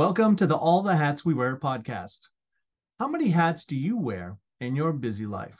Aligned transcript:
Welcome 0.00 0.34
to 0.36 0.46
the 0.46 0.56
All 0.56 0.80
the 0.80 0.96
Hats 0.96 1.26
We 1.26 1.34
Wear 1.34 1.58
podcast. 1.58 2.20
How 2.98 3.06
many 3.06 3.28
hats 3.28 3.66
do 3.66 3.76
you 3.76 3.98
wear 3.98 4.38
in 4.58 4.74
your 4.74 4.94
busy 4.94 5.26
life? 5.26 5.58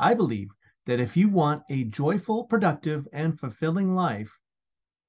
I 0.00 0.14
believe 0.14 0.48
that 0.86 0.98
if 0.98 1.16
you 1.16 1.28
want 1.28 1.62
a 1.70 1.84
joyful, 1.84 2.42
productive, 2.42 3.06
and 3.12 3.38
fulfilling 3.38 3.92
life, 3.92 4.36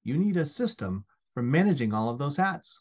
you 0.03 0.19
need 0.19 0.37
a 0.37 0.45
system 0.45 1.03
for 1.33 1.41
managing 1.41 1.95
all 1.95 2.11
of 2.11 2.19
those 2.19 2.37
hats. 2.37 2.79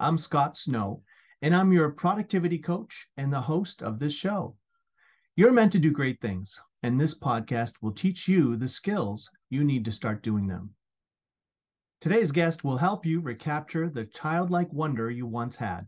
I'm 0.00 0.18
Scott 0.18 0.56
Snow, 0.56 1.04
and 1.42 1.54
I'm 1.54 1.72
your 1.72 1.92
productivity 1.92 2.58
coach 2.58 3.06
and 3.16 3.32
the 3.32 3.42
host 3.42 3.84
of 3.84 4.00
this 4.00 4.14
show. 4.14 4.56
You're 5.36 5.52
meant 5.52 5.70
to 5.74 5.78
do 5.78 5.92
great 5.92 6.20
things, 6.20 6.60
and 6.82 7.00
this 7.00 7.16
podcast 7.16 7.74
will 7.82 7.92
teach 7.92 8.26
you 8.26 8.56
the 8.56 8.68
skills 8.68 9.30
you 9.48 9.62
need 9.62 9.84
to 9.84 9.92
start 9.92 10.24
doing 10.24 10.48
them. 10.48 10.70
Today's 11.98 12.30
guest 12.30 12.62
will 12.62 12.76
help 12.76 13.06
you 13.06 13.20
recapture 13.20 13.88
the 13.88 14.04
childlike 14.04 14.70
wonder 14.70 15.10
you 15.10 15.26
once 15.26 15.56
had. 15.56 15.86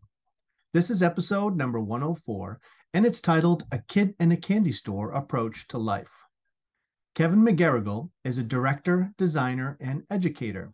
This 0.73 0.91
is 0.91 1.03
episode 1.03 1.55
number 1.55 1.81
104, 1.81 2.59
and 2.95 3.05
it's 3.05 3.21
titled 3.21 3.67
A 3.73 3.81
Kid 3.89 4.15
in 4.19 4.33
a 4.33 4.37
Candy 4.37 4.73
Store 4.73 5.13
Approach 5.13 5.69
to 5.69 5.77
Life. 5.77 6.11
Kevin 7.15 7.41
McGerigle 7.41 8.09
is 8.25 8.39
a 8.39 8.43
director, 8.43 9.13
designer, 9.19 9.77
and 9.83 10.03
educator. 10.09 10.73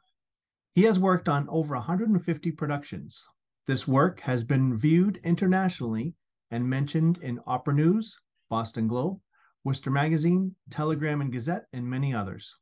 He 0.77 0.85
has 0.85 1.01
worked 1.01 1.29
on 1.29 1.49
over 1.49 1.75
150 1.75 2.53
productions. 2.53 3.27
This 3.67 3.89
work 3.89 4.21
has 4.21 4.45
been 4.45 4.77
viewed 4.77 5.21
internationally 5.25 6.15
and 6.53 6.71
mentioned 6.71 7.19
in 7.19 7.41
Opera 7.45 7.75
News, 7.75 8.21
Boston 8.49 8.87
Globe, 8.87 9.19
Worcester 9.65 9.91
Magazine, 9.91 10.55
Telegram 10.71 11.21
and 11.21 11.33
Gazette, 11.33 11.67
and 11.73 11.85
many 11.85 12.15
others. 12.15 12.55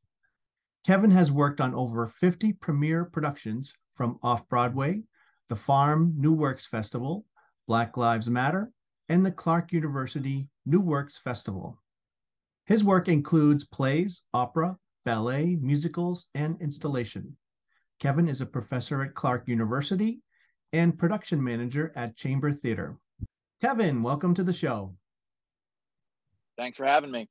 Kevin 0.84 1.12
has 1.12 1.30
worked 1.30 1.60
on 1.60 1.74
over 1.74 2.08
50 2.08 2.54
premiere 2.54 3.04
productions 3.04 3.74
from 3.92 4.18
Off 4.20 4.48
Broadway, 4.48 5.02
the 5.48 5.54
Farm 5.54 6.14
New 6.16 6.32
Works 6.32 6.66
Festival, 6.66 7.24
Black 7.68 7.96
Lives 7.96 8.28
Matter, 8.28 8.72
and 9.08 9.24
the 9.24 9.30
Clark 9.30 9.72
University 9.72 10.48
New 10.66 10.80
Works 10.80 11.18
Festival. 11.18 11.80
His 12.66 12.82
work 12.82 13.08
includes 13.08 13.64
plays, 13.64 14.22
opera, 14.34 14.76
ballet, 15.04 15.56
musicals, 15.60 16.26
and 16.34 16.60
installation. 16.60 17.36
Kevin 18.00 18.26
is 18.26 18.40
a 18.40 18.46
professor 18.46 19.02
at 19.02 19.14
Clark 19.14 19.46
University 19.46 20.20
and 20.72 20.98
production 20.98 21.42
manager 21.42 21.92
at 21.94 22.16
Chamber 22.16 22.52
Theater. 22.52 22.96
Kevin, 23.60 24.02
welcome 24.02 24.34
to 24.34 24.42
the 24.42 24.52
show. 24.52 24.96
Thanks 26.56 26.76
for 26.76 26.86
having 26.86 27.12
me. 27.12 27.28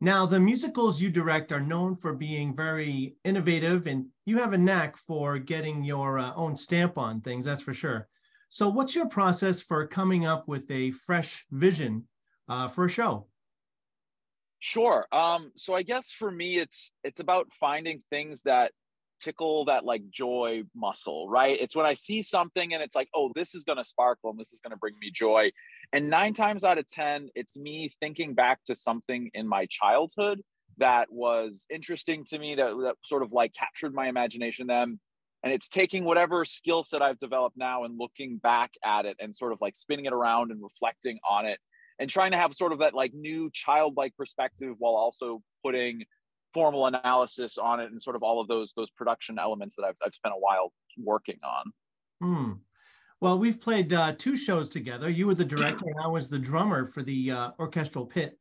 Now, 0.00 0.26
the 0.26 0.38
musicals 0.38 1.00
you 1.00 1.10
direct 1.10 1.52
are 1.52 1.60
known 1.60 1.96
for 1.96 2.12
being 2.12 2.54
very 2.54 3.16
innovative, 3.24 3.86
and 3.86 4.06
you 4.26 4.38
have 4.38 4.52
a 4.52 4.58
knack 4.58 4.98
for 4.98 5.38
getting 5.38 5.82
your 5.82 6.18
uh, 6.18 6.34
own 6.34 6.54
stamp 6.54 6.98
on 6.98 7.22
things, 7.22 7.46
that's 7.46 7.62
for 7.62 7.72
sure. 7.72 8.08
So, 8.50 8.68
what's 8.68 8.94
your 8.94 9.08
process 9.08 9.62
for 9.62 9.86
coming 9.86 10.26
up 10.26 10.46
with 10.48 10.70
a 10.70 10.90
fresh 10.90 11.46
vision 11.50 12.06
uh, 12.48 12.68
for 12.68 12.84
a 12.84 12.90
show? 12.90 13.26
Sure. 14.58 15.06
Um, 15.12 15.52
so, 15.56 15.74
I 15.74 15.82
guess 15.82 16.12
for 16.12 16.30
me, 16.30 16.58
it's 16.58 16.92
it's 17.02 17.20
about 17.20 17.50
finding 17.52 18.02
things 18.10 18.42
that 18.42 18.72
tickle 19.20 19.64
that 19.66 19.84
like 19.84 20.08
joy 20.10 20.62
muscle, 20.74 21.28
right? 21.28 21.58
It's 21.60 21.76
when 21.76 21.86
I 21.86 21.94
see 21.94 22.22
something 22.22 22.74
and 22.74 22.82
it's 22.82 22.94
like, 22.94 23.08
oh, 23.14 23.30
this 23.34 23.54
is 23.54 23.64
going 23.64 23.78
to 23.78 23.84
sparkle 23.84 24.30
and 24.30 24.38
this 24.38 24.52
is 24.52 24.60
going 24.60 24.72
to 24.72 24.76
bring 24.76 24.94
me 25.00 25.10
joy. 25.10 25.50
And 25.92 26.10
nine 26.10 26.34
times 26.34 26.64
out 26.64 26.78
of 26.78 26.88
10, 26.88 27.30
it's 27.34 27.56
me 27.56 27.90
thinking 28.00 28.34
back 28.34 28.60
to 28.66 28.76
something 28.76 29.30
in 29.34 29.48
my 29.48 29.66
childhood 29.66 30.42
that 30.78 31.10
was 31.10 31.66
interesting 31.70 32.24
to 32.26 32.38
me, 32.38 32.54
that, 32.56 32.70
that 32.82 32.96
sort 33.04 33.22
of 33.22 33.32
like 33.32 33.54
captured 33.54 33.94
my 33.94 34.08
imagination 34.08 34.66
then. 34.66 35.00
And 35.42 35.52
it's 35.52 35.68
taking 35.68 36.04
whatever 36.04 36.44
skill 36.44 36.82
set 36.82 37.02
I've 37.02 37.20
developed 37.20 37.56
now 37.56 37.84
and 37.84 37.98
looking 37.98 38.38
back 38.38 38.72
at 38.84 39.06
it 39.06 39.16
and 39.20 39.34
sort 39.34 39.52
of 39.52 39.60
like 39.60 39.76
spinning 39.76 40.06
it 40.06 40.12
around 40.12 40.50
and 40.50 40.62
reflecting 40.62 41.18
on 41.28 41.46
it 41.46 41.58
and 41.98 42.10
trying 42.10 42.32
to 42.32 42.36
have 42.36 42.52
sort 42.52 42.72
of 42.72 42.80
that 42.80 42.94
like 42.94 43.14
new 43.14 43.50
childlike 43.52 44.16
perspective 44.16 44.74
while 44.78 44.94
also 44.94 45.40
putting 45.64 46.04
formal 46.56 46.86
analysis 46.86 47.58
on 47.58 47.80
it 47.80 47.90
and 47.90 48.00
sort 48.00 48.16
of 48.16 48.22
all 48.22 48.40
of 48.40 48.48
those 48.48 48.72
those 48.76 48.88
production 48.96 49.38
elements 49.38 49.76
that 49.76 49.84
I've, 49.84 49.96
I've 50.04 50.14
spent 50.14 50.34
a 50.34 50.38
while 50.38 50.72
working 50.96 51.38
on. 51.44 51.72
Hmm. 52.22 52.52
Well, 53.20 53.38
we've 53.38 53.60
played 53.60 53.92
uh, 53.92 54.14
two 54.16 54.38
shows 54.38 54.70
together. 54.70 55.10
You 55.10 55.26
were 55.26 55.34
the 55.34 55.44
director, 55.44 55.84
and 55.86 56.00
I 56.02 56.06
was 56.06 56.28
the 56.28 56.38
drummer 56.38 56.86
for 56.86 57.02
the 57.02 57.30
uh, 57.30 57.50
orchestral 57.58 58.06
pit. 58.06 58.38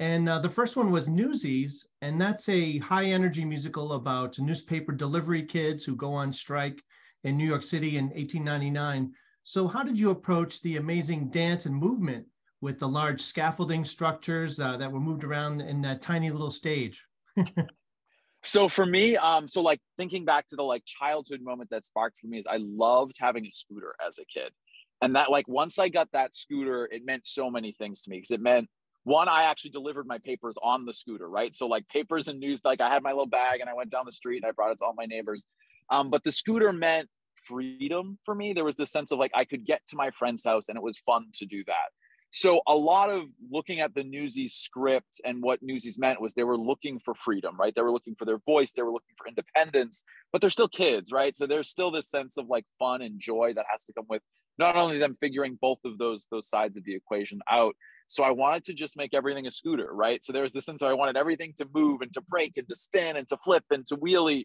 And 0.00 0.30
uh, 0.30 0.38
the 0.38 0.48
first 0.48 0.76
one 0.76 0.90
was 0.90 1.08
Newsies, 1.08 1.86
and 2.00 2.18
that's 2.18 2.48
a 2.48 2.78
high 2.78 3.06
energy 3.06 3.44
musical 3.44 3.94
about 3.94 4.38
newspaper 4.38 4.92
delivery 4.92 5.42
kids 5.42 5.84
who 5.84 5.94
go 5.94 6.12
on 6.14 6.32
strike 6.32 6.82
in 7.24 7.36
New 7.36 7.46
York 7.46 7.64
City 7.64 7.98
in 7.98 8.06
1899. 8.06 9.12
So, 9.42 9.68
how 9.68 9.82
did 9.82 9.98
you 9.98 10.10
approach 10.10 10.62
the 10.62 10.76
amazing 10.76 11.28
dance 11.30 11.66
and 11.66 11.74
movement 11.74 12.26
with 12.62 12.78
the 12.78 12.88
large 12.88 13.20
scaffolding 13.20 13.84
structures 13.84 14.58
uh, 14.58 14.78
that 14.78 14.90
were 14.90 15.00
moved 15.00 15.24
around 15.24 15.60
in 15.60 15.82
that 15.82 16.00
tiny 16.00 16.30
little 16.30 16.50
stage? 16.50 17.04
so 18.42 18.68
for 18.68 18.86
me 18.86 19.16
um 19.16 19.48
so 19.48 19.60
like 19.60 19.80
thinking 19.96 20.24
back 20.24 20.46
to 20.48 20.56
the 20.56 20.62
like 20.62 20.82
childhood 20.84 21.40
moment 21.42 21.68
that 21.70 21.84
sparked 21.84 22.18
for 22.18 22.26
me 22.26 22.38
is 22.38 22.46
i 22.46 22.58
loved 22.60 23.14
having 23.18 23.46
a 23.46 23.50
scooter 23.50 23.94
as 24.06 24.18
a 24.18 24.24
kid. 24.24 24.52
And 25.00 25.14
that 25.14 25.30
like 25.30 25.46
once 25.48 25.78
i 25.78 25.88
got 25.88 26.08
that 26.12 26.34
scooter 26.34 26.88
it 26.90 27.04
meant 27.04 27.26
so 27.26 27.50
many 27.50 27.72
things 27.72 28.02
to 28.02 28.10
me 28.10 28.18
because 28.18 28.30
it 28.30 28.40
meant 28.40 28.68
one 29.04 29.28
i 29.28 29.44
actually 29.44 29.70
delivered 29.70 30.06
my 30.06 30.18
papers 30.18 30.56
on 30.62 30.84
the 30.84 30.94
scooter 30.94 31.28
right? 31.28 31.54
So 31.54 31.66
like 31.66 31.88
papers 31.88 32.28
and 32.28 32.40
news 32.40 32.62
like 32.64 32.80
i 32.80 32.88
had 32.88 33.02
my 33.02 33.10
little 33.10 33.26
bag 33.26 33.60
and 33.60 33.70
i 33.70 33.74
went 33.74 33.90
down 33.90 34.04
the 34.06 34.12
street 34.12 34.42
and 34.42 34.48
i 34.48 34.52
brought 34.52 34.72
it 34.72 34.78
to 34.78 34.84
all 34.84 34.94
my 34.96 35.06
neighbors. 35.06 35.46
Um, 35.90 36.10
but 36.10 36.22
the 36.24 36.32
scooter 36.32 36.72
meant 36.72 37.08
freedom 37.46 38.18
for 38.24 38.34
me. 38.34 38.52
There 38.52 38.64
was 38.64 38.76
this 38.76 38.90
sense 38.90 39.12
of 39.12 39.18
like 39.18 39.32
i 39.34 39.44
could 39.44 39.64
get 39.64 39.82
to 39.88 39.96
my 39.96 40.10
friend's 40.10 40.44
house 40.44 40.68
and 40.68 40.76
it 40.76 40.82
was 40.82 40.98
fun 40.98 41.26
to 41.34 41.46
do 41.46 41.62
that 41.66 41.90
so 42.30 42.60
a 42.66 42.74
lot 42.74 43.10
of 43.10 43.24
looking 43.50 43.80
at 43.80 43.94
the 43.94 44.04
Newsies 44.04 44.54
script 44.54 45.20
and 45.24 45.42
what 45.42 45.60
Newsies 45.62 45.98
meant 45.98 46.20
was 46.20 46.34
they 46.34 46.44
were 46.44 46.58
looking 46.58 47.00
for 47.02 47.14
freedom, 47.14 47.56
right? 47.58 47.74
They 47.74 47.82
were 47.82 47.92
looking 47.92 48.16
for 48.18 48.26
their 48.26 48.38
voice, 48.38 48.72
they 48.72 48.82
were 48.82 48.92
looking 48.92 49.14
for 49.16 49.26
independence, 49.26 50.04
but 50.32 50.40
they're 50.40 50.50
still 50.50 50.68
kids, 50.68 51.10
right? 51.10 51.36
So 51.36 51.46
there's 51.46 51.68
still 51.68 51.90
this 51.90 52.10
sense 52.10 52.36
of 52.36 52.46
like 52.48 52.64
fun 52.78 53.02
and 53.02 53.18
joy 53.18 53.54
that 53.54 53.66
has 53.70 53.84
to 53.84 53.92
come 53.94 54.04
with 54.08 54.22
not 54.58 54.76
only 54.76 54.98
them 54.98 55.16
figuring 55.20 55.56
both 55.60 55.78
of 55.84 55.98
those 55.98 56.26
those 56.30 56.48
sides 56.48 56.76
of 56.76 56.84
the 56.84 56.94
equation 56.94 57.40
out. 57.50 57.74
So 58.08 58.22
I 58.24 58.30
wanted 58.30 58.64
to 58.64 58.74
just 58.74 58.96
make 58.96 59.14
everything 59.14 59.46
a 59.46 59.50
scooter, 59.50 59.88
right? 59.92 60.22
So 60.22 60.32
there 60.32 60.42
was 60.42 60.52
this 60.52 60.64
sense 60.64 60.82
I 60.82 60.92
wanted 60.94 61.16
everything 61.16 61.54
to 61.58 61.66
move 61.74 62.00
and 62.02 62.12
to 62.14 62.20
break 62.22 62.54
and 62.56 62.68
to 62.68 62.74
spin 62.74 63.16
and 63.16 63.28
to 63.28 63.36
flip 63.38 63.64
and 63.70 63.86
to 63.86 63.96
wheelie. 63.96 64.44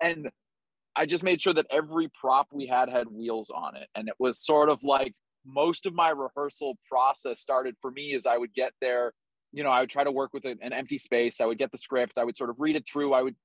And 0.00 0.30
I 0.96 1.06
just 1.06 1.22
made 1.22 1.40
sure 1.40 1.54
that 1.54 1.66
every 1.70 2.08
prop 2.20 2.48
we 2.52 2.66
had 2.66 2.88
had 2.88 3.08
wheels 3.08 3.50
on 3.50 3.76
it. 3.76 3.88
And 3.94 4.08
it 4.08 4.14
was 4.18 4.44
sort 4.44 4.68
of 4.68 4.82
like 4.82 5.14
most 5.44 5.86
of 5.86 5.94
my 5.94 6.10
rehearsal 6.10 6.78
process 6.88 7.40
started 7.40 7.76
for 7.80 7.90
me 7.90 8.14
is 8.14 8.26
I 8.26 8.38
would 8.38 8.54
get 8.54 8.72
there. 8.80 9.12
You 9.52 9.62
know, 9.62 9.70
I 9.70 9.80
would 9.80 9.90
try 9.90 10.04
to 10.04 10.10
work 10.10 10.32
with 10.32 10.44
an, 10.44 10.58
empty 10.72 10.98
space. 10.98 11.40
I 11.40 11.46
would 11.46 11.58
get 11.58 11.70
the 11.70 11.78
script. 11.78 12.18
I 12.18 12.24
would 12.24 12.36
sort 12.36 12.50
of 12.50 12.56
read 12.58 12.76
it 12.76 12.88
through. 12.90 13.12
I 13.12 13.22
would, 13.22 13.36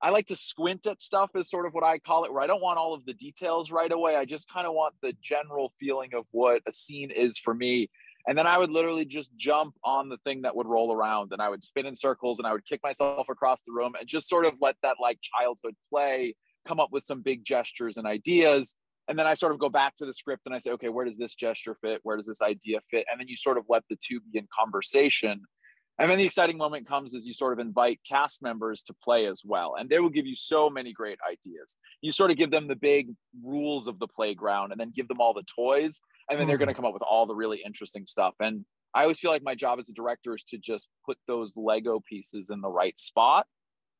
I 0.00 0.10
like 0.10 0.26
to 0.26 0.36
squint 0.36 0.86
at 0.86 1.00
stuff, 1.00 1.30
is 1.34 1.50
sort 1.50 1.66
of 1.66 1.74
what 1.74 1.84
I 1.84 1.98
call 1.98 2.24
it, 2.24 2.32
where 2.32 2.42
I 2.42 2.46
don't 2.46 2.62
want 2.62 2.78
all 2.78 2.94
of 2.94 3.04
the 3.04 3.12
details 3.12 3.70
right 3.70 3.90
away. 3.90 4.16
I 4.16 4.24
just 4.24 4.50
kind 4.50 4.66
of 4.66 4.72
want 4.72 4.94
the 5.02 5.12
general 5.20 5.72
feeling 5.78 6.14
of 6.14 6.24
what 6.30 6.62
a 6.66 6.72
scene 6.72 7.10
is 7.10 7.38
for 7.38 7.54
me. 7.54 7.90
And 8.26 8.36
then 8.36 8.46
I 8.46 8.58
would 8.58 8.70
literally 8.70 9.04
just 9.04 9.30
jump 9.36 9.74
on 9.82 10.08
the 10.08 10.18
thing 10.18 10.42
that 10.42 10.54
would 10.54 10.66
roll 10.66 10.94
around 10.94 11.32
and 11.32 11.40
I 11.40 11.48
would 11.48 11.64
spin 11.64 11.86
in 11.86 11.96
circles 11.96 12.38
and 12.38 12.46
I 12.46 12.52
would 12.52 12.64
kick 12.64 12.80
myself 12.82 13.28
across 13.28 13.62
the 13.62 13.72
room 13.72 13.94
and 13.98 14.06
just 14.06 14.28
sort 14.28 14.44
of 14.44 14.52
let 14.60 14.76
that 14.82 14.96
like 15.00 15.18
childhood 15.22 15.74
play 15.90 16.34
come 16.66 16.78
up 16.78 16.90
with 16.92 17.04
some 17.04 17.22
big 17.22 17.44
gestures 17.44 17.96
and 17.96 18.06
ideas 18.06 18.74
and 19.08 19.18
then 19.18 19.26
I 19.26 19.34
sort 19.34 19.52
of 19.52 19.58
go 19.58 19.68
back 19.68 19.96
to 19.96 20.06
the 20.06 20.12
script 20.12 20.42
and 20.46 20.54
I 20.54 20.58
say, 20.58 20.70
okay, 20.72 20.90
where 20.90 21.04
does 21.04 21.16
this 21.16 21.34
gesture 21.34 21.74
fit? 21.74 22.00
Where 22.02 22.16
does 22.16 22.26
this 22.26 22.42
idea 22.42 22.80
fit? 22.90 23.06
And 23.10 23.18
then 23.18 23.28
you 23.28 23.36
sort 23.36 23.56
of 23.56 23.64
let 23.68 23.82
the 23.88 23.96
two 23.96 24.20
be 24.20 24.38
in 24.38 24.46
conversation. 24.56 25.40
And 25.98 26.10
then 26.10 26.18
the 26.18 26.24
exciting 26.24 26.58
moment 26.58 26.86
comes 26.86 27.14
as 27.14 27.26
you 27.26 27.32
sort 27.32 27.52
of 27.52 27.58
invite 27.58 28.00
cast 28.08 28.42
members 28.42 28.82
to 28.84 28.94
play 29.02 29.26
as 29.26 29.42
well. 29.44 29.74
And 29.78 29.88
they 29.88 29.98
will 29.98 30.10
give 30.10 30.26
you 30.26 30.36
so 30.36 30.70
many 30.70 30.92
great 30.92 31.18
ideas. 31.28 31.76
You 32.02 32.12
sort 32.12 32.30
of 32.30 32.36
give 32.36 32.50
them 32.50 32.68
the 32.68 32.76
big 32.76 33.08
rules 33.42 33.88
of 33.88 33.98
the 33.98 34.06
playground 34.06 34.70
and 34.70 34.80
then 34.80 34.92
give 34.94 35.08
them 35.08 35.20
all 35.20 35.34
the 35.34 35.42
toys. 35.42 36.00
And 36.30 36.38
then 36.38 36.46
mm. 36.46 36.50
they're 36.50 36.58
going 36.58 36.68
to 36.68 36.74
come 36.74 36.84
up 36.84 36.92
with 36.92 37.02
all 37.02 37.26
the 37.26 37.34
really 37.34 37.62
interesting 37.64 38.06
stuff. 38.06 38.34
And 38.38 38.64
I 38.94 39.02
always 39.02 39.18
feel 39.18 39.30
like 39.30 39.42
my 39.42 39.54
job 39.54 39.80
as 39.80 39.88
a 39.88 39.92
director 39.92 40.34
is 40.34 40.44
to 40.44 40.58
just 40.58 40.86
put 41.04 41.16
those 41.26 41.56
Lego 41.56 42.00
pieces 42.06 42.50
in 42.50 42.60
the 42.60 42.70
right 42.70 42.98
spot 43.00 43.46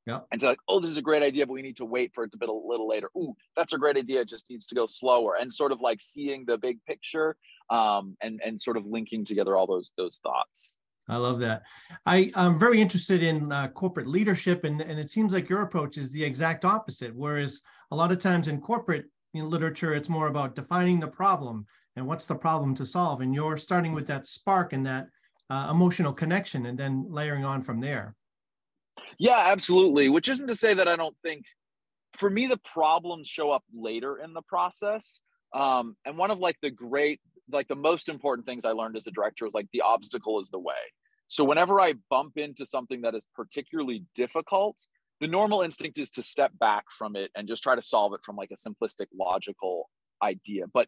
yeah. 0.09 0.21
And 0.33 0.41
so 0.41 0.49
like, 0.49 0.59
oh, 0.69 0.81
this 0.81 0.91
is 0.91 0.97
a 0.97 1.03
great 1.03 1.23
idea, 1.23 1.47
but 1.47 1.53
we 1.53 1.61
need 1.61 1.77
to 1.77 1.85
wait 1.85 2.13
for 2.15 2.25
it 2.25 2.33
to 2.33 2.39
build 2.39 2.65
a 2.65 2.67
little 2.67 2.89
later. 2.89 3.11
Ooh, 3.17 3.37
that's 3.57 3.75
a 3.75 3.79
great 3.79 3.99
idea. 3.99 4.23
It 4.23 4.29
just 4.29 4.49
needs 4.49 4.67
to 4.69 4.75
go 4.75 4.87
slower. 4.87 5.37
And 5.39 5.53
sort 5.53 5.71
of 5.71 5.81
like 5.81 6.01
seeing 6.01 6.47
the 6.47 6.57
big 6.57 6.79
picture 6.87 7.37
um, 7.69 8.17
and 8.23 8.41
and 8.45 8.61
sort 8.61 8.79
of 8.79 8.87
linking 8.87 9.25
together 9.25 9.55
all 9.55 9.67
those 9.67 9.93
those 9.99 10.19
thoughts. 10.23 10.79
I 11.11 11.17
love 11.17 11.39
that. 11.41 11.63
I, 12.05 12.31
I'm 12.35 12.59
very 12.59 12.81
interested 12.81 13.23
in 13.23 13.51
uh, 13.51 13.69
corporate 13.69 14.07
leadership, 14.07 14.65
and, 14.65 14.81
and 14.81 14.99
it 14.99 15.09
seems 15.09 15.33
like 15.33 15.49
your 15.49 15.63
approach 15.63 15.97
is 15.97 16.11
the 16.11 16.23
exact 16.23 16.65
opposite. 16.65 17.15
Whereas 17.15 17.63
a 17.91 17.97
lot 17.97 18.13
of 18.13 18.19
times 18.19 18.49
in 18.49 18.61
corporate 18.61 19.07
in 19.33 19.49
literature, 19.49 19.95
it's 19.95 20.11
more 20.11 20.29
about 20.29 20.55
defining 20.55 21.01
the 21.01 21.09
problem 21.09 21.67
and 21.97 22.07
what's 22.07 22.27
the 22.27 22.35
problem 22.35 22.75
to 22.75 22.85
solve. 22.87 23.23
And 23.23 23.35
you're 23.35 23.57
starting 23.57 23.95
with 23.95 24.07
that 24.07 24.27
spark 24.27 24.75
and 24.75 24.85
that 24.87 25.07
uh, 25.49 25.69
emotional 25.71 26.13
connection, 26.13 26.67
and 26.67 26.79
then 26.79 27.07
layering 27.09 27.45
on 27.45 27.63
from 27.63 27.81
there. 27.81 28.15
Yeah, 29.19 29.45
absolutely. 29.47 30.09
Which 30.09 30.29
isn't 30.29 30.47
to 30.49 30.55
say 30.55 30.75
that 30.75 30.89
I 30.89 30.97
don't 30.97 31.19
think 31.19 31.45
for 32.17 32.31
me, 32.31 32.47
the 32.47 32.59
problems 32.59 33.29
show 33.29 33.51
up 33.51 33.65
later 33.75 34.19
in 34.19 34.35
the 34.35 34.43
process. 34.43 35.23
Um, 35.55 35.97
and 36.05 36.17
one 36.17 36.31
of 36.31 36.39
like 36.39 36.57
the 36.63 36.71
great, 36.71 37.21
like 37.51 37.69
the 37.69 37.75
most 37.75 38.09
important 38.09 38.47
things 38.47 38.65
I 38.65 38.73
learned 38.73 38.97
as 38.97 39.07
a 39.07 39.11
director 39.11 39.45
was 39.45 39.55
like 39.55 39.69
the 39.73 39.83
obstacle 39.83 40.41
is 40.41 40.51
the 40.51 40.59
way. 40.59 40.75
So 41.27 41.45
whenever 41.45 41.81
I 41.81 41.95
bump 42.11 42.37
into 42.37 42.65
something 42.65 43.03
that 43.03 43.15
is 43.15 43.27
particularly 43.35 44.05
difficult, 44.15 44.79
the 45.21 45.27
normal 45.27 45.63
instinct 45.63 45.99
is 45.99 46.11
to 46.13 46.23
step 46.23 46.53
back 46.59 46.85
from 46.97 47.17
it 47.17 47.31
and 47.35 47.49
just 47.49 47.63
try 47.63 47.75
to 47.75 47.83
solve 47.83 48.15
it 48.15 48.21
from 48.25 48.37
like 48.37 48.51
a 48.51 48.69
simplistic 48.69 49.07
logical 49.19 49.91
idea. 50.23 50.65
But 50.73 50.87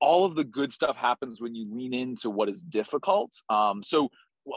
all 0.00 0.24
of 0.24 0.34
the 0.34 0.44
good 0.44 0.72
stuff 0.72 0.96
happens 0.96 1.40
when 1.40 1.54
you 1.54 1.66
lean 1.72 1.94
into 1.94 2.28
what 2.28 2.48
is 2.48 2.62
difficult. 2.62 3.32
Um, 3.48 3.82
so 3.82 4.10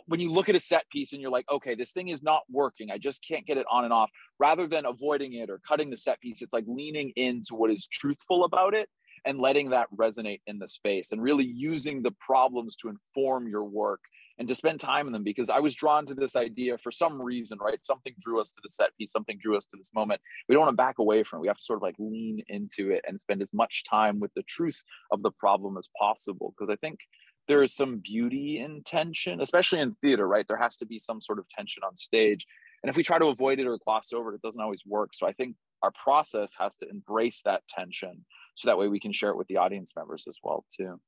when 0.07 0.19
you 0.19 0.31
look 0.31 0.49
at 0.49 0.55
a 0.55 0.59
set 0.59 0.89
piece 0.89 1.13
and 1.13 1.21
you're 1.21 1.31
like, 1.31 1.45
okay, 1.51 1.75
this 1.75 1.91
thing 1.91 2.09
is 2.09 2.23
not 2.23 2.43
working, 2.49 2.91
I 2.91 2.97
just 2.97 3.23
can't 3.27 3.45
get 3.45 3.57
it 3.57 3.65
on 3.71 3.83
and 3.83 3.93
off, 3.93 4.09
rather 4.39 4.67
than 4.67 4.85
avoiding 4.85 5.33
it 5.33 5.49
or 5.49 5.59
cutting 5.67 5.89
the 5.89 5.97
set 5.97 6.19
piece, 6.21 6.41
it's 6.41 6.53
like 6.53 6.65
leaning 6.67 7.11
into 7.15 7.55
what 7.55 7.71
is 7.71 7.87
truthful 7.87 8.45
about 8.45 8.73
it 8.73 8.89
and 9.25 9.39
letting 9.39 9.69
that 9.71 9.87
resonate 9.95 10.41
in 10.47 10.59
the 10.59 10.67
space 10.67 11.11
and 11.11 11.21
really 11.21 11.45
using 11.45 12.01
the 12.01 12.13
problems 12.19 12.75
to 12.75 12.89
inform 12.89 13.47
your 13.47 13.63
work 13.63 14.01
and 14.37 14.47
to 14.47 14.55
spend 14.55 14.79
time 14.79 15.07
in 15.07 15.13
them 15.13 15.23
because 15.23 15.49
I 15.49 15.59
was 15.59 15.73
drawn 15.73 16.05
to 16.07 16.13
this 16.13 16.35
idea 16.35 16.77
for 16.77 16.91
some 16.91 17.21
reason, 17.21 17.57
right? 17.59 17.83
Something 17.83 18.13
drew 18.19 18.41
us 18.41 18.51
to 18.51 18.59
the 18.61 18.69
set 18.69 18.89
piece, 18.97 19.11
something 19.11 19.37
drew 19.39 19.55
us 19.57 19.65
to 19.67 19.77
this 19.77 19.91
moment. 19.95 20.21
We 20.47 20.53
don't 20.53 20.65
want 20.65 20.73
to 20.73 20.83
back 20.83 20.99
away 20.99 21.23
from 21.23 21.39
it. 21.39 21.41
We 21.43 21.47
have 21.47 21.57
to 21.57 21.63
sort 21.63 21.77
of 21.77 21.83
like 21.83 21.95
lean 21.97 22.41
into 22.47 22.91
it 22.91 23.03
and 23.07 23.19
spend 23.19 23.41
as 23.41 23.49
much 23.53 23.83
time 23.89 24.19
with 24.19 24.33
the 24.35 24.43
truth 24.43 24.83
of 25.11 25.23
the 25.23 25.31
problem 25.31 25.77
as 25.77 25.89
possible. 25.97 26.53
Because 26.57 26.71
I 26.71 26.75
think 26.75 26.99
there 27.47 27.63
is 27.63 27.73
some 27.73 27.97
beauty 28.03 28.59
in 28.59 28.81
tension, 28.83 29.41
especially 29.41 29.79
in 29.79 29.95
theater, 30.01 30.27
right? 30.27 30.45
There 30.47 30.57
has 30.57 30.77
to 30.77 30.85
be 30.85 30.99
some 30.99 31.21
sort 31.21 31.39
of 31.39 31.47
tension 31.49 31.83
on 31.83 31.95
stage. 31.95 32.45
And 32.83 32.89
if 32.89 32.97
we 32.97 33.03
try 33.03 33.19
to 33.19 33.27
avoid 33.27 33.59
it 33.59 33.67
or 33.67 33.77
gloss 33.85 34.13
over 34.13 34.31
it, 34.31 34.35
it 34.35 34.41
doesn't 34.41 34.61
always 34.61 34.83
work. 34.85 35.11
So 35.13 35.27
I 35.27 35.33
think 35.33 35.55
our 35.81 35.91
process 35.91 36.53
has 36.59 36.75
to 36.77 36.89
embrace 36.89 37.41
that 37.45 37.63
tension 37.67 38.25
so 38.55 38.67
that 38.67 38.77
way 38.77 38.87
we 38.87 38.99
can 38.99 39.11
share 39.11 39.29
it 39.29 39.37
with 39.37 39.47
the 39.47 39.57
audience 39.57 39.93
members 39.95 40.25
as 40.27 40.37
well 40.43 40.65
too 40.75 40.99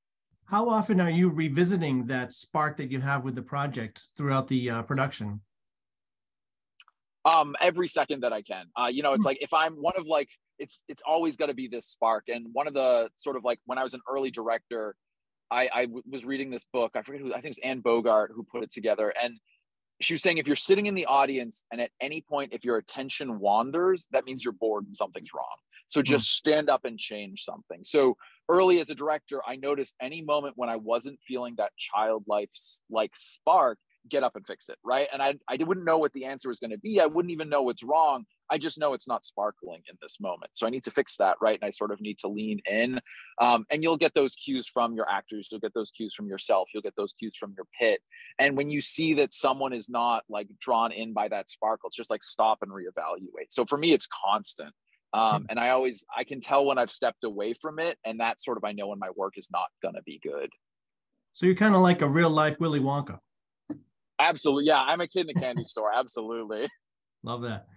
how 0.47 0.69
often 0.69 1.01
are 1.01 1.09
you 1.09 1.29
revisiting 1.29 2.05
that 2.07 2.33
spark 2.33 2.77
that 2.77 2.89
you 2.89 3.01
have 3.01 3.23
with 3.25 3.35
the 3.35 3.41
project 3.41 4.03
throughout 4.15 4.47
the 4.47 4.69
uh, 4.69 4.81
production? 4.81 5.41
Um, 7.25 7.55
every 7.59 7.89
second 7.89 8.23
that 8.23 8.31
I 8.31 8.41
can. 8.41 8.67
Uh, 8.79 8.85
you 8.85 9.03
know, 9.03 9.11
it's 9.11 9.23
hmm. 9.23 9.27
like 9.27 9.39
if 9.41 9.53
I'm 9.53 9.73
one 9.75 9.95
of 9.97 10.07
like 10.07 10.29
it's 10.57 10.85
it's 10.87 11.03
always 11.05 11.35
got 11.35 11.47
to 11.47 11.53
be 11.53 11.67
this 11.67 11.85
spark. 11.85 12.25
And 12.29 12.47
one 12.53 12.65
of 12.65 12.73
the 12.73 13.09
sort 13.17 13.35
of 13.35 13.43
like 13.43 13.59
when 13.65 13.77
I 13.77 13.83
was 13.83 13.93
an 13.93 13.99
early 14.09 14.31
director, 14.31 14.95
I, 15.49 15.69
I 15.73 15.85
w- 15.85 16.03
was 16.09 16.25
reading 16.25 16.49
this 16.49 16.65
book. 16.65 16.91
I 16.95 17.01
forget 17.01 17.21
who 17.21 17.31
I 17.31 17.35
think 17.35 17.45
it 17.45 17.49
was 17.49 17.59
Anne 17.63 17.79
Bogart 17.79 18.31
who 18.35 18.43
put 18.43 18.63
it 18.63 18.71
together, 18.71 19.13
and 19.21 19.39
she 20.01 20.13
was 20.13 20.21
saying 20.21 20.37
if 20.37 20.47
you're 20.47 20.55
sitting 20.55 20.85
in 20.85 20.95
the 20.95 21.05
audience 21.05 21.63
and 21.71 21.81
at 21.81 21.91
any 22.01 22.21
point 22.21 22.53
if 22.53 22.63
your 22.63 22.77
attention 22.77 23.39
wanders, 23.39 24.07
that 24.11 24.25
means 24.25 24.43
you're 24.43 24.53
bored 24.53 24.85
and 24.85 24.95
something's 24.95 25.33
wrong. 25.33 25.45
So 25.87 26.01
hmm. 26.01 26.05
just 26.05 26.31
stand 26.35 26.69
up 26.69 26.85
and 26.85 26.97
change 26.99 27.43
something. 27.43 27.79
So 27.83 28.17
early 28.49 28.79
as 28.79 28.89
a 28.89 28.95
director, 28.95 29.41
I 29.47 29.55
noticed 29.55 29.95
any 30.01 30.21
moment 30.21 30.53
when 30.55 30.69
I 30.69 30.75
wasn't 30.75 31.19
feeling 31.27 31.55
that 31.57 31.71
childlike 31.77 32.51
like 32.89 33.11
spark, 33.15 33.79
get 34.09 34.23
up 34.23 34.35
and 34.35 34.45
fix 34.45 34.69
it, 34.69 34.77
right? 34.83 35.07
And 35.11 35.21
I 35.21 35.35
I 35.47 35.57
wouldn't 35.63 35.85
know 35.85 35.97
what 35.97 36.13
the 36.13 36.25
answer 36.25 36.49
was 36.49 36.59
going 36.59 36.71
to 36.71 36.77
be. 36.77 36.99
I 36.99 37.07
wouldn't 37.07 37.31
even 37.31 37.49
know 37.49 37.63
what's 37.63 37.83
wrong. 37.83 38.25
I 38.49 38.57
just 38.57 38.77
know 38.77 38.93
it's 38.93 39.07
not 39.07 39.25
sparkling 39.25 39.81
in 39.89 39.97
this 40.01 40.19
moment. 40.19 40.51
So 40.53 40.65
I 40.65 40.69
need 40.69 40.83
to 40.83 40.91
fix 40.91 41.17
that, 41.17 41.35
right? 41.41 41.59
And 41.61 41.67
I 41.67 41.71
sort 41.71 41.91
of 41.91 41.99
need 42.01 42.17
to 42.19 42.27
lean 42.27 42.59
in. 42.65 42.99
Um, 43.41 43.65
and 43.69 43.83
you'll 43.83 43.97
get 43.97 44.13
those 44.13 44.35
cues 44.35 44.67
from 44.71 44.95
your 44.95 45.09
actors. 45.09 45.49
You'll 45.51 45.61
get 45.61 45.73
those 45.73 45.91
cues 45.91 46.13
from 46.13 46.27
yourself. 46.27 46.69
You'll 46.73 46.83
get 46.83 46.95
those 46.95 47.13
cues 47.13 47.35
from 47.37 47.53
your 47.57 47.65
pit. 47.79 47.99
And 48.39 48.55
when 48.55 48.69
you 48.69 48.81
see 48.81 49.13
that 49.15 49.33
someone 49.33 49.73
is 49.73 49.89
not 49.89 50.23
like 50.29 50.47
drawn 50.59 50.91
in 50.91 51.13
by 51.13 51.27
that 51.29 51.49
sparkle, 51.49 51.87
it's 51.87 51.97
just 51.97 52.09
like 52.09 52.23
stop 52.23 52.59
and 52.61 52.71
reevaluate. 52.71 53.47
So 53.49 53.65
for 53.65 53.77
me, 53.77 53.93
it's 53.93 54.07
constant. 54.07 54.73
Um, 55.13 55.43
hmm. 55.43 55.45
and 55.49 55.59
I 55.59 55.69
always 55.69 56.03
I 56.15 56.23
can 56.23 56.41
tell 56.41 56.65
when 56.65 56.77
I've 56.77 56.91
stepped 56.91 57.23
away 57.23 57.53
from 57.53 57.79
it, 57.79 57.97
and 58.05 58.19
that's 58.19 58.43
sort 58.43 58.57
of 58.57 58.63
I 58.63 58.73
know 58.73 58.87
when 58.87 58.99
my 58.99 59.09
work 59.15 59.37
is 59.37 59.49
not 59.51 59.67
gonna 59.81 60.01
be 60.05 60.19
good. 60.21 60.49
So 61.33 61.45
you're 61.45 61.55
kind 61.55 61.75
of 61.75 61.81
like 61.81 62.01
a 62.01 62.07
real 62.07 62.29
life 62.29 62.59
Willy 62.59 62.79
Wonka. 62.79 63.19
Absolutely, 64.19 64.65
yeah. 64.65 64.81
I'm 64.81 65.01
a 65.01 65.07
kid 65.07 65.21
in 65.21 65.27
the 65.27 65.33
candy 65.39 65.63
store. 65.63 65.91
Absolutely. 65.93 66.67
Love 67.23 67.43
that. 67.43 67.67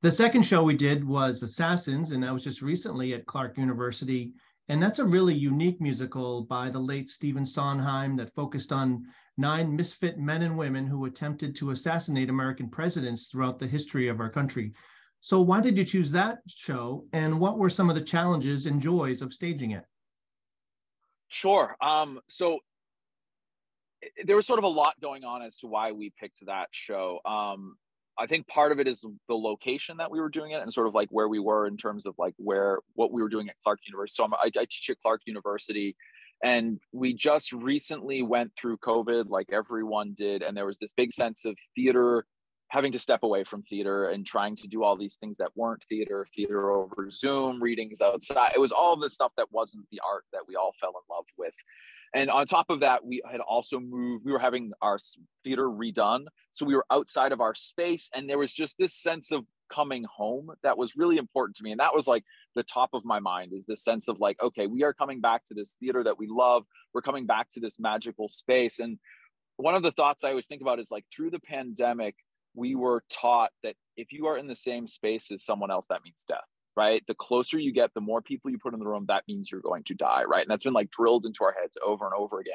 The 0.00 0.12
second 0.12 0.42
show 0.42 0.62
we 0.62 0.76
did 0.76 1.04
was 1.04 1.42
Assassins, 1.42 2.12
and 2.12 2.22
that 2.22 2.32
was 2.32 2.44
just 2.44 2.62
recently 2.62 3.14
at 3.14 3.26
Clark 3.26 3.58
University. 3.58 4.32
And 4.68 4.80
that's 4.80 5.00
a 5.00 5.04
really 5.04 5.34
unique 5.34 5.80
musical 5.80 6.42
by 6.42 6.70
the 6.70 6.78
late 6.78 7.10
Stephen 7.10 7.44
Sondheim 7.44 8.16
that 8.16 8.32
focused 8.32 8.70
on 8.70 9.06
nine 9.38 9.74
misfit 9.74 10.16
men 10.18 10.42
and 10.42 10.56
women 10.56 10.86
who 10.86 11.06
attempted 11.06 11.56
to 11.56 11.70
assassinate 11.70 12.30
American 12.30 12.68
presidents 12.68 13.26
throughout 13.26 13.58
the 13.58 13.66
history 13.66 14.06
of 14.06 14.20
our 14.20 14.30
country. 14.30 14.72
So, 15.20 15.40
why 15.40 15.60
did 15.60 15.76
you 15.76 15.84
choose 15.84 16.12
that 16.12 16.38
show, 16.46 17.04
and 17.12 17.40
what 17.40 17.58
were 17.58 17.70
some 17.70 17.88
of 17.88 17.96
the 17.96 18.02
challenges 18.02 18.66
and 18.66 18.80
joys 18.80 19.20
of 19.20 19.34
staging 19.34 19.72
it? 19.72 19.84
Sure. 21.26 21.76
Um, 21.80 22.20
so, 22.28 22.60
there 24.24 24.36
was 24.36 24.46
sort 24.46 24.60
of 24.60 24.64
a 24.64 24.68
lot 24.68 24.94
going 25.00 25.24
on 25.24 25.42
as 25.42 25.56
to 25.56 25.66
why 25.66 25.90
we 25.90 26.12
picked 26.20 26.46
that 26.46 26.68
show. 26.70 27.18
Um, 27.24 27.76
I 28.18 28.26
think 28.26 28.48
part 28.48 28.72
of 28.72 28.80
it 28.80 28.88
is 28.88 29.04
the 29.28 29.34
location 29.34 29.96
that 29.98 30.10
we 30.10 30.20
were 30.20 30.28
doing 30.28 30.50
it 30.52 30.60
and 30.60 30.72
sort 30.72 30.88
of 30.88 30.94
like 30.94 31.08
where 31.10 31.28
we 31.28 31.38
were 31.38 31.66
in 31.66 31.76
terms 31.76 32.04
of 32.04 32.14
like 32.18 32.34
where 32.36 32.80
what 32.94 33.12
we 33.12 33.22
were 33.22 33.28
doing 33.28 33.48
at 33.48 33.54
Clark 33.62 33.80
University. 33.86 34.14
So 34.16 34.28
I, 34.34 34.46
I 34.46 34.50
teach 34.50 34.90
at 34.90 35.00
Clark 35.00 35.22
University, 35.26 35.96
and 36.42 36.78
we 36.92 37.14
just 37.14 37.52
recently 37.52 38.22
went 38.22 38.52
through 38.58 38.78
COVID, 38.78 39.28
like 39.28 39.48
everyone 39.52 40.14
did, 40.16 40.42
and 40.42 40.56
there 40.56 40.66
was 40.66 40.78
this 40.78 40.92
big 40.92 41.12
sense 41.12 41.44
of 41.44 41.56
theater 41.74 42.24
having 42.70 42.92
to 42.92 42.98
step 42.98 43.22
away 43.22 43.44
from 43.44 43.62
theater 43.62 44.10
and 44.10 44.26
trying 44.26 44.54
to 44.54 44.68
do 44.68 44.82
all 44.82 44.96
these 44.96 45.16
things 45.16 45.38
that 45.38 45.50
weren't 45.56 45.82
theater, 45.88 46.26
theater 46.36 46.70
over 46.70 47.08
Zoom, 47.10 47.62
readings 47.62 48.02
outside. 48.02 48.52
It 48.54 48.60
was 48.60 48.72
all 48.72 48.96
the 48.96 49.08
stuff 49.08 49.32
that 49.38 49.46
wasn't 49.50 49.86
the 49.90 50.00
art 50.06 50.24
that 50.32 50.42
we 50.46 50.54
all 50.54 50.72
fell 50.78 50.90
in 50.90 51.14
love 51.14 51.24
with. 51.38 51.54
And 52.14 52.30
on 52.30 52.46
top 52.46 52.70
of 52.70 52.80
that, 52.80 53.04
we 53.04 53.22
had 53.30 53.40
also 53.40 53.78
moved, 53.78 54.24
we 54.24 54.32
were 54.32 54.38
having 54.38 54.72
our 54.80 54.98
theater 55.44 55.68
redone. 55.68 56.24
So 56.52 56.64
we 56.64 56.74
were 56.74 56.86
outside 56.90 57.32
of 57.32 57.40
our 57.40 57.54
space, 57.54 58.08
and 58.14 58.28
there 58.28 58.38
was 58.38 58.52
just 58.52 58.76
this 58.78 58.94
sense 58.94 59.30
of 59.30 59.44
coming 59.68 60.04
home 60.04 60.50
that 60.62 60.78
was 60.78 60.96
really 60.96 61.18
important 61.18 61.56
to 61.56 61.62
me. 61.62 61.70
And 61.70 61.80
that 61.80 61.94
was 61.94 62.06
like 62.06 62.24
the 62.54 62.62
top 62.62 62.90
of 62.94 63.04
my 63.04 63.20
mind 63.20 63.52
is 63.52 63.66
this 63.66 63.84
sense 63.84 64.08
of 64.08 64.18
like, 64.18 64.42
okay, 64.42 64.66
we 64.66 64.82
are 64.82 64.94
coming 64.94 65.20
back 65.20 65.44
to 65.46 65.54
this 65.54 65.76
theater 65.78 66.02
that 66.04 66.18
we 66.18 66.26
love. 66.30 66.64
We're 66.94 67.02
coming 67.02 67.26
back 67.26 67.50
to 67.52 67.60
this 67.60 67.78
magical 67.78 68.28
space. 68.28 68.78
And 68.78 68.98
one 69.56 69.74
of 69.74 69.82
the 69.82 69.92
thoughts 69.92 70.24
I 70.24 70.30
always 70.30 70.46
think 70.46 70.62
about 70.62 70.80
is 70.80 70.90
like 70.90 71.04
through 71.14 71.30
the 71.30 71.40
pandemic, 71.40 72.14
we 72.54 72.74
were 72.74 73.04
taught 73.12 73.50
that 73.62 73.74
if 73.96 74.12
you 74.12 74.26
are 74.26 74.38
in 74.38 74.46
the 74.46 74.56
same 74.56 74.88
space 74.88 75.30
as 75.30 75.44
someone 75.44 75.70
else, 75.70 75.86
that 75.88 76.02
means 76.02 76.24
death, 76.26 76.38
right? 76.78 77.02
The 77.08 77.14
closer 77.14 77.58
you 77.58 77.72
get, 77.72 77.92
the 77.92 78.00
more 78.00 78.22
people 78.22 78.52
you 78.52 78.58
put 78.58 78.72
in 78.72 78.78
the 78.78 78.86
room, 78.86 79.06
that 79.08 79.24
means 79.26 79.50
you're 79.50 79.60
going 79.60 79.82
to 79.84 79.94
die, 79.94 80.22
right? 80.22 80.42
And 80.42 80.50
that's 80.50 80.62
been 80.62 80.72
like 80.72 80.92
drilled 80.92 81.26
into 81.26 81.42
our 81.42 81.52
heads 81.60 81.76
over 81.84 82.04
and 82.04 82.14
over 82.14 82.38
again. 82.38 82.54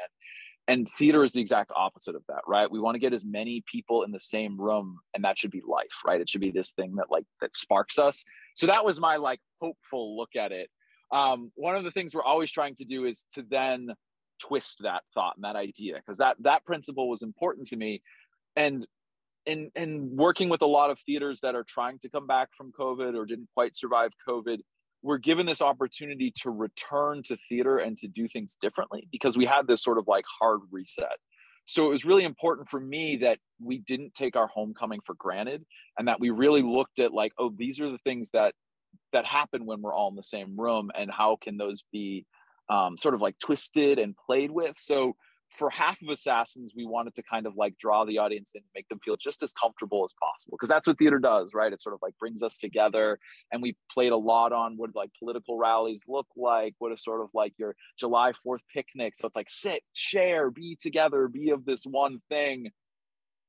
And 0.66 0.88
theater 0.98 1.24
is 1.24 1.32
the 1.32 1.42
exact 1.42 1.72
opposite 1.76 2.14
of 2.14 2.22
that, 2.28 2.40
right? 2.46 2.70
We 2.70 2.80
want 2.80 2.94
to 2.94 2.98
get 2.98 3.12
as 3.12 3.22
many 3.22 3.62
people 3.70 4.02
in 4.02 4.12
the 4.12 4.20
same 4.20 4.58
room, 4.58 4.98
and 5.12 5.22
that 5.24 5.38
should 5.38 5.50
be 5.50 5.60
life, 5.68 5.92
right? 6.06 6.22
It 6.22 6.30
should 6.30 6.40
be 6.40 6.50
this 6.50 6.72
thing 6.72 6.94
that 6.94 7.10
like 7.10 7.26
that 7.42 7.54
sparks 7.54 7.98
us. 7.98 8.24
So 8.54 8.66
that 8.68 8.82
was 8.82 8.98
my 8.98 9.16
like 9.16 9.40
hopeful 9.60 10.16
look 10.16 10.34
at 10.36 10.52
it. 10.52 10.70
Um, 11.12 11.52
one 11.54 11.76
of 11.76 11.84
the 11.84 11.90
things 11.90 12.14
we're 12.14 12.22
always 12.22 12.50
trying 12.50 12.76
to 12.76 12.86
do 12.86 13.04
is 13.04 13.26
to 13.34 13.44
then 13.46 13.90
twist 14.40 14.78
that 14.84 15.02
thought 15.12 15.34
and 15.36 15.44
that 15.44 15.54
idea 15.54 15.96
because 15.96 16.16
that 16.16 16.36
that 16.40 16.64
principle 16.64 17.10
was 17.10 17.22
important 17.22 17.66
to 17.68 17.76
me 17.76 18.00
and 18.56 18.86
and 19.46 19.70
and 19.74 20.10
working 20.10 20.48
with 20.48 20.62
a 20.62 20.66
lot 20.66 20.90
of 20.90 20.98
theaters 21.00 21.40
that 21.40 21.54
are 21.54 21.64
trying 21.64 21.98
to 21.98 22.08
come 22.08 22.26
back 22.26 22.48
from 22.56 22.72
covid 22.78 23.14
or 23.14 23.24
didn't 23.24 23.48
quite 23.54 23.76
survive 23.76 24.10
covid 24.26 24.58
we're 25.04 25.18
given 25.18 25.44
this 25.44 25.60
opportunity 25.60 26.32
to 26.34 26.50
return 26.50 27.22
to 27.22 27.36
theater 27.48 27.76
and 27.76 27.98
to 27.98 28.08
do 28.08 28.26
things 28.26 28.56
differently 28.58 29.06
because 29.12 29.36
we 29.36 29.44
had 29.44 29.66
this 29.66 29.84
sort 29.84 29.98
of 29.98 30.08
like 30.08 30.24
hard 30.40 30.60
reset. 30.72 31.18
So 31.66 31.86
it 31.86 31.90
was 31.90 32.06
really 32.06 32.24
important 32.24 32.70
for 32.70 32.80
me 32.80 33.16
that 33.18 33.38
we 33.62 33.78
didn't 33.78 34.14
take 34.14 34.34
our 34.34 34.46
homecoming 34.46 35.00
for 35.04 35.14
granted 35.14 35.62
and 35.98 36.08
that 36.08 36.20
we 36.20 36.30
really 36.30 36.62
looked 36.62 36.98
at 36.98 37.12
like 37.12 37.32
oh 37.38 37.52
these 37.56 37.80
are 37.80 37.88
the 37.88 37.98
things 37.98 38.30
that 38.32 38.54
that 39.12 39.26
happen 39.26 39.66
when 39.66 39.82
we're 39.82 39.94
all 39.94 40.08
in 40.08 40.16
the 40.16 40.22
same 40.22 40.58
room 40.58 40.90
and 40.94 41.10
how 41.10 41.36
can 41.40 41.58
those 41.58 41.84
be 41.92 42.24
um, 42.70 42.96
sort 42.96 43.14
of 43.14 43.20
like 43.20 43.38
twisted 43.38 43.98
and 43.98 44.16
played 44.16 44.50
with. 44.50 44.74
So 44.78 45.16
for 45.54 45.70
half 45.70 46.00
of 46.02 46.08
assassins 46.08 46.72
we 46.76 46.84
wanted 46.84 47.14
to 47.14 47.22
kind 47.22 47.46
of 47.46 47.54
like 47.56 47.76
draw 47.78 48.04
the 48.04 48.18
audience 48.18 48.52
and 48.54 48.64
make 48.74 48.88
them 48.88 48.98
feel 49.04 49.16
just 49.16 49.42
as 49.42 49.52
comfortable 49.52 50.04
as 50.04 50.14
possible 50.20 50.56
because 50.56 50.68
that's 50.68 50.86
what 50.86 50.98
theater 50.98 51.18
does 51.18 51.52
right? 51.54 51.72
It 51.72 51.80
sort 51.80 51.94
of 51.94 52.00
like 52.02 52.16
brings 52.18 52.42
us 52.42 52.58
together 52.58 53.18
and 53.52 53.62
we 53.62 53.76
played 53.90 54.12
a 54.12 54.16
lot 54.16 54.52
on 54.52 54.76
what 54.76 54.94
like 54.94 55.10
political 55.18 55.56
rallies 55.56 56.02
look 56.08 56.26
like 56.36 56.74
what 56.78 56.92
is 56.92 57.02
sort 57.02 57.20
of 57.20 57.30
like 57.34 57.52
your 57.56 57.74
july 57.98 58.32
4th 58.46 58.60
picnic 58.72 59.14
so 59.16 59.26
it's 59.26 59.36
like 59.36 59.50
sit 59.50 59.82
share 59.94 60.50
be 60.50 60.76
together 60.80 61.28
be 61.28 61.50
of 61.50 61.64
this 61.64 61.84
one 61.84 62.20
thing. 62.28 62.70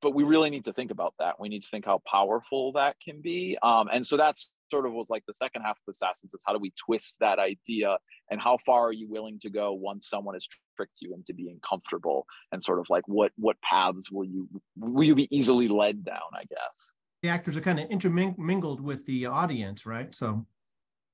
But 0.01 0.13
we 0.13 0.23
really 0.23 0.49
need 0.49 0.65
to 0.65 0.73
think 0.73 0.91
about 0.91 1.15
that. 1.19 1.39
We 1.39 1.49
need 1.49 1.63
to 1.63 1.69
think 1.69 1.85
how 1.85 2.01
powerful 2.05 2.73
that 2.73 2.97
can 2.99 3.21
be 3.21 3.57
um, 3.63 3.89
and 3.91 4.05
so 4.05 4.17
that's 4.17 4.51
sort 4.71 4.85
of 4.85 4.93
was 4.93 5.09
like 5.09 5.23
the 5.27 5.33
second 5.33 5.61
half 5.61 5.77
of 5.77 5.91
assassins 5.91 6.33
is 6.33 6.41
how 6.45 6.53
do 6.53 6.59
we 6.59 6.73
twist 6.77 7.17
that 7.19 7.39
idea 7.39 7.97
and 8.29 8.41
how 8.41 8.57
far 8.65 8.87
are 8.87 8.93
you 8.93 9.07
willing 9.09 9.39
to 9.39 9.49
go 9.49 9.73
once 9.73 10.09
someone 10.09 10.35
has 10.35 10.47
tricked 10.75 10.97
you 11.01 11.13
into 11.13 11.33
being 11.33 11.59
comfortable 11.67 12.25
and 12.51 12.63
sort 12.63 12.79
of 12.79 12.85
like 12.89 13.07
what 13.07 13.31
what 13.37 13.55
paths 13.61 14.11
will 14.11 14.25
you 14.25 14.47
will 14.77 15.03
you 15.03 15.15
be 15.15 15.27
easily 15.35 15.67
led 15.67 16.03
down 16.03 16.29
i 16.33 16.43
guess 16.49 16.95
the 17.25 17.31
actors 17.31 17.57
are 17.57 17.61
kind 17.61 17.79
of 17.79 17.89
intermingled 17.89 18.79
with 18.79 19.03
the 19.07 19.25
audience, 19.25 19.87
right? 19.87 20.13
So 20.13 20.45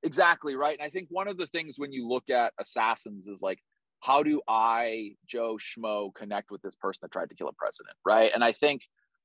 exactly 0.03 0.55
right. 0.55 0.77
And 0.77 0.85
I 0.85 0.89
think 0.89 1.07
one 1.09 1.29
of 1.29 1.37
the 1.37 1.47
things 1.47 1.79
when 1.79 1.93
you 1.93 2.05
look 2.05 2.29
at 2.29 2.51
assassins 2.59 3.27
is 3.27 3.41
like, 3.41 3.59
how 4.01 4.21
do 4.21 4.41
I, 4.45 5.11
Joe 5.25 5.57
Schmo, 5.57 6.13
connect 6.13 6.51
with 6.51 6.61
this 6.63 6.75
person 6.75 6.99
that 7.03 7.13
tried 7.13 7.29
to 7.29 7.35
kill 7.35 7.47
a 7.47 7.53
president, 7.53 7.95
right? 8.05 8.29
And 8.33 8.43
I 8.43 8.51
think 8.51 8.81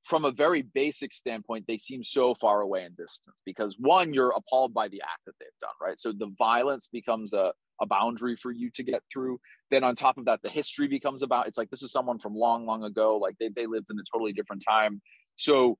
from 0.07 0.23
a 0.23 0.31
very 0.31 0.61
basic 0.61 1.13
standpoint, 1.13 1.65
they 1.67 1.75
seem 1.75 2.01
so 2.01 2.33
far 2.33 2.61
away 2.61 2.85
in 2.85 2.93
distance 2.93 3.41
because 3.45 3.75
one, 3.77 4.13
you're 4.13 4.33
appalled 4.35 4.73
by 4.73 4.87
the 4.87 5.01
act 5.01 5.25
that 5.25 5.33
they've 5.37 5.49
done, 5.61 5.69
right? 5.81 5.99
So 5.99 6.13
the 6.13 6.33
violence 6.37 6.87
becomes 6.87 7.33
a, 7.33 7.51
a 7.81 7.85
boundary 7.85 8.37
for 8.37 8.51
you 8.51 8.69
to 8.75 8.83
get 8.83 9.03
through. 9.11 9.39
Then 9.69 9.83
on 9.83 9.95
top 9.95 10.17
of 10.17 10.23
that, 10.25 10.41
the 10.43 10.49
history 10.49 10.87
becomes 10.87 11.21
about 11.23 11.47
it's 11.47 11.57
like 11.57 11.69
this 11.69 11.83
is 11.83 11.91
someone 11.91 12.19
from 12.19 12.35
long, 12.35 12.65
long 12.65 12.85
ago, 12.85 13.17
like 13.17 13.35
they, 13.37 13.49
they 13.49 13.67
lived 13.67 13.87
in 13.89 13.99
a 13.99 14.03
totally 14.09 14.31
different 14.31 14.63
time. 14.65 15.01
So 15.35 15.77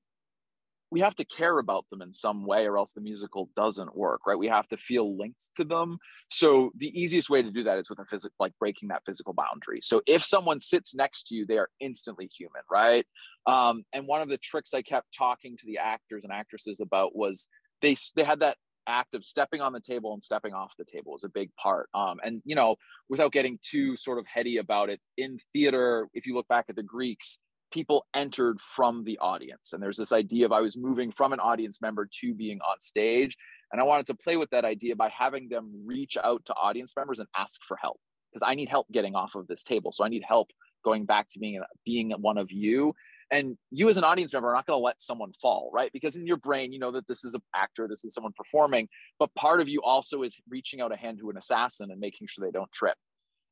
we 0.92 1.02
have 1.02 1.16
to 1.16 1.26
care 1.26 1.60
about 1.60 1.86
them 1.90 2.02
in 2.02 2.14
some 2.14 2.46
way 2.46 2.66
or 2.66 2.78
else 2.78 2.94
the 2.94 3.02
musical 3.02 3.50
doesn't 3.56 3.96
work 3.96 4.22
right? 4.26 4.38
We 4.38 4.48
have 4.48 4.68
to 4.70 4.78
feel 4.78 5.18
linked 5.18 5.50
to 5.58 5.64
them. 5.64 5.98
So 6.30 6.72
the 6.78 6.88
easiest 7.00 7.30
way 7.30 7.42
to 7.42 7.52
do 7.52 7.64
that 7.64 7.78
is 7.78 7.90
with 7.90 8.00
a 8.00 8.06
physical 8.06 8.36
like 8.40 8.54
breaking 8.60 8.90
that 8.90 9.04
physical 9.06 9.34
boundary. 9.34 9.80
So 9.82 10.02
if 10.08 10.24
someone 10.24 10.60
sits 10.60 10.96
next 10.96 11.28
to 11.28 11.36
you 11.36 11.46
they 11.46 11.58
are 11.58 11.70
instantly 11.80 12.28
human 12.28 12.62
right? 12.72 13.06
Um, 13.46 13.84
and 13.94 14.08
one 14.08 14.22
of 14.22 14.30
the 14.30 14.38
tricks 14.38 14.74
i 14.74 14.82
kept 14.82 15.08
talking 15.18 15.58
to 15.58 15.66
the 15.66 15.78
actors 15.78 16.24
and 16.24 16.34
actresses 16.34 16.80
about 16.82 17.16
was 17.16 17.48
they 17.82 17.96
they 18.16 18.24
had 18.24 18.40
that 18.40 18.58
act 18.88 19.14
of 19.14 19.24
stepping 19.24 19.62
on 19.62 19.74
the 19.74 19.82
table 19.82 20.14
and 20.14 20.24
stepping 20.24 20.54
off 20.54 20.74
the 20.78 20.86
table 20.86 21.12
was 21.12 21.26
a 21.26 21.30
big 21.30 21.50
part. 21.56 21.90
Um, 21.94 22.18
and 22.24 22.42
you 22.46 22.56
know 22.56 22.78
without 23.10 23.32
getting 23.32 23.60
too 23.62 23.98
sort 23.98 24.20
of 24.20 24.26
heady 24.26 24.58
about 24.58 24.90
it 24.90 25.00
in 25.18 25.40
theater 25.54 26.08
if 26.14 26.26
you 26.26 26.34
look 26.34 26.48
back 26.48 26.66
at 26.70 26.76
the 26.76 26.84
greeks 26.84 27.40
people 27.72 28.06
entered 28.14 28.60
from 28.62 29.04
the 29.04 29.18
audience. 29.20 29.74
And 29.74 29.82
there's 29.82 29.98
this 29.98 30.12
idea 30.12 30.46
of 30.46 30.52
I 30.52 30.62
was 30.62 30.78
moving 30.78 31.12
from 31.12 31.34
an 31.34 31.40
audience 31.40 31.82
member 31.82 32.08
to 32.22 32.34
being 32.34 32.60
on 32.62 32.80
stage. 32.80 33.38
And 33.72 33.82
I 33.82 33.84
wanted 33.84 34.06
to 34.08 34.16
play 34.16 34.38
with 34.38 34.50
that 34.52 34.66
idea 34.66 34.96
by 34.96 35.10
having 35.10 35.50
them 35.50 35.72
reach 35.86 36.18
out 36.22 36.46
to 36.46 36.54
audience 36.54 36.94
members 36.96 37.20
and 37.20 37.28
ask 37.36 37.62
for 37.68 37.78
help 37.78 38.00
because 38.32 38.48
I 38.48 38.56
need 38.56 38.70
help 38.70 38.88
getting 38.92 39.16
off 39.16 39.36
of 39.36 39.48
this 39.48 39.64
table. 39.64 39.92
So 39.92 40.04
I 40.04 40.10
need 40.10 40.24
help 40.28 40.50
going 40.84 41.06
back 41.06 41.28
to 41.30 41.40
being 41.40 41.62
being 41.86 42.12
one 42.12 42.38
of 42.38 42.52
you. 42.52 42.94
And 43.30 43.58
you 43.72 43.90
as 43.90 43.98
an 43.98 44.06
audience 44.06 44.32
member 44.32 44.50
are 44.50 44.54
not 44.54 44.66
going 44.66 44.80
to 44.80 44.84
let 44.84 45.02
someone 45.02 45.34
fall, 45.42 45.70
right? 45.74 45.92
Because 45.92 46.16
in 46.16 46.26
your 46.26 46.38
brain, 46.38 46.72
you 46.72 46.80
know 46.80 46.92
that 46.92 47.08
this 47.08 47.26
is 47.26 47.34
an 47.34 47.42
actor, 47.54 47.86
this 47.90 48.06
is 48.06 48.14
someone 48.14 48.32
performing, 48.38 48.88
but 49.20 49.36
part 49.36 49.60
of 49.60 49.68
you 49.68 49.82
also 49.84 50.24
is 50.24 50.38
reaching 50.50 50.80
out 50.80 50.94
a 50.94 50.96
hand 50.96 51.20
to 51.20 51.30
an 51.30 51.36
assassin 51.36 51.92
and 51.92 52.00
making 52.00 52.28
sure 52.28 52.46
they 52.46 52.58
don't 52.58 52.72
trip 52.72 52.96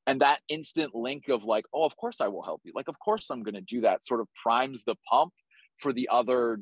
and 0.08 0.22
that 0.22 0.40
instant 0.50 0.94
link 0.94 1.30
of 1.30 1.44
like 1.44 1.66
oh 1.74 1.84
of 1.84 1.96
course 1.98 2.22
i 2.22 2.28
will 2.28 2.44
help 2.44 2.62
you. 2.64 2.72
Like 2.76 2.88
of 2.88 3.00
course 3.00 3.30
i'm 3.30 3.44
going 3.44 3.56
to 3.56 3.62
do 3.62 3.82
that 3.82 4.06
sort 4.06 4.22
of 4.22 4.28
primes 4.42 4.84
the 4.84 4.96
pump 5.10 5.34
for 5.78 5.94
the 5.94 6.10
other 6.12 6.60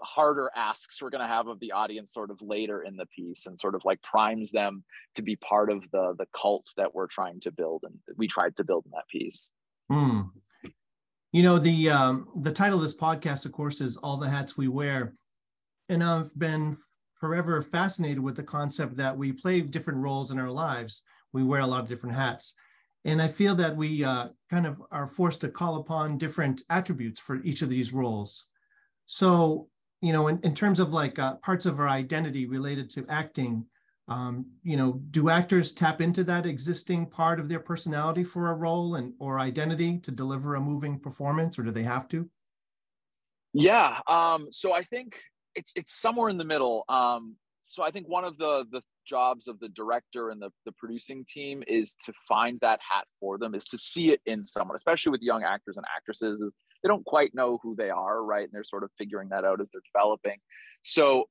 harder 0.00 0.50
asks 0.54 1.00
we're 1.00 1.10
going 1.10 1.22
to 1.22 1.28
have 1.28 1.46
of 1.46 1.58
the 1.60 1.72
audience 1.72 2.12
sort 2.12 2.30
of 2.30 2.40
later 2.42 2.82
in 2.82 2.96
the 2.96 3.06
piece 3.06 3.46
and 3.46 3.58
sort 3.58 3.74
of 3.74 3.82
like 3.84 4.00
primes 4.02 4.50
them 4.50 4.84
to 5.14 5.22
be 5.22 5.36
part 5.36 5.70
of 5.70 5.82
the 5.90 6.14
the 6.18 6.26
cult 6.34 6.66
that 6.76 6.94
we're 6.94 7.06
trying 7.06 7.40
to 7.40 7.50
build 7.50 7.82
and 7.84 7.94
we 8.16 8.26
tried 8.26 8.54
to 8.56 8.64
build 8.64 8.84
in 8.84 8.92
that 8.92 9.08
piece. 9.08 9.50
Hmm. 9.90 10.22
you 11.32 11.42
know 11.42 11.58
the 11.58 11.90
um 11.90 12.28
the 12.42 12.52
title 12.52 12.78
of 12.78 12.82
this 12.82 12.96
podcast 12.96 13.46
of 13.46 13.52
course 13.52 13.80
is 13.80 13.96
all 13.98 14.16
the 14.16 14.28
hats 14.28 14.56
we 14.56 14.68
wear. 14.68 15.14
And 15.88 16.02
i've 16.02 16.36
been 16.38 16.76
forever 17.14 17.62
fascinated 17.62 18.18
with 18.18 18.36
the 18.36 18.42
concept 18.42 18.96
that 18.96 19.16
we 19.16 19.32
play 19.32 19.60
different 19.62 20.02
roles 20.02 20.30
in 20.30 20.38
our 20.38 20.50
lives. 20.50 21.02
We 21.32 21.44
wear 21.44 21.60
a 21.60 21.66
lot 21.66 21.80
of 21.80 21.88
different 21.88 22.14
hats 22.14 22.54
and 23.06 23.22
I 23.22 23.28
feel 23.28 23.54
that 23.54 23.76
we 23.76 24.04
uh, 24.04 24.28
kind 24.50 24.66
of 24.66 24.82
are 24.90 25.06
forced 25.06 25.40
to 25.42 25.48
call 25.48 25.76
upon 25.76 26.18
different 26.18 26.62
attributes 26.70 27.20
for 27.20 27.36
each 27.42 27.62
of 27.62 27.70
these 27.70 27.92
roles. 27.92 28.44
So, 29.06 29.68
you 30.00 30.12
know, 30.12 30.26
in, 30.26 30.40
in 30.42 30.54
terms 30.54 30.80
of 30.80 30.92
like 30.92 31.18
uh, 31.18 31.36
parts 31.36 31.66
of 31.66 31.78
our 31.78 31.88
identity 31.88 32.46
related 32.46 32.90
to 32.90 33.06
acting, 33.08 33.64
um, 34.08 34.46
you 34.64 34.76
know, 34.76 35.00
do 35.10 35.30
actors 35.30 35.72
tap 35.72 36.00
into 36.00 36.24
that 36.24 36.46
existing 36.46 37.06
part 37.06 37.38
of 37.38 37.48
their 37.48 37.60
personality 37.60 38.24
for 38.24 38.50
a 38.50 38.54
role 38.54 38.96
and 38.96 39.14
or 39.20 39.38
identity 39.38 39.98
to 40.00 40.10
deliver 40.10 40.56
a 40.56 40.60
moving 40.60 40.98
performance, 40.98 41.58
or 41.58 41.62
do 41.62 41.70
they 41.70 41.84
have 41.84 42.08
to? 42.08 42.28
Yeah. 43.52 44.00
Um, 44.08 44.48
so 44.50 44.72
I 44.72 44.82
think 44.82 45.18
it's 45.54 45.72
it's 45.76 45.92
somewhere 45.92 46.28
in 46.28 46.38
the 46.38 46.44
middle. 46.44 46.84
Um, 46.88 47.36
so 47.60 47.84
I 47.84 47.90
think 47.90 48.08
one 48.08 48.24
of 48.24 48.36
the 48.36 48.64
the 48.70 48.82
jobs 49.06 49.48
of 49.48 49.58
the 49.60 49.68
director 49.70 50.30
and 50.30 50.40
the, 50.40 50.50
the 50.64 50.72
producing 50.72 51.24
team 51.24 51.62
is 51.66 51.94
to 52.04 52.12
find 52.28 52.58
that 52.60 52.80
hat 52.80 53.06
for 53.18 53.38
them, 53.38 53.54
is 53.54 53.66
to 53.66 53.78
see 53.78 54.10
it 54.10 54.20
in 54.26 54.44
someone, 54.44 54.76
especially 54.76 55.10
with 55.10 55.22
young 55.22 55.42
actors 55.42 55.76
and 55.76 55.86
actresses. 55.96 56.40
Is 56.40 56.52
they 56.82 56.88
don't 56.88 57.04
quite 57.04 57.34
know 57.34 57.58
who 57.62 57.74
they 57.76 57.90
are, 57.90 58.22
right? 58.24 58.44
And 58.44 58.52
they're 58.52 58.64
sort 58.64 58.84
of 58.84 58.90
figuring 58.98 59.30
that 59.30 59.44
out 59.44 59.60
as 59.60 59.70
they're 59.72 59.80
developing. 59.92 60.36
So 60.82 61.24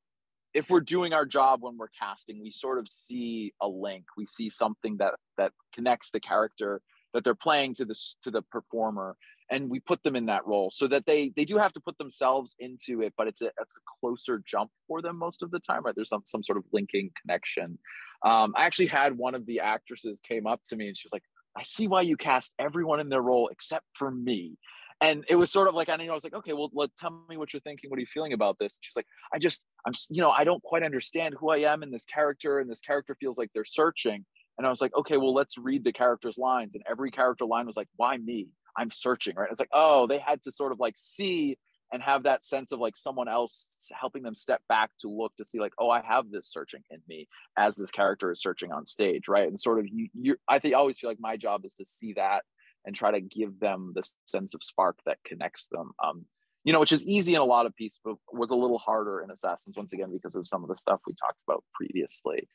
if 0.54 0.70
we're 0.70 0.82
doing 0.82 1.14
our 1.14 1.26
job 1.26 1.62
when 1.62 1.78
we're 1.78 1.90
casting, 2.00 2.42
we 2.42 2.50
sort 2.50 2.80
of 2.80 2.88
see 2.88 3.54
a 3.62 3.68
link. 3.68 4.06
We 4.18 4.26
see 4.26 4.50
something 4.50 4.98
that 4.98 5.16
that 5.38 5.52
connects 5.74 6.12
the 6.12 6.20
character 6.20 6.82
that 7.14 7.24
they're 7.24 7.36
playing 7.36 7.76
to 7.76 7.86
this 7.86 8.16
to 8.24 8.32
the 8.32 8.42
performer 8.42 9.16
and 9.52 9.70
we 9.70 9.80
put 9.80 10.02
them 10.04 10.16
in 10.16 10.26
that 10.26 10.46
role 10.46 10.72
so 10.72 10.88
that 10.88 11.06
they 11.06 11.32
they 11.36 11.46
do 11.46 11.58
have 11.58 11.74
to 11.74 11.80
put 11.80 11.98
themselves 11.98 12.56
into 12.60 13.02
it 13.02 13.14
but 13.18 13.28
it's 13.28 13.42
a 13.42 13.48
it's 13.62 13.78
a 13.78 13.82
closer 14.00 14.42
jump 14.46 14.72
for 14.88 15.02
them 15.02 15.18
most 15.18 15.44
of 15.44 15.52
the 15.52 15.60
time 15.60 15.84
right? 15.84 15.96
There's 15.96 16.10
some 16.10 16.24
some 16.26 16.44
sort 16.44 16.58
of 16.58 16.64
linking 16.72 17.12
connection. 17.22 17.78
Um, 18.26 18.54
i 18.58 18.66
actually 18.66 18.88
had 18.88 19.18
one 19.18 19.36
of 19.36 19.46
the 19.46 19.60
actresses 19.60 20.20
came 20.20 20.48
up 20.48 20.62
to 20.68 20.76
me 20.76 20.88
and 20.88 20.98
she 20.98 21.06
was 21.06 21.14
like 21.14 21.24
i 21.58 21.64
see 21.64 21.88
why 21.88 22.02
you 22.02 22.18
cast 22.18 22.54
everyone 22.60 23.00
in 23.00 23.10
their 23.10 23.22
role 23.22 23.50
except 23.52 23.86
for 23.94 24.12
me. 24.12 24.58
And 25.02 25.26
it 25.28 25.36
was 25.36 25.52
sort 25.52 25.68
of 25.68 25.74
like 25.76 25.90
I, 25.90 25.98
know, 25.98 26.12
I 26.12 26.16
was 26.16 26.24
like 26.24 26.36
okay 26.36 26.54
well 26.54 26.70
let 26.74 26.96
tell 26.96 27.12
me 27.30 27.38
what 27.38 27.54
you're 27.54 27.62
thinking. 27.62 27.90
What 27.90 27.98
are 27.98 28.02
you 28.02 28.08
feeling 28.08 28.34
about 28.34 28.58
this? 28.60 28.78
She's 28.82 28.96
like 28.96 29.08
i 29.34 29.38
just 29.38 29.64
i'm 29.86 29.94
you 30.10 30.22
know 30.22 30.32
i 30.32 30.44
don't 30.44 30.64
quite 30.64 30.84
understand 30.84 31.36
who 31.40 31.50
i 31.50 31.58
am 31.58 31.84
in 31.84 31.92
this 31.92 32.06
character 32.06 32.60
and 32.60 32.70
this 32.70 32.82
character 32.82 33.16
feels 33.20 33.38
like 33.38 33.52
they're 33.54 33.66
searching. 33.66 34.26
And 34.58 34.66
i 34.66 34.70
was 34.70 34.82
like 34.82 34.96
okay 34.96 35.18
well 35.18 35.34
let's 35.34 35.58
read 35.58 35.84
the 35.84 35.94
character's 35.94 36.38
lines. 36.38 36.76
And 36.76 36.84
every 36.90 37.12
character 37.12 37.46
line 37.46 37.68
was 37.68 37.76
like 37.76 37.90
why 37.98 38.18
me 38.18 38.48
I'm 38.78 38.92
searching, 38.92 39.36
right? 39.36 39.50
It's 39.50 39.60
like, 39.60 39.70
oh, 39.74 40.08
they 40.08 40.20
had 40.20 40.42
to 40.44 40.52
sort 40.52 40.72
of 40.72 40.80
like 40.80 40.96
see 40.98 41.58
and 41.92 42.02
have 42.02 42.24
that 42.24 42.44
sense 42.44 42.72
of 42.72 42.80
like 42.80 42.98
someone 42.98 43.28
else 43.28 43.78
helping 43.98 44.24
them 44.24 44.36
step 44.36 44.62
back 44.68 44.90
to 45.00 45.08
look 45.08 45.36
to 45.38 45.46
see 45.46 45.60
like, 45.60 45.74
oh, 45.80 45.90
I 45.90 46.02
have 46.02 46.32
this 46.32 46.52
searching 46.52 46.82
in 46.90 47.00
me 47.08 47.28
as 47.58 47.76
this 47.76 47.92
character 47.92 48.32
is 48.32 48.42
searching 48.42 48.72
on 48.72 48.86
stage, 48.86 49.28
right? 49.28 49.48
And 49.48 49.60
sort 49.60 49.80
of 49.80 49.86
you, 49.88 50.10
you 50.14 50.36
I 50.48 50.60
think 50.60 50.74
I 50.74 50.78
always 50.78 51.00
feel 51.00 51.10
like 51.10 51.20
my 51.20 51.38
job 51.38 51.64
is 51.64 51.76
to 51.76 51.86
see 51.86 52.14
that 52.14 52.44
and 52.86 52.96
try 52.96 53.12
to 53.12 53.22
give 53.22 53.60
them 53.60 53.94
the 53.96 54.08
sense 54.26 54.54
of 54.54 54.64
spark 54.64 54.98
that 55.06 55.18
connects 55.26 55.68
them. 55.72 55.92
Um, 56.04 56.26
you 56.64 56.74
know, 56.74 56.80
which 56.80 56.92
is 56.92 57.06
easy 57.06 57.36
in 57.36 57.42
a 57.42 57.46
lot 57.46 57.68
of 57.68 57.76
pieces, 57.76 58.00
but 58.04 58.16
was 58.34 58.50
a 58.50 58.56
little 58.56 58.80
harder 58.80 59.22
in 59.22 59.30
Assassins 59.30 59.78
once 59.78 59.94
again 59.94 60.12
because 60.12 60.36
of 60.36 60.48
some 60.48 60.64
of 60.64 60.70
the 60.70 60.76
stuff 60.76 61.00
we 61.06 61.14
talked 61.14 61.40
about 61.48 61.64
previously. 61.74 62.50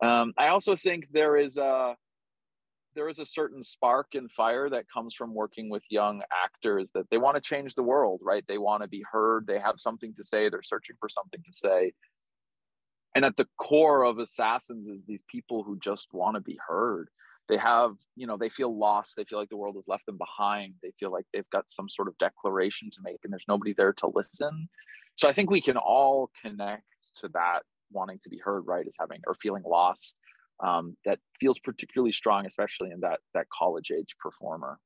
Um, 0.00 0.32
I 0.38 0.48
also 0.48 0.76
think 0.76 1.08
there 1.10 1.36
is 1.36 1.56
a 1.56 1.96
there 2.98 3.08
is 3.08 3.20
a 3.20 3.26
certain 3.26 3.62
spark 3.62 4.08
and 4.14 4.28
fire 4.28 4.68
that 4.68 4.90
comes 4.92 5.14
from 5.14 5.32
working 5.32 5.70
with 5.70 5.84
young 5.88 6.20
actors 6.44 6.90
that 6.94 7.08
they 7.10 7.16
want 7.16 7.36
to 7.36 7.40
change 7.40 7.76
the 7.76 7.82
world, 7.82 8.20
right? 8.24 8.42
They 8.48 8.58
want 8.58 8.82
to 8.82 8.88
be 8.88 9.04
heard. 9.08 9.46
They 9.46 9.60
have 9.60 9.76
something 9.78 10.12
to 10.14 10.24
say. 10.24 10.48
They're 10.48 10.62
searching 10.62 10.96
for 10.98 11.08
something 11.08 11.40
to 11.46 11.52
say. 11.52 11.92
And 13.14 13.24
at 13.24 13.36
the 13.36 13.46
core 13.56 14.02
of 14.02 14.18
Assassins 14.18 14.88
is 14.88 15.04
these 15.04 15.22
people 15.30 15.62
who 15.62 15.78
just 15.78 16.08
want 16.12 16.34
to 16.34 16.40
be 16.40 16.58
heard. 16.66 17.08
They 17.48 17.56
have, 17.56 17.92
you 18.16 18.26
know, 18.26 18.36
they 18.36 18.48
feel 18.48 18.76
lost. 18.76 19.14
They 19.16 19.24
feel 19.24 19.38
like 19.38 19.48
the 19.48 19.56
world 19.56 19.76
has 19.76 19.86
left 19.86 20.06
them 20.06 20.18
behind. 20.18 20.74
They 20.82 20.92
feel 20.98 21.12
like 21.12 21.26
they've 21.32 21.48
got 21.50 21.70
some 21.70 21.88
sort 21.88 22.08
of 22.08 22.18
declaration 22.18 22.90
to 22.90 22.98
make 23.04 23.20
and 23.22 23.32
there's 23.32 23.46
nobody 23.46 23.74
there 23.74 23.92
to 23.92 24.10
listen. 24.12 24.68
So 25.14 25.28
I 25.28 25.32
think 25.32 25.50
we 25.50 25.60
can 25.60 25.76
all 25.76 26.32
connect 26.42 26.82
to 27.20 27.28
that 27.28 27.60
wanting 27.92 28.18
to 28.24 28.28
be 28.28 28.38
heard, 28.38 28.66
right? 28.66 28.88
Is 28.88 28.96
having 28.98 29.20
or 29.24 29.34
feeling 29.34 29.62
lost 29.64 30.16
um, 30.60 30.96
that 31.04 31.18
feels 31.40 31.58
particularly 31.58 32.12
strong, 32.12 32.46
especially 32.46 32.90
in 32.90 33.00
that 33.00 33.20
that 33.34 33.46
college 33.50 33.90
age 33.90 34.16
performer. 34.18 34.78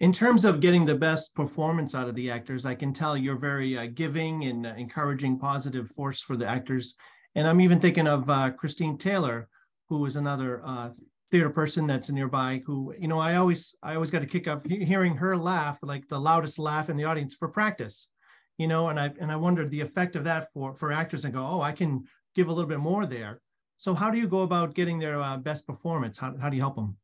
In 0.00 0.12
terms 0.12 0.44
of 0.44 0.60
getting 0.60 0.84
the 0.84 0.94
best 0.94 1.34
performance 1.34 1.94
out 1.94 2.08
of 2.08 2.14
the 2.14 2.30
actors, 2.30 2.66
I 2.66 2.74
can 2.74 2.92
tell 2.92 3.16
you're 3.16 3.36
very 3.36 3.78
uh, 3.78 3.86
giving 3.86 4.44
and 4.44 4.66
uh, 4.66 4.74
encouraging, 4.76 5.38
positive 5.38 5.90
force 5.90 6.20
for 6.20 6.36
the 6.36 6.46
actors. 6.46 6.94
And 7.34 7.46
I'm 7.46 7.62
even 7.62 7.80
thinking 7.80 8.06
of 8.06 8.28
uh, 8.28 8.50
Christine 8.50 8.98
Taylor, 8.98 9.48
who 9.88 10.04
is 10.04 10.16
another 10.16 10.60
uh, 10.64 10.90
theater 11.30 11.48
person 11.48 11.86
that's 11.86 12.10
nearby. 12.10 12.62
Who 12.66 12.94
you 12.98 13.08
know, 13.08 13.18
I 13.18 13.36
always 13.36 13.74
I 13.82 13.94
always 13.94 14.10
got 14.10 14.20
to 14.20 14.26
kick 14.26 14.46
up 14.46 14.66
hearing 14.66 15.16
her 15.16 15.36
laugh, 15.36 15.78
like 15.82 16.06
the 16.08 16.20
loudest 16.20 16.58
laugh 16.58 16.90
in 16.90 16.96
the 16.96 17.04
audience 17.04 17.34
for 17.34 17.48
practice. 17.48 18.10
You 18.58 18.68
know, 18.68 18.88
and 18.88 19.00
I 19.00 19.12
and 19.18 19.32
I 19.32 19.36
wondered 19.36 19.70
the 19.70 19.80
effect 19.80 20.14
of 20.14 20.24
that 20.24 20.52
for 20.52 20.74
for 20.74 20.92
actors 20.92 21.24
and 21.24 21.32
go, 21.32 21.46
oh, 21.46 21.62
I 21.62 21.72
can 21.72 22.04
give 22.34 22.48
a 22.48 22.52
little 22.52 22.68
bit 22.68 22.80
more 22.80 23.06
there 23.06 23.40
so 23.76 23.94
how 23.94 24.10
do 24.10 24.18
you 24.18 24.26
go 24.26 24.40
about 24.40 24.74
getting 24.74 24.98
their 24.98 25.20
uh, 25.20 25.36
best 25.36 25.66
performance? 25.66 26.18
How, 26.18 26.34
how 26.40 26.48
do 26.48 26.56
you 26.56 26.62
help 26.62 26.76
them? 26.76 26.96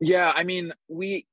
Yeah, 0.00 0.32
I 0.34 0.44
mean, 0.44 0.72
we 0.88 1.26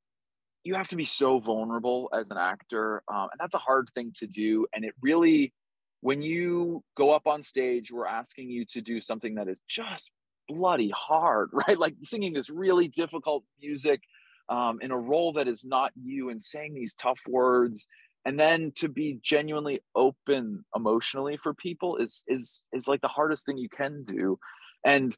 you 0.64 0.76
have 0.76 0.88
to 0.90 0.96
be 0.96 1.06
so 1.06 1.40
vulnerable 1.40 2.10
as 2.18 2.32
an 2.32 2.38
actor, 2.38 3.04
um, 3.14 3.28
and 3.32 3.40
that's 3.40 3.56
a 3.56 3.60
hard 3.60 3.90
thing 3.96 4.14
to 4.16 4.28
do. 4.28 4.66
And 4.74 4.86
it 4.86 4.94
really, 5.02 5.54
when 6.02 6.22
you 6.22 6.84
go 6.96 7.12
up 7.12 7.28
on 7.28 7.44
stage, 7.44 7.92
we're 7.92 8.08
asking 8.08 8.50
you 8.50 8.66
to 8.68 8.82
do 8.82 9.02
something 9.02 9.36
that 9.36 9.50
is 9.50 9.60
just 9.68 10.12
bloody 10.48 10.92
hard, 10.96 11.50
right? 11.68 11.78
Like 11.78 11.96
singing 12.02 12.34
this 12.34 12.50
really 12.50 12.88
difficult 12.88 13.44
music 13.62 14.02
um, 14.50 14.80
in 14.82 14.92
a 14.92 14.98
role 14.98 15.34
that 15.34 15.48
is 15.48 15.66
not 15.66 15.92
you, 16.02 16.30
and 16.30 16.42
saying 16.42 16.74
these 16.74 16.96
tough 16.96 17.20
words 17.28 17.88
and 18.26 18.40
then 18.40 18.72
to 18.78 18.88
be 18.88 19.20
genuinely 19.22 19.82
open 19.96 20.64
emotionally 20.76 21.38
for 21.42 21.54
people 21.54 21.98
is 21.98 22.24
is 22.28 22.62
is 22.72 22.88
like 22.88 23.02
the 23.02 23.08
hardest 23.08 23.46
thing 23.46 23.58
you 23.58 23.70
can 23.70 24.02
do 24.04 24.38
and 24.84 25.16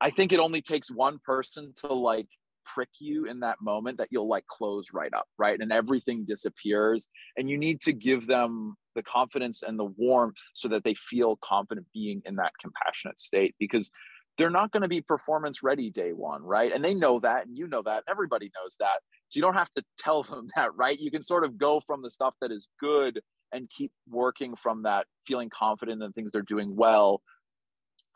i 0.00 0.10
think 0.10 0.32
it 0.32 0.40
only 0.40 0.62
takes 0.62 0.90
one 0.90 1.18
person 1.24 1.72
to 1.74 1.92
like 1.92 2.26
prick 2.64 2.90
you 3.00 3.24
in 3.24 3.40
that 3.40 3.56
moment 3.62 3.96
that 3.96 4.08
you'll 4.10 4.28
like 4.28 4.46
close 4.46 4.92
right 4.92 5.14
up 5.14 5.26
right 5.38 5.60
and 5.60 5.72
everything 5.72 6.26
disappears 6.26 7.08
and 7.36 7.48
you 7.48 7.56
need 7.56 7.80
to 7.80 7.92
give 7.92 8.26
them 8.26 8.74
the 8.94 9.02
confidence 9.02 9.62
and 9.62 9.78
the 9.78 9.84
warmth 9.96 10.36
so 10.52 10.68
that 10.68 10.84
they 10.84 10.94
feel 10.94 11.38
confident 11.40 11.86
being 11.94 12.20
in 12.26 12.36
that 12.36 12.52
compassionate 12.60 13.18
state 13.18 13.54
because 13.58 13.90
they're 14.38 14.50
not 14.50 14.70
going 14.70 14.82
to 14.82 14.88
be 14.88 15.02
performance 15.02 15.62
ready 15.62 15.90
day 15.90 16.12
one, 16.12 16.42
right? 16.42 16.72
And 16.72 16.82
they 16.82 16.94
know 16.94 17.18
that, 17.20 17.46
and 17.46 17.58
you 17.58 17.66
know 17.66 17.82
that, 17.82 18.04
everybody 18.08 18.50
knows 18.56 18.76
that. 18.78 19.00
So 19.28 19.36
you 19.36 19.42
don't 19.42 19.54
have 19.54 19.72
to 19.74 19.84
tell 19.98 20.22
them 20.22 20.48
that, 20.56 20.74
right? 20.76 20.98
You 20.98 21.10
can 21.10 21.22
sort 21.22 21.44
of 21.44 21.58
go 21.58 21.80
from 21.86 22.02
the 22.02 22.10
stuff 22.10 22.34
that 22.40 22.52
is 22.52 22.68
good 22.80 23.20
and 23.52 23.68
keep 23.68 23.90
working 24.08 24.54
from 24.56 24.84
that, 24.84 25.06
feeling 25.26 25.50
confident 25.50 26.02
in 26.02 26.12
things 26.12 26.30
they're 26.32 26.42
doing 26.42 26.76
well. 26.76 27.20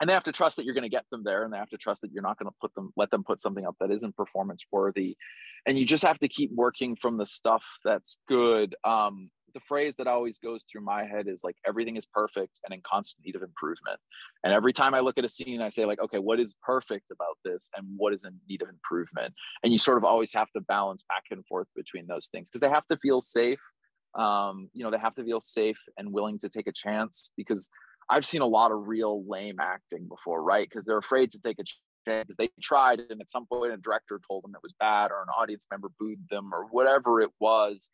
And 0.00 0.08
they 0.08 0.14
have 0.14 0.24
to 0.24 0.32
trust 0.32 0.56
that 0.56 0.64
you're 0.64 0.74
going 0.74 0.82
to 0.82 0.88
get 0.88 1.04
them 1.10 1.22
there, 1.24 1.44
and 1.44 1.52
they 1.52 1.58
have 1.58 1.70
to 1.70 1.76
trust 1.76 2.00
that 2.00 2.12
you're 2.12 2.22
not 2.22 2.38
going 2.38 2.50
to 2.50 2.56
put 2.60 2.74
them, 2.74 2.92
let 2.96 3.10
them 3.10 3.22
put 3.22 3.40
something 3.40 3.66
up 3.66 3.76
that 3.80 3.90
isn't 3.90 4.16
performance 4.16 4.64
worthy. 4.72 5.16
And 5.66 5.78
you 5.78 5.84
just 5.84 6.02
have 6.02 6.18
to 6.20 6.28
keep 6.28 6.50
working 6.52 6.96
from 6.96 7.18
the 7.18 7.26
stuff 7.26 7.62
that's 7.84 8.18
good. 8.28 8.74
Um, 8.84 9.28
the 9.54 9.60
phrase 9.60 9.94
that 9.96 10.06
always 10.06 10.38
goes 10.38 10.64
through 10.70 10.82
my 10.82 11.04
head 11.04 11.26
is 11.28 11.42
like 11.44 11.56
everything 11.66 11.96
is 11.96 12.06
perfect 12.06 12.60
and 12.64 12.74
in 12.74 12.80
constant 12.82 13.24
need 13.24 13.36
of 13.36 13.42
improvement. 13.42 13.98
And 14.44 14.52
every 14.52 14.72
time 14.72 14.94
I 14.94 15.00
look 15.00 15.18
at 15.18 15.24
a 15.24 15.28
scene, 15.28 15.60
I 15.60 15.68
say 15.68 15.84
like, 15.84 16.00
okay, 16.00 16.18
what 16.18 16.40
is 16.40 16.54
perfect 16.62 17.10
about 17.10 17.36
this 17.44 17.68
and 17.76 17.86
what 17.96 18.14
is 18.14 18.24
in 18.24 18.38
need 18.48 18.62
of 18.62 18.68
improvement? 18.68 19.34
And 19.62 19.72
you 19.72 19.78
sort 19.78 19.98
of 19.98 20.04
always 20.04 20.32
have 20.34 20.50
to 20.56 20.60
balance 20.60 21.04
back 21.08 21.24
and 21.30 21.44
forth 21.46 21.68
between 21.76 22.06
those 22.06 22.28
things 22.28 22.48
because 22.48 22.60
they 22.60 22.72
have 22.72 22.86
to 22.88 22.96
feel 22.98 23.20
safe. 23.20 23.60
Um, 24.14 24.68
you 24.72 24.84
know, 24.84 24.90
they 24.90 24.98
have 24.98 25.14
to 25.14 25.24
feel 25.24 25.40
safe 25.40 25.78
and 25.96 26.12
willing 26.12 26.38
to 26.40 26.48
take 26.48 26.66
a 26.66 26.72
chance 26.72 27.30
because 27.36 27.70
I've 28.08 28.26
seen 28.26 28.42
a 28.42 28.46
lot 28.46 28.72
of 28.72 28.86
real 28.86 29.24
lame 29.26 29.60
acting 29.60 30.08
before, 30.08 30.42
right? 30.42 30.68
Because 30.68 30.84
they're 30.84 30.98
afraid 30.98 31.32
to 31.32 31.40
take 31.40 31.58
a 31.58 31.64
chance 31.64 31.80
because 32.04 32.36
they 32.36 32.48
tried 32.60 33.00
and 33.10 33.20
at 33.20 33.30
some 33.30 33.46
point 33.46 33.72
a 33.72 33.76
director 33.76 34.20
told 34.28 34.42
them 34.42 34.52
it 34.56 34.62
was 34.62 34.74
bad 34.80 35.12
or 35.12 35.22
an 35.22 35.28
audience 35.28 35.68
member 35.70 35.88
booed 36.00 36.18
them 36.30 36.50
or 36.52 36.66
whatever 36.72 37.20
it 37.20 37.30
was 37.38 37.90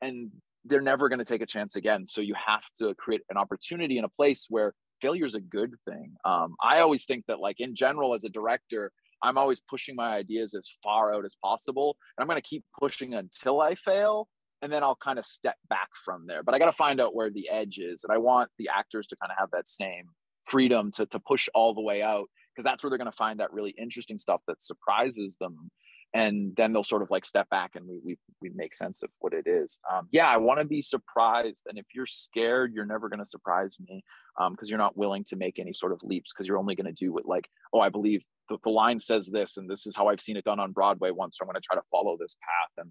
and 0.00 0.30
they're 0.64 0.80
never 0.80 1.08
going 1.08 1.18
to 1.18 1.24
take 1.24 1.42
a 1.42 1.46
chance 1.46 1.76
again. 1.76 2.06
So 2.06 2.20
you 2.20 2.34
have 2.34 2.64
to 2.78 2.94
create 2.94 3.22
an 3.30 3.36
opportunity 3.36 3.98
in 3.98 4.04
a 4.04 4.08
place 4.08 4.46
where 4.48 4.74
failure 5.00 5.24
is 5.24 5.34
a 5.34 5.40
good 5.40 5.74
thing. 5.88 6.14
Um, 6.24 6.54
I 6.62 6.80
always 6.80 7.04
think 7.04 7.24
that, 7.28 7.40
like 7.40 7.60
in 7.60 7.74
general, 7.74 8.14
as 8.14 8.24
a 8.24 8.28
director, 8.28 8.92
I'm 9.22 9.38
always 9.38 9.60
pushing 9.60 9.96
my 9.96 10.14
ideas 10.14 10.54
as 10.54 10.68
far 10.82 11.14
out 11.14 11.24
as 11.24 11.36
possible, 11.42 11.96
and 12.16 12.22
I'm 12.22 12.28
going 12.28 12.40
to 12.40 12.48
keep 12.48 12.64
pushing 12.78 13.14
until 13.14 13.60
I 13.60 13.74
fail, 13.74 14.28
and 14.62 14.72
then 14.72 14.82
I'll 14.82 14.96
kind 14.96 15.18
of 15.18 15.24
step 15.24 15.56
back 15.68 15.88
from 16.04 16.26
there. 16.26 16.42
But 16.42 16.54
I 16.54 16.58
got 16.58 16.66
to 16.66 16.72
find 16.72 17.00
out 17.00 17.14
where 17.14 17.30
the 17.30 17.48
edge 17.48 17.78
is, 17.78 18.04
and 18.04 18.12
I 18.12 18.18
want 18.18 18.50
the 18.58 18.68
actors 18.74 19.06
to 19.08 19.16
kind 19.16 19.32
of 19.32 19.38
have 19.38 19.50
that 19.52 19.68
same 19.68 20.06
freedom 20.46 20.90
to 20.92 21.06
to 21.06 21.20
push 21.20 21.48
all 21.54 21.74
the 21.74 21.80
way 21.80 22.02
out 22.02 22.28
because 22.52 22.64
that's 22.64 22.82
where 22.82 22.90
they're 22.90 22.98
going 22.98 23.10
to 23.10 23.16
find 23.16 23.40
that 23.40 23.52
really 23.52 23.74
interesting 23.78 24.18
stuff 24.18 24.40
that 24.46 24.60
surprises 24.60 25.36
them 25.40 25.70
and 26.12 26.54
then 26.56 26.72
they'll 26.72 26.82
sort 26.82 27.02
of 27.02 27.10
like 27.10 27.24
step 27.24 27.48
back 27.50 27.76
and 27.76 27.86
we 27.86 28.00
we, 28.04 28.18
we 28.42 28.50
make 28.54 28.74
sense 28.74 29.02
of 29.02 29.10
what 29.20 29.32
it 29.32 29.46
is 29.46 29.78
um, 29.92 30.08
yeah 30.10 30.26
i 30.26 30.36
want 30.36 30.58
to 30.58 30.64
be 30.64 30.82
surprised 30.82 31.66
and 31.68 31.78
if 31.78 31.86
you're 31.94 32.06
scared 32.06 32.72
you're 32.74 32.86
never 32.86 33.08
going 33.08 33.20
to 33.20 33.24
surprise 33.24 33.76
me 33.88 34.02
because 34.50 34.68
um, 34.68 34.70
you're 34.70 34.78
not 34.78 34.96
willing 34.96 35.24
to 35.24 35.36
make 35.36 35.58
any 35.58 35.72
sort 35.72 35.92
of 35.92 36.02
leaps 36.02 36.32
because 36.32 36.48
you're 36.48 36.58
only 36.58 36.74
going 36.74 36.86
to 36.86 37.04
do 37.04 37.12
what 37.12 37.26
like 37.26 37.48
oh 37.72 37.80
i 37.80 37.88
believe 37.88 38.22
the, 38.48 38.58
the 38.64 38.70
line 38.70 38.98
says 38.98 39.28
this 39.28 39.56
and 39.56 39.70
this 39.70 39.86
is 39.86 39.96
how 39.96 40.08
i've 40.08 40.20
seen 40.20 40.36
it 40.36 40.44
done 40.44 40.58
on 40.58 40.72
broadway 40.72 41.10
once 41.10 41.36
so 41.38 41.44
i'm 41.44 41.46
going 41.46 41.54
to 41.54 41.60
try 41.60 41.76
to 41.76 41.86
follow 41.90 42.16
this 42.18 42.36
path 42.42 42.84
and 42.84 42.90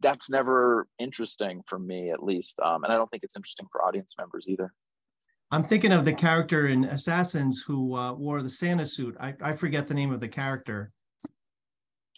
that's 0.00 0.30
never 0.30 0.86
interesting 0.98 1.62
for 1.66 1.78
me 1.78 2.10
at 2.10 2.22
least 2.22 2.58
um, 2.60 2.84
and 2.84 2.92
i 2.92 2.96
don't 2.96 3.10
think 3.10 3.22
it's 3.22 3.36
interesting 3.36 3.66
for 3.70 3.84
audience 3.84 4.14
members 4.18 4.46
either 4.48 4.72
I'm 5.50 5.64
thinking 5.64 5.92
of 5.92 6.04
the 6.04 6.12
character 6.12 6.66
in 6.66 6.84
Assassins 6.84 7.62
who 7.66 7.96
uh, 7.96 8.12
wore 8.12 8.42
the 8.42 8.50
Santa 8.50 8.86
suit. 8.86 9.16
I, 9.18 9.34
I 9.40 9.54
forget 9.54 9.86
the 9.86 9.94
name 9.94 10.12
of 10.12 10.20
the 10.20 10.28
character. 10.28 10.92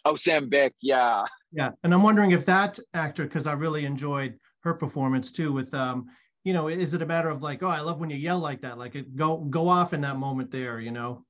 Oh, 0.03 0.15
Sam 0.15 0.49
Byck, 0.49 0.73
yeah. 0.81 1.23
Yeah, 1.53 1.71
and 1.83 1.93
I'm 1.93 2.03
wondering 2.03 2.31
if 2.31 2.45
that 2.47 2.79
actor, 2.93 3.23
because 3.23 3.47
I 3.47 3.53
really 3.53 3.85
enjoyed 3.85 4.37
her 4.63 4.73
performance 4.73 5.31
too. 5.31 5.53
With 5.53 5.73
um, 5.73 6.07
you 6.43 6.53
know, 6.53 6.67
is 6.67 6.93
it 6.93 7.01
a 7.01 7.05
matter 7.05 7.29
of 7.29 7.43
like, 7.43 7.61
oh, 7.61 7.67
I 7.67 7.81
love 7.81 7.99
when 7.99 8.09
you 8.09 8.17
yell 8.17 8.39
like 8.39 8.61
that, 8.61 8.77
like 8.77 8.95
it 8.95 9.15
go 9.15 9.37
go 9.37 9.67
off 9.67 9.93
in 9.93 10.01
that 10.01 10.17
moment 10.17 10.51
there, 10.51 10.79
you 10.79 10.91
know? 10.91 11.25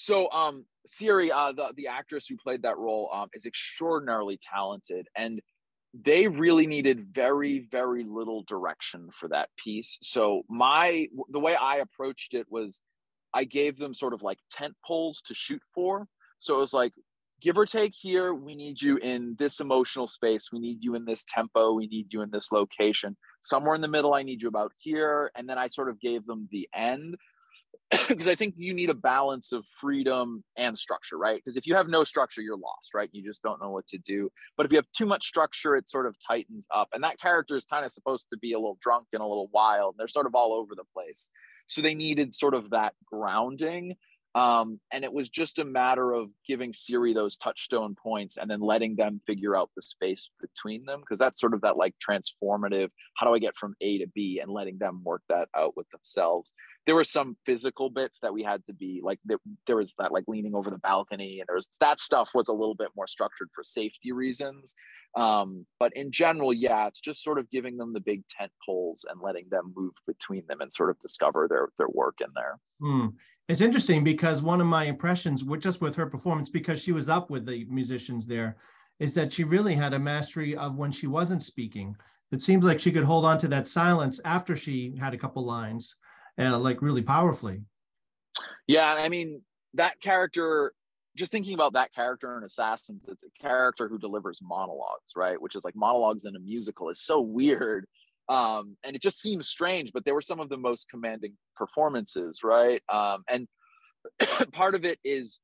So, 0.00 0.30
um, 0.30 0.64
Siri, 0.86 1.32
uh, 1.32 1.50
the 1.50 1.72
the 1.74 1.88
actress 1.88 2.28
who 2.28 2.36
played 2.36 2.62
that 2.62 2.78
role, 2.78 3.10
um, 3.12 3.30
is 3.34 3.46
extraordinarily 3.46 4.38
talented, 4.40 5.08
and 5.16 5.42
they 5.92 6.28
really 6.28 6.68
needed 6.68 7.12
very 7.12 7.66
very 7.68 8.04
little 8.04 8.44
direction 8.44 9.10
for 9.10 9.28
that 9.30 9.48
piece. 9.62 9.98
So 10.02 10.42
my 10.48 11.08
the 11.30 11.40
way 11.40 11.56
I 11.56 11.78
approached 11.78 12.34
it 12.34 12.46
was, 12.48 12.80
I 13.34 13.42
gave 13.42 13.76
them 13.76 13.92
sort 13.92 14.14
of 14.14 14.22
like 14.22 14.38
tent 14.52 14.76
poles 14.86 15.20
to 15.22 15.34
shoot 15.34 15.62
for. 15.74 16.06
So 16.38 16.54
it 16.54 16.60
was 16.60 16.72
like 16.72 16.92
give 17.40 17.58
or 17.58 17.66
take 17.66 17.94
here, 18.00 18.32
we 18.32 18.54
need 18.54 18.80
you 18.80 18.98
in 18.98 19.34
this 19.36 19.58
emotional 19.58 20.06
space. 20.06 20.50
We 20.52 20.60
need 20.60 20.78
you 20.84 20.94
in 20.94 21.06
this 21.06 21.24
tempo. 21.24 21.72
We 21.72 21.88
need 21.88 22.12
you 22.12 22.22
in 22.22 22.30
this 22.30 22.52
location. 22.52 23.16
Somewhere 23.40 23.74
in 23.74 23.80
the 23.80 23.88
middle, 23.88 24.14
I 24.14 24.22
need 24.22 24.42
you 24.42 24.48
about 24.48 24.72
here. 24.80 25.32
And 25.36 25.48
then 25.48 25.58
I 25.58 25.68
sort 25.68 25.88
of 25.88 26.00
gave 26.00 26.24
them 26.26 26.48
the 26.52 26.68
end 26.74 27.16
because 28.08 28.28
I 28.28 28.34
think 28.34 28.54
you 28.56 28.74
need 28.74 28.90
a 28.90 28.94
balance 28.94 29.52
of 29.52 29.64
freedom 29.80 30.44
and 30.56 30.76
structure, 30.76 31.16
right? 31.16 31.40
Because 31.42 31.56
if 31.56 31.66
you 31.66 31.74
have 31.74 31.88
no 31.88 32.04
structure, 32.04 32.42
you're 32.42 32.56
lost, 32.56 32.92
right? 32.94 33.08
You 33.12 33.22
just 33.22 33.42
don't 33.42 33.60
know 33.62 33.70
what 33.70 33.86
to 33.88 33.98
do. 33.98 34.30
But 34.56 34.66
if 34.66 34.72
you 34.72 34.76
have 34.76 34.86
too 34.94 35.06
much 35.06 35.24
structure, 35.26 35.74
it 35.74 35.88
sort 35.88 36.06
of 36.06 36.14
tightens 36.26 36.66
up. 36.74 36.88
And 36.92 37.02
that 37.04 37.18
character 37.18 37.56
is 37.56 37.64
kind 37.64 37.86
of 37.86 37.92
supposed 37.92 38.26
to 38.30 38.36
be 38.36 38.52
a 38.52 38.58
little 38.58 38.78
drunk 38.80 39.06
and 39.14 39.22
a 39.22 39.26
little 39.26 39.48
wild. 39.52 39.94
They're 39.96 40.08
sort 40.08 40.26
of 40.26 40.34
all 40.34 40.52
over 40.52 40.74
the 40.74 40.84
place. 40.92 41.30
So 41.66 41.80
they 41.80 41.94
needed 41.94 42.34
sort 42.34 42.54
of 42.54 42.70
that 42.70 42.94
grounding 43.06 43.96
um, 44.38 44.78
and 44.92 45.02
it 45.02 45.12
was 45.12 45.28
just 45.28 45.58
a 45.58 45.64
matter 45.64 46.12
of 46.12 46.28
giving 46.46 46.72
Siri 46.72 47.12
those 47.12 47.36
touchstone 47.36 47.96
points 48.00 48.36
and 48.36 48.48
then 48.48 48.60
letting 48.60 48.94
them 48.94 49.20
figure 49.26 49.56
out 49.56 49.70
the 49.74 49.82
space 49.82 50.30
between 50.40 50.84
them. 50.84 51.02
Cause 51.08 51.18
that's 51.18 51.40
sort 51.40 51.54
of 51.54 51.60
that 51.62 51.76
like 51.76 51.94
transformative, 51.98 52.90
how 53.16 53.26
do 53.26 53.34
I 53.34 53.40
get 53.40 53.56
from 53.56 53.74
A 53.80 53.98
to 53.98 54.06
B 54.14 54.38
and 54.40 54.52
letting 54.52 54.78
them 54.78 55.02
work 55.04 55.22
that 55.28 55.48
out 55.56 55.76
with 55.76 55.88
themselves. 55.90 56.54
There 56.86 56.94
were 56.94 57.02
some 57.02 57.36
physical 57.46 57.90
bits 57.90 58.20
that 58.20 58.32
we 58.32 58.44
had 58.44 58.64
to 58.66 58.72
be 58.72 59.00
like, 59.02 59.18
there, 59.24 59.38
there 59.66 59.76
was 59.76 59.94
that 59.98 60.12
like 60.12 60.24
leaning 60.28 60.54
over 60.54 60.70
the 60.70 60.78
balcony 60.78 61.40
and 61.40 61.48
there 61.48 61.56
was 61.56 61.68
that 61.80 61.98
stuff 61.98 62.30
was 62.32 62.46
a 62.46 62.52
little 62.52 62.76
bit 62.76 62.90
more 62.94 63.08
structured 63.08 63.48
for 63.52 63.64
safety 63.64 64.12
reasons. 64.12 64.76
Um, 65.16 65.66
but 65.80 65.90
in 65.96 66.12
general, 66.12 66.52
yeah, 66.52 66.86
it's 66.86 67.00
just 67.00 67.24
sort 67.24 67.40
of 67.40 67.50
giving 67.50 67.76
them 67.76 67.92
the 67.92 68.00
big 68.00 68.22
tent 68.28 68.52
poles 68.64 69.04
and 69.10 69.20
letting 69.20 69.46
them 69.50 69.72
move 69.74 69.94
between 70.06 70.44
them 70.46 70.60
and 70.60 70.72
sort 70.72 70.90
of 70.90 71.00
discover 71.00 71.48
their 71.48 71.70
their 71.76 71.88
work 71.88 72.18
in 72.20 72.28
there. 72.36 72.58
Mm. 72.80 73.14
It's 73.48 73.62
interesting 73.62 74.04
because 74.04 74.42
one 74.42 74.60
of 74.60 74.66
my 74.66 74.84
impressions, 74.84 75.42
with 75.42 75.62
just 75.62 75.80
with 75.80 75.96
her 75.96 76.06
performance, 76.06 76.50
because 76.50 76.82
she 76.82 76.92
was 76.92 77.08
up 77.08 77.30
with 77.30 77.46
the 77.46 77.64
musicians 77.70 78.26
there, 78.26 78.56
is 79.00 79.14
that 79.14 79.32
she 79.32 79.44
really 79.44 79.74
had 79.74 79.94
a 79.94 79.98
mastery 79.98 80.54
of 80.54 80.76
when 80.76 80.92
she 80.92 81.06
wasn't 81.06 81.42
speaking. 81.42 81.96
It 82.30 82.42
seems 82.42 82.64
like 82.64 82.80
she 82.80 82.92
could 82.92 83.04
hold 83.04 83.24
on 83.24 83.38
to 83.38 83.48
that 83.48 83.66
silence 83.66 84.20
after 84.24 84.54
she 84.54 84.94
had 85.00 85.14
a 85.14 85.18
couple 85.18 85.46
lines, 85.46 85.96
uh, 86.38 86.58
like 86.58 86.82
really 86.82 87.00
powerfully. 87.00 87.62
Yeah, 88.66 88.94
I 88.98 89.08
mean 89.08 89.40
that 89.74 89.98
character 90.00 90.74
just 91.16 91.32
thinking 91.32 91.54
about 91.54 91.72
that 91.72 91.92
character 91.92 92.38
in 92.38 92.44
Assassins, 92.44 93.06
it's 93.08 93.24
a 93.24 93.42
character 93.42 93.88
who 93.88 93.98
delivers 93.98 94.40
monologues, 94.40 95.14
right? 95.16 95.40
Which 95.40 95.56
is 95.56 95.64
like 95.64 95.74
monologues 95.74 96.24
in 96.24 96.36
a 96.36 96.38
musical 96.38 96.90
is 96.90 97.00
so 97.00 97.20
weird. 97.20 97.86
Um, 98.28 98.76
and 98.84 98.94
it 98.94 99.02
just 99.02 99.20
seems 99.20 99.48
strange, 99.48 99.92
but 99.92 100.04
they 100.04 100.12
were 100.12 100.20
some 100.20 100.40
of 100.40 100.48
the 100.48 100.56
most 100.56 100.88
commanding 100.90 101.34
performances, 101.56 102.40
right? 102.44 102.82
Um, 102.92 103.24
and 103.28 103.48
part 104.52 104.74
of 104.74 104.84
it 104.84 104.98
is 105.04 105.40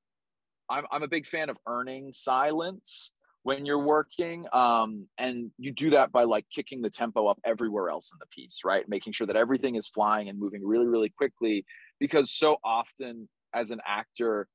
I'm, 0.70 0.84
I'm 0.90 1.02
a 1.02 1.08
big 1.08 1.26
fan 1.26 1.50
of 1.50 1.56
earning 1.66 2.12
silence 2.12 3.12
when 3.42 3.66
you're 3.66 3.78
working. 3.78 4.46
Um, 4.52 5.06
and 5.18 5.50
you 5.58 5.70
do 5.72 5.90
that 5.90 6.12
by 6.12 6.24
like 6.24 6.46
kicking 6.54 6.82
the 6.82 6.90
tempo 6.90 7.26
up 7.26 7.38
everywhere 7.44 7.90
else 7.90 8.10
in 8.12 8.18
the 8.18 8.26
piece, 8.26 8.60
right? 8.64 8.88
Making 8.88 9.12
sure 9.12 9.26
that 9.26 9.36
everything 9.36 9.76
is 9.76 9.86
flying 9.86 10.28
and 10.28 10.38
moving 10.38 10.66
really, 10.66 10.86
really 10.86 11.10
quickly. 11.10 11.64
Because 12.00 12.32
so 12.32 12.56
often 12.64 13.28
as 13.54 13.70
an 13.70 13.80
actor, 13.86 14.48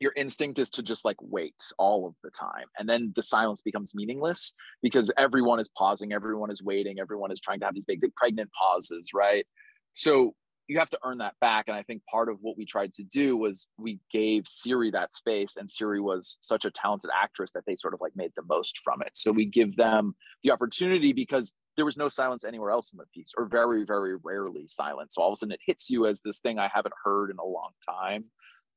your 0.00 0.12
instinct 0.16 0.58
is 0.58 0.70
to 0.70 0.82
just 0.82 1.04
like 1.04 1.16
wait 1.20 1.54
all 1.78 2.06
of 2.06 2.14
the 2.22 2.30
time 2.30 2.66
and 2.78 2.88
then 2.88 3.12
the 3.16 3.22
silence 3.22 3.60
becomes 3.60 3.94
meaningless 3.94 4.54
because 4.82 5.10
everyone 5.16 5.60
is 5.60 5.68
pausing 5.76 6.12
everyone 6.12 6.50
is 6.50 6.62
waiting 6.62 6.98
everyone 7.00 7.32
is 7.32 7.40
trying 7.40 7.60
to 7.60 7.66
have 7.66 7.74
these 7.74 7.84
big, 7.84 8.00
big 8.00 8.14
pregnant 8.14 8.50
pauses 8.52 9.10
right? 9.14 9.46
So 9.92 10.34
you 10.68 10.78
have 10.78 10.90
to 10.90 10.98
earn 11.02 11.18
that 11.18 11.34
back 11.40 11.64
and 11.66 11.76
i 11.76 11.82
think 11.82 12.02
part 12.10 12.28
of 12.28 12.36
what 12.42 12.56
we 12.56 12.64
tried 12.64 12.92
to 12.92 13.02
do 13.02 13.36
was 13.36 13.66
we 13.78 13.98
gave 14.12 14.46
siri 14.46 14.90
that 14.90 15.14
space 15.14 15.56
and 15.56 15.68
siri 15.68 16.00
was 16.00 16.38
such 16.42 16.64
a 16.64 16.70
talented 16.70 17.10
actress 17.14 17.50
that 17.52 17.64
they 17.66 17.74
sort 17.74 17.94
of 17.94 18.00
like 18.00 18.12
made 18.14 18.32
the 18.36 18.42
most 18.48 18.78
from 18.84 19.00
it. 19.02 19.10
So 19.14 19.32
we 19.32 19.46
give 19.46 19.76
them 19.76 20.14
the 20.44 20.50
opportunity 20.50 21.12
because 21.12 21.52
there 21.76 21.84
was 21.84 21.96
no 21.96 22.08
silence 22.08 22.44
anywhere 22.44 22.70
else 22.70 22.92
in 22.92 22.98
the 22.98 23.06
piece 23.14 23.32
or 23.36 23.46
very 23.46 23.84
very 23.84 24.16
rarely 24.22 24.66
silence. 24.68 25.14
So 25.14 25.22
all 25.22 25.28
of 25.28 25.34
a 25.34 25.36
sudden 25.38 25.52
it 25.52 25.60
hits 25.66 25.88
you 25.88 26.06
as 26.06 26.20
this 26.20 26.38
thing 26.40 26.58
i 26.58 26.70
haven't 26.72 26.94
heard 27.02 27.30
in 27.30 27.38
a 27.38 27.44
long 27.44 27.70
time. 27.88 28.24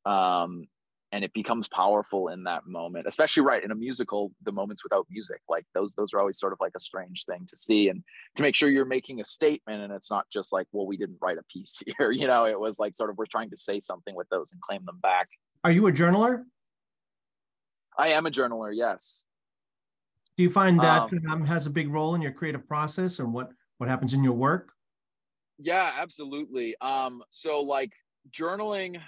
Um, 0.06 0.68
and 1.12 1.24
it 1.24 1.34
becomes 1.34 1.68
powerful 1.68 2.30
in 2.30 2.44
that 2.44 2.66
moment 2.66 3.06
especially 3.08 3.44
right 3.44 3.64
in 3.64 3.72
a 3.72 3.76
musical 3.76 4.32
the 4.44 4.52
moments 4.52 4.84
without 4.84 5.06
music 5.10 5.42
like 5.50 5.66
those 5.74 5.94
those 5.96 6.14
are 6.14 6.20
always 6.20 6.40
sort 6.40 6.54
of 6.54 6.60
like 6.62 6.74
a 6.76 6.80
strange 6.80 7.26
thing 7.26 7.46
to 7.48 7.58
see 7.58 7.90
and 7.90 8.04
to 8.36 8.44
make 8.44 8.56
sure 8.56 8.70
you're 8.70 8.86
making 8.86 9.22
a 9.22 9.26
statement 9.26 9.82
and 9.82 9.94
it's 9.94 10.10
not 10.10 10.26
just 10.32 10.52
like 10.52 10.68
well 10.72 10.86
we 10.86 10.98
didn't 10.98 11.18
write 11.22 11.38
a 11.38 11.44
piece 11.44 11.82
here 11.98 12.12
you 12.12 12.28
know 12.28 12.46
it 12.46 12.60
was 12.60 12.80
like 12.80 12.96
sort 12.96 13.10
of 13.10 13.18
we're 13.18 13.26
trying 13.26 13.50
to 13.50 13.58
say 13.58 13.80
something 13.80 14.16
with 14.16 14.30
those 14.30 14.52
and 14.52 14.62
claim 14.62 14.84
them 14.86 15.00
back. 15.02 15.30
Are 15.64 15.72
you 15.72 15.88
a 15.88 15.92
journaler? 15.92 16.44
I 17.98 18.10
am 18.10 18.26
a 18.26 18.32
journaler 18.32 18.76
yes. 18.76 19.26
Do 20.38 20.44
you 20.44 20.50
find 20.50 20.80
that 20.80 21.12
um, 21.12 21.20
um, 21.30 21.46
has 21.46 21.68
a 21.68 21.70
big 21.70 21.90
role 21.94 22.16
in 22.16 22.22
your 22.22 22.32
creative 22.32 22.66
process 22.66 23.20
and 23.20 23.34
what 23.34 23.50
what 23.78 23.90
happens 23.90 24.14
in 24.14 24.24
your 24.24 24.34
work? 24.34 24.72
Yeah 25.60 25.92
absolutely. 25.98 26.76
Um 26.82 27.24
so 27.30 27.62
like 27.62 27.92
journaling 28.32 29.00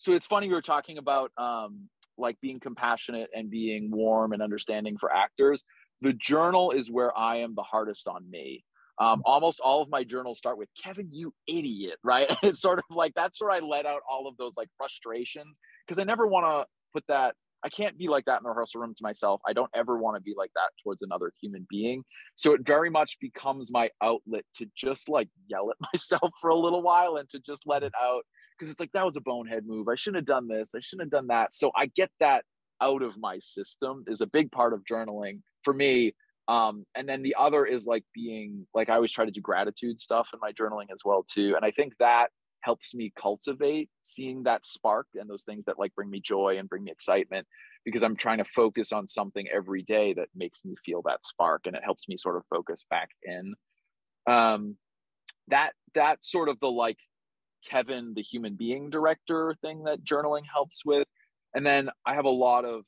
so 0.00 0.14
it's 0.14 0.26
funny 0.26 0.48
we 0.48 0.54
were 0.54 0.62
talking 0.62 0.96
about 0.96 1.30
um, 1.36 1.90
like 2.16 2.40
being 2.40 2.58
compassionate 2.58 3.28
and 3.34 3.50
being 3.50 3.90
warm 3.90 4.32
and 4.32 4.40
understanding 4.42 4.96
for 4.96 5.14
actors. 5.14 5.62
The 6.00 6.14
journal 6.14 6.70
is 6.70 6.90
where 6.90 7.16
i 7.16 7.36
am 7.36 7.54
the 7.54 7.62
hardest 7.62 8.08
on 8.08 8.28
me. 8.28 8.64
Um, 8.98 9.20
almost 9.26 9.60
all 9.60 9.82
of 9.82 9.90
my 9.90 10.02
journals 10.02 10.38
start 10.38 10.56
with 10.56 10.70
kevin 10.82 11.08
you 11.12 11.34
idiot 11.46 11.98
right? 12.02 12.28
And 12.30 12.38
it's 12.42 12.62
sort 12.62 12.78
of 12.78 12.84
like 12.90 13.12
that's 13.14 13.42
where 13.42 13.50
i 13.50 13.58
let 13.58 13.84
out 13.84 14.00
all 14.10 14.26
of 14.26 14.38
those 14.38 14.54
like 14.56 14.68
frustrations 14.78 15.60
because 15.86 16.00
i 16.00 16.04
never 16.04 16.26
want 16.26 16.46
to 16.46 16.66
put 16.94 17.04
that 17.08 17.34
i 17.62 17.68
can't 17.68 17.98
be 17.98 18.08
like 18.08 18.24
that 18.24 18.38
in 18.38 18.44
the 18.44 18.48
rehearsal 18.48 18.80
room 18.80 18.94
to 18.94 19.02
myself. 19.02 19.42
I 19.46 19.52
don't 19.52 19.70
ever 19.74 19.98
want 19.98 20.16
to 20.16 20.22
be 20.22 20.34
like 20.34 20.50
that 20.54 20.70
towards 20.82 21.02
another 21.02 21.30
human 21.42 21.66
being. 21.68 22.04
So 22.36 22.54
it 22.54 22.62
very 22.66 22.88
much 22.88 23.18
becomes 23.20 23.70
my 23.70 23.90
outlet 24.02 24.46
to 24.56 24.66
just 24.74 25.10
like 25.10 25.28
yell 25.46 25.70
at 25.70 25.76
myself 25.92 26.30
for 26.40 26.48
a 26.48 26.56
little 26.56 26.80
while 26.80 27.16
and 27.16 27.28
to 27.28 27.38
just 27.38 27.66
let 27.66 27.82
it 27.82 27.92
out 28.00 28.24
because 28.60 28.70
it's 28.70 28.80
like 28.80 28.92
that 28.92 29.06
was 29.06 29.16
a 29.16 29.22
bonehead 29.22 29.66
move. 29.66 29.88
I 29.88 29.94
shouldn't 29.94 30.18
have 30.18 30.26
done 30.26 30.46
this. 30.46 30.74
I 30.76 30.80
shouldn't 30.80 31.06
have 31.06 31.18
done 31.18 31.28
that. 31.28 31.54
So 31.54 31.72
I 31.74 31.86
get 31.86 32.10
that 32.20 32.44
out 32.82 33.02
of 33.02 33.18
my 33.18 33.38
system 33.38 34.04
is 34.06 34.20
a 34.20 34.26
big 34.26 34.52
part 34.52 34.74
of 34.74 34.84
journaling 34.84 35.40
for 35.64 35.72
me. 35.72 36.14
Um, 36.46 36.84
and 36.94 37.08
then 37.08 37.22
the 37.22 37.34
other 37.38 37.64
is 37.64 37.86
like 37.86 38.04
being 38.14 38.66
like 38.74 38.90
I 38.90 38.96
always 38.96 39.12
try 39.12 39.24
to 39.24 39.30
do 39.30 39.40
gratitude 39.40 39.98
stuff 39.98 40.30
in 40.34 40.40
my 40.42 40.52
journaling 40.52 40.92
as 40.92 41.00
well 41.04 41.24
too. 41.24 41.54
And 41.56 41.64
I 41.64 41.70
think 41.70 41.94
that 42.00 42.28
helps 42.60 42.94
me 42.94 43.12
cultivate 43.18 43.88
seeing 44.02 44.42
that 44.42 44.66
spark 44.66 45.06
and 45.14 45.30
those 45.30 45.44
things 45.44 45.64
that 45.64 45.78
like 45.78 45.94
bring 45.94 46.10
me 46.10 46.20
joy 46.20 46.58
and 46.58 46.68
bring 46.68 46.84
me 46.84 46.90
excitement 46.90 47.46
because 47.86 48.02
I'm 48.02 48.16
trying 48.16 48.38
to 48.38 48.44
focus 48.44 48.92
on 48.92 49.08
something 49.08 49.48
every 49.48 49.82
day 49.82 50.12
that 50.14 50.28
makes 50.34 50.64
me 50.66 50.74
feel 50.84 51.00
that 51.06 51.24
spark 51.24 51.62
and 51.66 51.74
it 51.74 51.84
helps 51.84 52.08
me 52.08 52.18
sort 52.18 52.36
of 52.36 52.42
focus 52.50 52.84
back 52.90 53.08
in. 53.22 53.54
Um, 54.26 54.76
that 55.48 55.72
that's 55.94 56.30
sort 56.30 56.48
of 56.48 56.60
the 56.60 56.70
like 56.70 56.98
Kevin, 57.68 58.14
the 58.14 58.22
human 58.22 58.54
being 58.54 58.90
director 58.90 59.54
thing 59.60 59.84
that 59.84 60.04
journaling 60.04 60.42
helps 60.52 60.84
with. 60.84 61.06
And 61.54 61.66
then 61.66 61.90
I 62.06 62.14
have 62.14 62.24
a 62.24 62.30
lot 62.30 62.64
of 62.64 62.84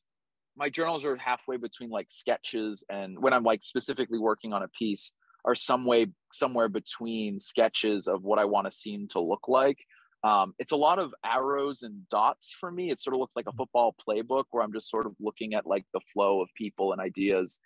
my 0.57 0.69
journals 0.69 1.05
are 1.05 1.17
halfway 1.17 1.57
between 1.57 1.91
like 1.91 2.09
sketches 2.11 2.85
and 2.91 3.19
when 3.19 3.33
I'm 3.33 3.45
like 3.45 3.65
specifically 3.65 4.19
working 4.19 4.53
on 4.53 4.63
a 4.63 4.69
piece 4.69 5.13
are 5.45 5.55
some 5.55 5.85
way 5.85 6.07
somewhere 6.33 6.69
between 6.69 7.39
sketches 7.39 8.07
of 8.07 8.23
what 8.23 8.39
I 8.39 8.45
want 8.45 8.67
a 8.67 8.71
scene 8.71 9.09
to 9.09 9.21
look 9.21 9.49
like. 9.49 9.79
Um, 10.25 10.55
it's 10.59 10.73
a 10.73 10.77
lot 10.77 11.01
of 11.01 11.13
arrows 11.25 11.83
and 11.83 12.09
dots 12.09 12.55
for 12.59 12.71
me. 12.71 12.91
It 12.91 13.01
sort 13.01 13.15
of 13.15 13.21
looks 13.21 13.35
like 13.35 13.49
a 13.49 13.53
football 13.53 13.97
playbook 14.09 14.45
where 14.51 14.63
I'm 14.63 14.73
just 14.73 14.89
sort 14.89 15.07
of 15.07 15.17
looking 15.19 15.55
at 15.55 15.67
like 15.67 15.85
the 15.93 16.01
flow 16.13 16.41
of 16.41 16.49
people 16.55 16.93
and 16.93 17.01
ideas 17.01 17.61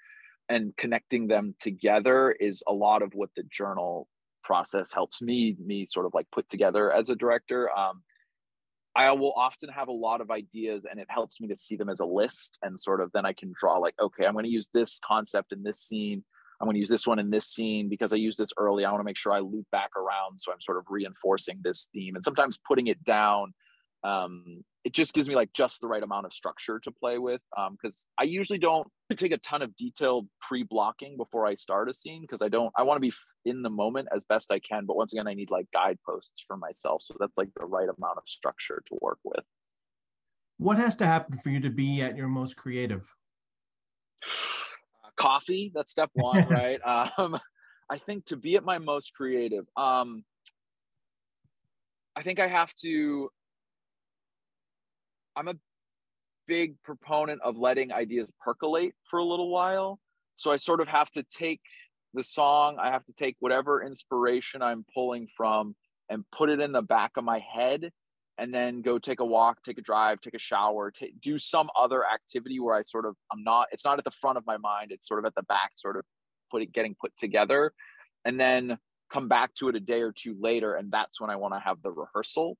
and 0.48 0.74
connecting 0.76 1.26
them 1.26 1.54
together 1.60 2.30
is 2.30 2.62
a 2.66 2.72
lot 2.72 3.02
of 3.02 3.12
what 3.14 3.30
the 3.36 3.42
journal 3.50 4.08
process 4.46 4.92
helps 4.92 5.20
me 5.20 5.56
me 5.64 5.86
sort 5.86 6.06
of 6.06 6.14
like 6.14 6.26
put 6.30 6.48
together 6.48 6.92
as 6.92 7.10
a 7.10 7.16
director. 7.16 7.70
Um, 7.76 8.02
i 8.94 9.12
will 9.12 9.34
often 9.36 9.68
have 9.68 9.88
a 9.88 9.92
lot 10.06 10.22
of 10.22 10.30
ideas 10.30 10.86
and 10.90 10.98
it 10.98 11.06
helps 11.10 11.38
me 11.40 11.46
to 11.48 11.56
see 11.56 11.76
them 11.76 11.90
as 11.90 12.00
a 12.00 12.04
list 12.04 12.58
and 12.62 12.80
sort 12.80 13.02
of 13.02 13.10
then 13.12 13.26
i 13.26 13.32
can 13.40 13.52
draw 13.60 13.74
like 13.76 13.94
okay 14.00 14.24
i'm 14.24 14.32
going 14.32 14.50
to 14.50 14.50
use 14.50 14.68
this 14.72 14.98
concept 15.04 15.52
in 15.52 15.62
this 15.62 15.80
scene. 15.80 16.24
I'm 16.58 16.66
going 16.66 16.76
to 16.76 16.80
use 16.80 16.88
this 16.88 17.06
one 17.06 17.18
in 17.18 17.28
this 17.28 17.46
scene 17.54 17.90
because 17.90 18.14
i 18.14 18.16
used 18.16 18.38
this 18.38 18.54
early. 18.56 18.84
I 18.84 18.90
want 18.90 19.00
to 19.00 19.10
make 19.10 19.18
sure 19.18 19.32
i 19.34 19.40
loop 19.40 19.66
back 19.70 19.90
around 19.96 20.38
so 20.38 20.50
i'm 20.52 20.62
sort 20.62 20.78
of 20.78 20.84
reinforcing 20.88 21.58
this 21.62 21.88
theme. 21.92 22.14
And 22.14 22.24
sometimes 22.24 22.58
putting 22.70 22.86
it 22.86 23.04
down 23.04 23.52
um, 24.04 24.64
it 24.84 24.92
just 24.92 25.14
gives 25.14 25.28
me 25.28 25.34
like 25.34 25.52
just 25.52 25.80
the 25.80 25.88
right 25.88 26.02
amount 26.02 26.26
of 26.26 26.32
structure 26.32 26.78
to 26.78 26.92
play 26.92 27.18
with 27.18 27.40
because 27.72 28.06
um, 28.18 28.24
i 28.24 28.28
usually 28.28 28.58
don't 28.58 28.86
take 29.16 29.32
a 29.32 29.38
ton 29.38 29.62
of 29.62 29.74
detailed 29.76 30.28
pre-blocking 30.40 31.16
before 31.16 31.46
i 31.46 31.54
start 31.54 31.88
a 31.88 31.94
scene 31.94 32.22
because 32.22 32.40
i 32.40 32.48
don't 32.48 32.72
i 32.76 32.82
want 32.82 32.96
to 32.96 33.00
be 33.00 33.12
in 33.44 33.62
the 33.62 33.70
moment 33.70 34.06
as 34.14 34.24
best 34.24 34.50
i 34.52 34.58
can 34.60 34.86
but 34.86 34.96
once 34.96 35.12
again 35.12 35.26
i 35.26 35.34
need 35.34 35.50
like 35.50 35.66
guideposts 35.72 36.44
for 36.46 36.56
myself 36.56 37.02
so 37.02 37.14
that's 37.18 37.36
like 37.36 37.48
the 37.58 37.66
right 37.66 37.88
amount 37.98 38.16
of 38.16 38.22
structure 38.26 38.82
to 38.86 38.98
work 39.00 39.18
with. 39.24 39.44
What 40.58 40.78
has 40.78 40.96
to 40.96 41.06
happen 41.06 41.36
for 41.38 41.50
you 41.50 41.60
to 41.60 41.70
be 41.70 42.00
at 42.00 42.16
your 42.16 42.28
most 42.28 42.56
creative? 42.56 43.02
Uh, 44.24 45.10
coffee 45.16 45.72
that's 45.74 45.90
step 45.90 46.10
one 46.14 46.46
right? 46.50 46.80
Um, 46.86 47.38
i 47.90 47.98
think 47.98 48.26
to 48.26 48.36
be 48.36 48.56
at 48.56 48.64
my 48.64 48.78
most 48.78 49.12
creative 49.14 49.64
um, 49.76 50.24
i 52.16 52.22
think 52.22 52.40
i 52.40 52.46
have 52.46 52.74
to 52.74 53.28
I'm 55.36 55.48
a 55.48 55.54
big 56.46 56.82
proponent 56.82 57.42
of 57.42 57.58
letting 57.58 57.92
ideas 57.92 58.32
percolate 58.40 58.94
for 59.10 59.18
a 59.18 59.24
little 59.24 59.50
while. 59.50 60.00
So 60.34 60.50
I 60.50 60.56
sort 60.56 60.80
of 60.80 60.88
have 60.88 61.10
to 61.12 61.22
take 61.24 61.60
the 62.14 62.24
song, 62.24 62.78
I 62.80 62.90
have 62.90 63.04
to 63.04 63.12
take 63.12 63.36
whatever 63.40 63.82
inspiration 63.82 64.62
I'm 64.62 64.84
pulling 64.94 65.28
from 65.36 65.76
and 66.08 66.24
put 66.32 66.48
it 66.48 66.60
in 66.60 66.72
the 66.72 66.82
back 66.82 67.12
of 67.16 67.24
my 67.24 67.40
head 67.40 67.90
and 68.38 68.52
then 68.52 68.80
go 68.80 68.98
take 68.98 69.20
a 69.20 69.24
walk, 69.24 69.62
take 69.62 69.78
a 69.78 69.82
drive, 69.82 70.20
take 70.20 70.34
a 70.34 70.38
shower, 70.38 70.90
t- 70.90 71.12
do 71.20 71.38
some 71.38 71.68
other 71.78 72.02
activity 72.06 72.60
where 72.60 72.76
I 72.76 72.82
sort 72.82 73.04
of 73.06 73.16
I'm 73.30 73.42
not 73.42 73.68
it's 73.72 73.84
not 73.84 73.98
at 73.98 74.04
the 74.04 74.10
front 74.10 74.38
of 74.38 74.46
my 74.46 74.56
mind, 74.56 74.92
it's 74.92 75.06
sort 75.06 75.20
of 75.20 75.26
at 75.26 75.34
the 75.34 75.42
back 75.42 75.72
sort 75.76 75.96
of 75.96 76.04
put 76.50 76.62
it 76.62 76.72
getting 76.72 76.94
put 76.98 77.14
together 77.16 77.72
and 78.24 78.40
then 78.40 78.78
come 79.12 79.28
back 79.28 79.54
to 79.54 79.68
it 79.68 79.76
a 79.76 79.80
day 79.80 80.00
or 80.00 80.12
two 80.12 80.36
later 80.40 80.74
and 80.74 80.90
that's 80.90 81.20
when 81.20 81.28
I 81.28 81.36
want 81.36 81.54
to 81.54 81.60
have 81.60 81.82
the 81.82 81.92
rehearsal 81.92 82.56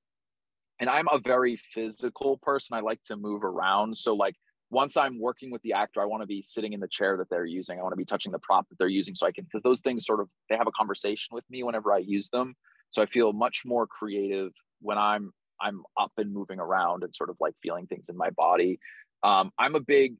and 0.79 0.89
I'm 0.89 1.07
a 1.11 1.19
very 1.19 1.55
physical 1.55 2.37
person. 2.37 2.77
I 2.77 2.81
like 2.81 3.01
to 3.03 3.15
move 3.15 3.43
around. 3.43 3.97
So 3.97 4.13
like 4.13 4.35
once 4.69 4.97
I'm 4.97 5.19
working 5.19 5.51
with 5.51 5.61
the 5.61 5.73
actor, 5.73 6.01
I 6.01 6.05
want 6.05 6.23
to 6.23 6.27
be 6.27 6.41
sitting 6.41 6.73
in 6.73 6.79
the 6.79 6.87
chair 6.87 7.17
that 7.17 7.29
they're 7.29 7.45
using. 7.45 7.79
I 7.79 7.81
want 7.81 7.93
to 7.93 7.97
be 7.97 8.05
touching 8.05 8.31
the 8.31 8.39
prop 8.39 8.67
that 8.69 8.77
they're 8.77 8.87
using 8.87 9.15
so 9.15 9.25
I 9.25 9.31
can 9.31 9.45
because 9.45 9.63
those 9.63 9.81
things 9.81 10.05
sort 10.05 10.19
of 10.19 10.29
they 10.49 10.57
have 10.57 10.67
a 10.67 10.71
conversation 10.71 11.33
with 11.33 11.45
me 11.49 11.63
whenever 11.63 11.93
I 11.93 11.99
use 11.99 12.29
them. 12.29 12.55
So 12.89 13.01
I 13.01 13.05
feel 13.05 13.33
much 13.33 13.63
more 13.65 13.87
creative 13.87 14.51
when 14.81 14.97
I'm 14.97 15.31
I'm 15.59 15.83
up 15.99 16.11
and 16.17 16.33
moving 16.33 16.59
around 16.59 17.03
and 17.03 17.15
sort 17.15 17.29
of 17.29 17.37
like 17.39 17.53
feeling 17.63 17.87
things 17.87 18.09
in 18.09 18.17
my 18.17 18.29
body. 18.31 18.79
Um, 19.23 19.51
I'm 19.57 19.75
a 19.75 19.79
big 19.79 20.15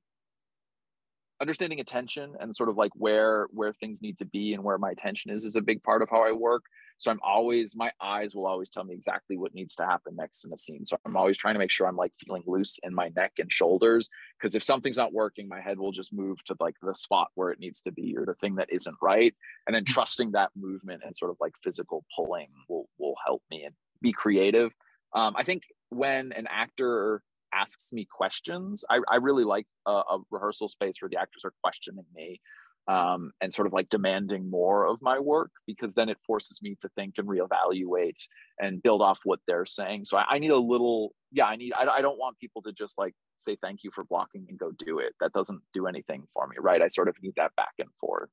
understanding 1.39 1.79
attention 1.79 2.33
and 2.39 2.55
sort 2.55 2.69
of 2.69 2.77
like 2.77 2.91
where 2.95 3.47
where 3.51 3.73
things 3.73 4.01
need 4.01 4.17
to 4.17 4.25
be 4.25 4.53
and 4.53 4.63
where 4.63 4.77
my 4.77 4.91
attention 4.91 5.29
is 5.31 5.43
is 5.43 5.55
a 5.55 5.61
big 5.61 5.83
part 5.83 6.01
of 6.01 6.09
how 6.09 6.23
I 6.27 6.31
work. 6.31 6.63
So 6.97 7.11
I'm 7.11 7.19
always 7.23 7.75
my 7.75 7.91
eyes 8.01 8.33
will 8.33 8.47
always 8.47 8.69
tell 8.69 8.83
me 8.83 8.93
exactly 8.93 9.37
what 9.37 9.53
needs 9.53 9.75
to 9.75 9.85
happen 9.85 10.15
next 10.15 10.43
in 10.43 10.53
a 10.53 10.57
scene. 10.57 10.85
So 10.85 10.97
I'm 11.05 11.15
always 11.15 11.37
trying 11.37 11.55
to 11.55 11.59
make 11.59 11.71
sure 11.71 11.87
I'm 11.87 11.95
like 11.95 12.13
feeling 12.23 12.43
loose 12.47 12.79
in 12.83 12.93
my 12.93 13.09
neck 13.15 13.33
and 13.37 13.51
shoulders 13.51 14.09
because 14.37 14.55
if 14.55 14.63
something's 14.63 14.97
not 14.97 15.13
working, 15.13 15.47
my 15.47 15.61
head 15.61 15.77
will 15.77 15.91
just 15.91 16.13
move 16.13 16.43
to 16.45 16.55
like 16.59 16.75
the 16.81 16.95
spot 16.95 17.29
where 17.35 17.51
it 17.51 17.59
needs 17.59 17.81
to 17.83 17.91
be 17.91 18.15
or 18.17 18.25
the 18.25 18.33
thing 18.35 18.55
that 18.55 18.71
isn't 18.71 18.97
right. 19.01 19.35
And 19.67 19.75
then 19.75 19.83
mm. 19.83 19.87
trusting 19.87 20.31
that 20.31 20.51
movement 20.55 21.03
and 21.05 21.15
sort 21.15 21.31
of 21.31 21.37
like 21.39 21.53
physical 21.63 22.03
pulling 22.15 22.49
will 22.67 22.89
will 22.97 23.15
help 23.25 23.43
me 23.51 23.63
and 23.63 23.75
be 24.01 24.11
creative. 24.11 24.71
Um, 25.13 25.35
I 25.37 25.43
think 25.43 25.63
when 25.89 26.31
an 26.33 26.47
actor 26.49 27.21
asks 27.53 27.93
me 27.93 28.05
questions. 28.09 28.83
I, 28.89 28.99
I 29.09 29.15
really 29.17 29.43
like 29.43 29.67
a, 29.85 29.91
a, 29.91 30.19
rehearsal 30.31 30.69
space 30.69 30.95
where 30.99 31.09
the 31.09 31.19
actors 31.19 31.43
are 31.45 31.53
questioning 31.63 32.05
me 32.13 32.41
um, 32.87 33.31
and 33.41 33.53
sort 33.53 33.67
of 33.67 33.73
like 33.73 33.89
demanding 33.89 34.49
more 34.49 34.87
of 34.87 35.01
my 35.01 35.19
work 35.19 35.51
because 35.65 35.93
then 35.93 36.09
it 36.09 36.17
forces 36.25 36.61
me 36.61 36.75
to 36.81 36.89
think 36.95 37.15
and 37.17 37.27
reevaluate 37.27 38.19
and 38.59 38.81
build 38.81 39.01
off 39.01 39.19
what 39.23 39.39
they're 39.47 39.65
saying. 39.65 40.05
So 40.05 40.17
I, 40.17 40.25
I 40.31 40.39
need 40.39 40.51
a 40.51 40.57
little, 40.57 41.13
yeah, 41.31 41.45
I 41.45 41.57
need, 41.57 41.73
I, 41.73 41.85
I 41.87 42.01
don't 42.01 42.17
want 42.17 42.39
people 42.39 42.61
to 42.63 42.71
just 42.71 42.97
like 42.97 43.13
say 43.37 43.57
thank 43.61 43.83
you 43.83 43.91
for 43.93 44.05
blocking 44.05 44.45
and 44.47 44.57
go 44.57 44.71
do 44.71 44.99
it. 44.99 45.13
That 45.19 45.33
doesn't 45.33 45.61
do 45.73 45.87
anything 45.87 46.23
for 46.33 46.47
me, 46.47 46.55
right? 46.59 46.81
I 46.81 46.87
sort 46.87 47.09
of 47.09 47.15
need 47.21 47.33
that 47.35 47.55
back 47.57 47.73
and 47.79 47.89
forth. 47.99 48.29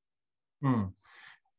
Hmm. 0.61 0.83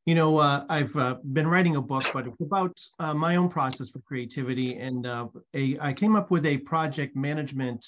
You 0.06 0.14
know, 0.14 0.38
uh, 0.38 0.64
I've 0.68 0.96
uh, 0.96 1.16
been 1.32 1.48
writing 1.48 1.76
a 1.76 1.82
book, 1.82 2.04
but 2.12 2.28
it's 2.28 2.40
about 2.40 2.78
uh, 3.00 3.12
my 3.12 3.36
own 3.36 3.48
process 3.48 3.90
for 3.90 3.98
creativity. 3.98 4.76
And 4.76 5.04
uh, 5.04 5.26
a, 5.52 5.76
I 5.80 5.92
came 5.92 6.14
up 6.14 6.30
with 6.30 6.46
a 6.46 6.58
project 6.58 7.16
management, 7.16 7.84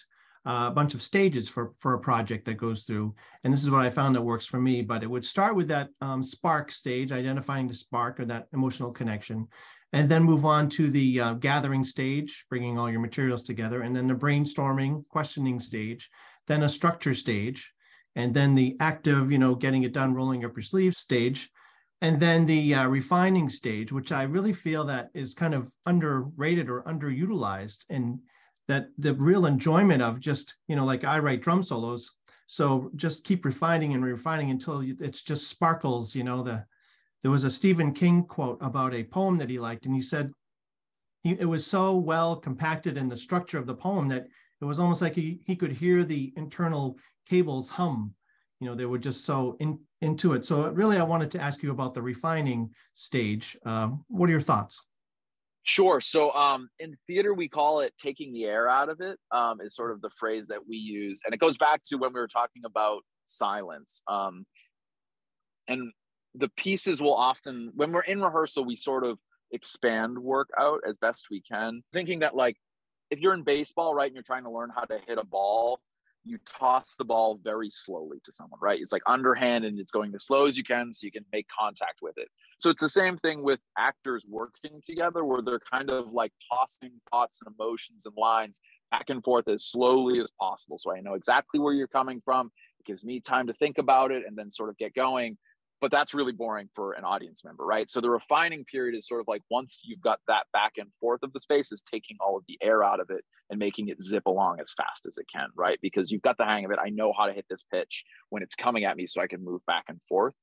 a 0.49 0.71
bunch 0.71 0.95
of 0.95 1.03
stages 1.03 1.47
for, 1.47 1.73
for 1.79 1.93
a 1.93 2.01
project 2.01 2.47
that 2.47 2.57
goes 2.57 2.85
through. 2.85 3.15
And 3.45 3.53
this 3.53 3.63
is 3.63 3.71
what 3.71 3.85
I 3.85 3.91
found 3.91 4.15
that 4.15 4.23
works 4.23 4.47
for 4.47 4.59
me. 4.59 4.81
But 4.81 5.03
it 5.03 5.11
would 5.11 5.25
start 5.25 5.55
with 5.55 5.69
that 5.69 5.91
um, 6.01 6.23
spark 6.23 6.73
stage, 6.73 7.13
identifying 7.13 7.69
the 7.69 7.75
spark 7.75 8.19
or 8.19 8.25
that 8.25 8.47
emotional 8.55 8.91
connection, 8.91 9.47
and 9.93 10.09
then 10.09 10.23
move 10.23 10.47
on 10.47 10.71
to 10.71 10.89
the 10.89 11.21
uh, 11.21 11.33
gathering 11.35 11.85
stage, 11.85 12.47
bringing 12.49 12.79
all 12.79 12.91
your 12.91 13.01
materials 13.01 13.45
together, 13.45 13.83
and 13.83 13.95
then 13.95 14.07
the 14.07 14.15
brainstorming, 14.15 15.07
questioning 15.09 15.61
stage, 15.61 16.09
then 16.47 16.63
a 16.63 16.69
structure 16.69 17.15
stage, 17.15 17.71
and 18.17 18.33
then 18.33 18.55
the 18.55 18.75
active, 18.81 19.31
you 19.31 19.39
know, 19.39 19.55
getting 19.55 19.83
it 19.83 19.93
done, 19.93 20.15
rolling 20.15 20.47
up 20.47 20.57
your 20.57 20.63
sleeves 20.63 20.97
stage 20.99 21.51
and 22.01 22.21
then 22.21 22.47
the 22.47 22.75
uh, 22.75 22.87
refining 22.87 23.49
stage 23.49 23.91
which 23.91 24.13
i 24.13 24.23
really 24.23 24.53
feel 24.53 24.85
that 24.85 25.09
is 25.15 25.35
kind 25.35 25.53
of 25.53 25.69
underrated 25.87 26.71
or 26.71 26.85
underutilized 26.85 27.85
and 27.91 28.21
that 28.69 28.91
the 28.99 29.15
real 29.15 29.47
enjoyment 29.47 30.03
of 30.03 30.21
just 30.21 30.57
you 30.69 30.77
know 30.77 30.85
like 30.85 31.05
i 31.05 31.19
write 31.19 31.43
drum 31.43 31.63
solos. 31.63 32.13
So 32.51 32.91
just 32.97 33.25
keep 33.25 33.45
refining 33.45 33.93
and 33.93 34.03
refining 34.03 34.51
until 34.51 34.83
it's 35.01 35.23
just 35.23 35.49
sparkles 35.49 36.15
you 36.15 36.25
know 36.25 36.43
the 36.43 36.65
there 37.23 37.31
was 37.31 37.45
a 37.45 37.51
stephen 37.51 37.93
king 37.93 38.25
quote 38.25 38.59
about 38.63 38.95
a 38.95 39.05
poem 39.05 39.37
that 39.39 39.51
he 39.51 39.59
liked 39.59 39.85
and 39.85 39.95
he 39.95 40.01
said 40.01 40.33
he, 41.25 41.33
it 41.33 41.45
was 41.45 41.67
so 41.67 41.99
well 41.99 42.37
compacted 42.37 42.97
in 42.97 43.07
the 43.07 43.17
structure 43.17 43.59
of 43.59 43.67
the 43.67 43.75
poem 43.75 44.09
that 44.09 44.29
it 44.61 44.65
was 44.65 44.79
almost 44.81 45.03
like 45.03 45.15
he, 45.15 45.41
he 45.45 45.57
could 45.57 45.73
hear 45.73 46.05
the 46.05 46.33
internal 46.37 46.99
cables 47.29 47.69
hum. 47.69 48.15
You 48.61 48.67
know 48.69 48.75
they 48.75 48.87
were 48.87 48.99
just 48.99 49.25
so 49.25 49.57
in, 49.61 49.79
into 50.01 50.33
it. 50.33 50.45
So 50.45 50.71
really 50.71 50.97
i 50.97 51.03
wanted 51.03 51.31
to 51.33 51.41
ask 51.41 51.63
you 51.63 51.71
about 51.71 51.95
the 51.95 52.03
refining 52.03 52.71
stage. 52.95 53.57
Um, 53.65 54.05
what 54.09 54.29
are 54.29 54.33
your 54.33 54.41
thoughts 54.41 54.85
Sure. 55.69 56.01
So 56.01 56.33
um, 56.33 56.71
in 56.79 56.97
theater, 57.07 57.35
we 57.35 57.47
call 57.47 57.81
it 57.81 57.93
taking 58.03 58.33
the 58.33 58.47
air 58.47 58.71
out 58.71 58.89
of 58.89 59.03
it, 59.03 59.19
um, 59.31 59.61
is 59.61 59.77
sort 59.77 59.91
of 59.91 60.01
the 60.01 60.09
phrase 60.19 60.47
that 60.47 60.67
we 60.67 60.77
use. 60.77 61.21
And 61.27 61.35
it 61.35 61.41
goes 61.41 61.59
back 61.59 61.83
to 61.91 61.97
when 61.97 62.15
we 62.15 62.21
were 62.21 62.27
talking 62.27 62.63
about 62.65 63.03
silence. 63.27 64.01
Um, 64.09 64.47
and 65.69 65.93
the 66.35 66.49
pieces 66.57 67.03
will 67.03 67.15
often, 67.15 67.71
when 67.75 67.93
we're 67.93 68.01
in 68.01 68.23
rehearsal, 68.23 68.65
we 68.65 68.77
sort 68.77 69.05
of 69.05 69.19
expand 69.53 70.19
work 70.19 70.49
out 70.59 70.81
as 70.89 70.97
best 70.97 71.27
we 71.31 71.43
can, 71.43 71.83
thinking 71.93 72.21
that, 72.21 72.35
like, 72.35 72.57
if 73.11 73.21
you're 73.21 73.35
in 73.35 73.43
baseball, 73.43 73.95
right, 73.95 74.07
and 74.07 74.15
you're 74.15 74.23
trying 74.23 74.45
to 74.45 74.51
learn 74.51 74.71
how 74.75 74.85
to 74.85 74.99
hit 75.07 75.19
a 75.19 75.27
ball, 75.27 75.81
you 76.29 76.39
toss 76.47 76.95
the 76.99 77.05
ball 77.05 77.41
very 77.43 77.71
slowly 77.71 78.19
to 78.25 78.33
someone, 78.33 78.61
right? 78.61 78.81
It's 78.81 78.93
like 78.93 79.03
underhand 79.07 79.65
and 79.65 79.79
it's 79.79 79.93
going 79.93 80.15
as 80.15 80.25
slow 80.25 80.47
as 80.47 80.57
you 80.57 80.65
can 80.65 80.93
so 80.93 81.05
you 81.05 81.13
can 81.13 81.25
make 81.33 81.47
contact 81.49 81.99
with 82.03 82.15
it. 82.17 82.29
So 82.59 82.71
it's 82.71 82.81
the 82.81 82.89
same 82.89 83.17
thing 83.17 83.43
with 83.43 83.61
actors 83.79 84.27
working 84.29 84.81
together 84.85 85.25
where 85.25 85.43
they're 85.43 85.61
kind 85.61 85.91
of 85.91 86.13
like 86.13 86.33
tossing 86.53 86.93
thoughts 87.11 87.41
and 87.45 87.55
emotions 87.55 88.05
and 88.07 88.15
lines 88.17 88.61
back 88.91 89.11
and 89.11 89.23
forth 89.23 89.49
as 89.49 89.65
slowly 89.65 90.21
as 90.21 90.31
possible. 90.41 90.79
So 90.79 90.95
I 90.95 91.01
know 91.01 91.15
exactly 91.15 91.61
where 91.61 91.75
you're 91.75 91.87
coming 91.87 92.21
from. 92.25 92.51
It 92.81 92.87
gives 92.87 93.05
me 93.05 93.21
time 93.21 93.47
to 93.47 93.53
think 93.55 93.79
about 93.79 94.11
it 94.11 94.25
and 94.27 94.37
then 94.37 94.51
sort 94.51 94.71
of 94.71 94.79
get 94.79 94.95
going 94.95 95.39
but 95.81 95.91
that's 95.91 96.15
really 96.15 96.33
boring 96.33 96.69
for 96.75 96.93
an 96.93 97.05
audience 97.05 97.45
member, 97.45 97.65
right? 97.65 97.89
So 97.91 98.01
the 98.01 98.11
refining 98.11 98.65
period 98.65 98.97
is 98.97 99.07
sort 99.07 99.21
of 99.21 99.29
like 99.29 99.43
once 99.51 99.81
you've 99.85 100.01
got 100.01 100.19
that 100.27 100.47
back 100.53 100.73
and 100.77 100.89
forth 101.01 101.23
of 101.23 101.33
the 101.33 101.41
space, 101.41 101.71
is 101.71 101.83
taking 101.83 102.17
all 102.21 102.37
of 102.37 102.45
the 102.49 102.59
air 102.61 102.83
out 102.83 103.01
of 103.01 103.11
it 103.11 103.25
and 103.51 103.59
making 103.59 103.89
it 103.89 104.03
zip 104.03 104.27
along 104.27 104.59
as 104.61 104.73
fast 104.77 105.07
as 105.07 105.19
it 105.19 105.27
can, 105.33 105.49
right? 105.55 105.79
Because 105.81 106.11
you've 106.11 106.23
got 106.23 106.37
the 106.37 106.45
hang 106.45 106.65
of 106.65 106.71
it. 106.71 106.79
I 106.83 106.91
know 106.91 107.13
how 107.17 107.27
to 107.27 107.33
hit 107.33 107.47
this 107.49 107.63
pitch 107.63 108.05
when 108.31 108.43
it's 108.43 108.55
coming 108.55 108.85
at 108.85 108.97
me, 108.97 109.07
so 109.07 109.21
I 109.21 109.29
can 109.29 109.45
move 109.45 109.61
back 109.67 109.85
and 109.89 110.01
forth. 110.09 110.35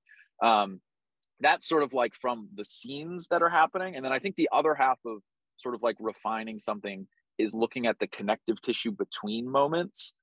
Um, 0.41 0.79
that's 1.41 1.67
sort 1.67 1.83
of 1.83 1.93
like 1.93 2.13
from 2.19 2.49
the 2.55 2.65
scenes 2.65 3.27
that 3.27 3.41
are 3.41 3.49
happening, 3.49 3.95
and 3.95 4.05
then 4.05 4.13
I 4.13 4.19
think 4.19 4.35
the 4.35 4.49
other 4.53 4.73
half 4.73 4.99
of 5.05 5.19
sort 5.57 5.75
of 5.75 5.83
like 5.83 5.97
refining 5.99 6.59
something 6.59 7.07
is 7.37 7.53
looking 7.53 7.87
at 7.87 7.99
the 7.99 8.07
connective 8.07 8.61
tissue 8.61 8.91
between 8.91 9.49
moments 9.49 10.13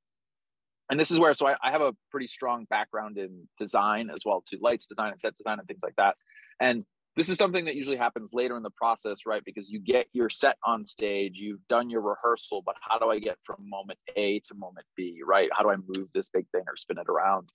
and 0.93 1.01
this 1.01 1.11
is 1.11 1.19
where 1.19 1.33
so 1.33 1.47
I, 1.47 1.57
I, 1.65 1.71
have 1.71 1.81
a 1.81 1.95
pretty 2.11 2.27
strong 2.27 2.67
background 2.69 3.17
in 3.17 3.49
design 3.59 4.11
as 4.11 4.25
well 4.27 4.43
to 4.51 4.59
lights 4.61 4.85
design 4.85 5.11
and 5.11 5.19
set 5.19 5.35
design 5.35 5.59
and 5.59 5.67
things 5.67 5.81
like 5.83 5.97
that. 5.97 6.17
And 6.61 6.85
this 7.17 7.31
is 7.31 7.39
something 7.39 7.65
that 7.65 7.77
usually 7.77 7.97
happens 7.97 8.33
later 8.35 8.59
in 8.59 8.63
the 8.63 8.71
process 8.77 9.21
right? 9.27 9.43
Because 9.43 9.71
you 9.71 9.81
get 9.81 10.09
your 10.13 10.29
set 10.29 10.59
on 10.67 10.85
stage 10.85 11.41
you've 11.41 11.67
done 11.67 11.89
your 11.89 12.03
rehearsal 12.03 12.63
but 12.67 12.75
how 12.79 12.99
do 12.99 13.07
i 13.09 13.19
get 13.19 13.39
from 13.43 13.57
moment 13.63 13.99
a 14.17 14.41
to 14.41 14.55
moment 14.55 14.87
b 14.95 15.23
right? 15.27 15.49
How 15.51 15.63
do 15.63 15.71
i 15.71 15.77
move 15.77 16.09
this 16.15 16.29
big 16.29 16.47
thing 16.53 16.65
or 16.67 16.77
spin 16.77 16.99
it 16.99 17.09
around? 17.09 17.49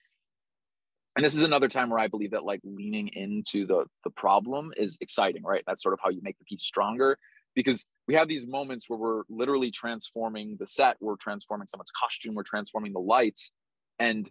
And 1.15 1.23
this 1.23 1.35
is 1.35 1.43
another 1.43 1.69
time 1.69 1.91
where 1.91 1.99
i 1.99 2.07
believe 2.07 2.31
that 2.31 2.43
like 2.43 2.61
leaning 2.63 3.07
into 3.13 3.67
the 3.67 3.85
the 4.03 4.09
problem 4.09 4.71
is 4.77 4.97
exciting 4.99 5.43
right? 5.43 5.63
That's 5.67 5.83
sort 5.83 5.93
of 5.93 5.99
how 6.03 6.09
you 6.09 6.21
make 6.23 6.39
the 6.39 6.45
piece 6.45 6.63
stronger 6.63 7.19
because 7.57 7.87
we 8.07 8.13
have 8.13 8.27
these 8.27 8.45
moments 8.45 8.87
where 8.87 8.99
we're 8.99 9.23
literally 9.29 9.71
transforming 9.71 10.57
the 10.59 10.67
set, 10.67 10.95
we're 10.99 11.15
transforming 11.15 11.65
someone's 11.65 11.89
costume, 11.89 12.35
we're 12.35 12.43
transforming 12.43 12.93
the 12.93 12.99
lights. 12.99 13.51
And 13.97 14.29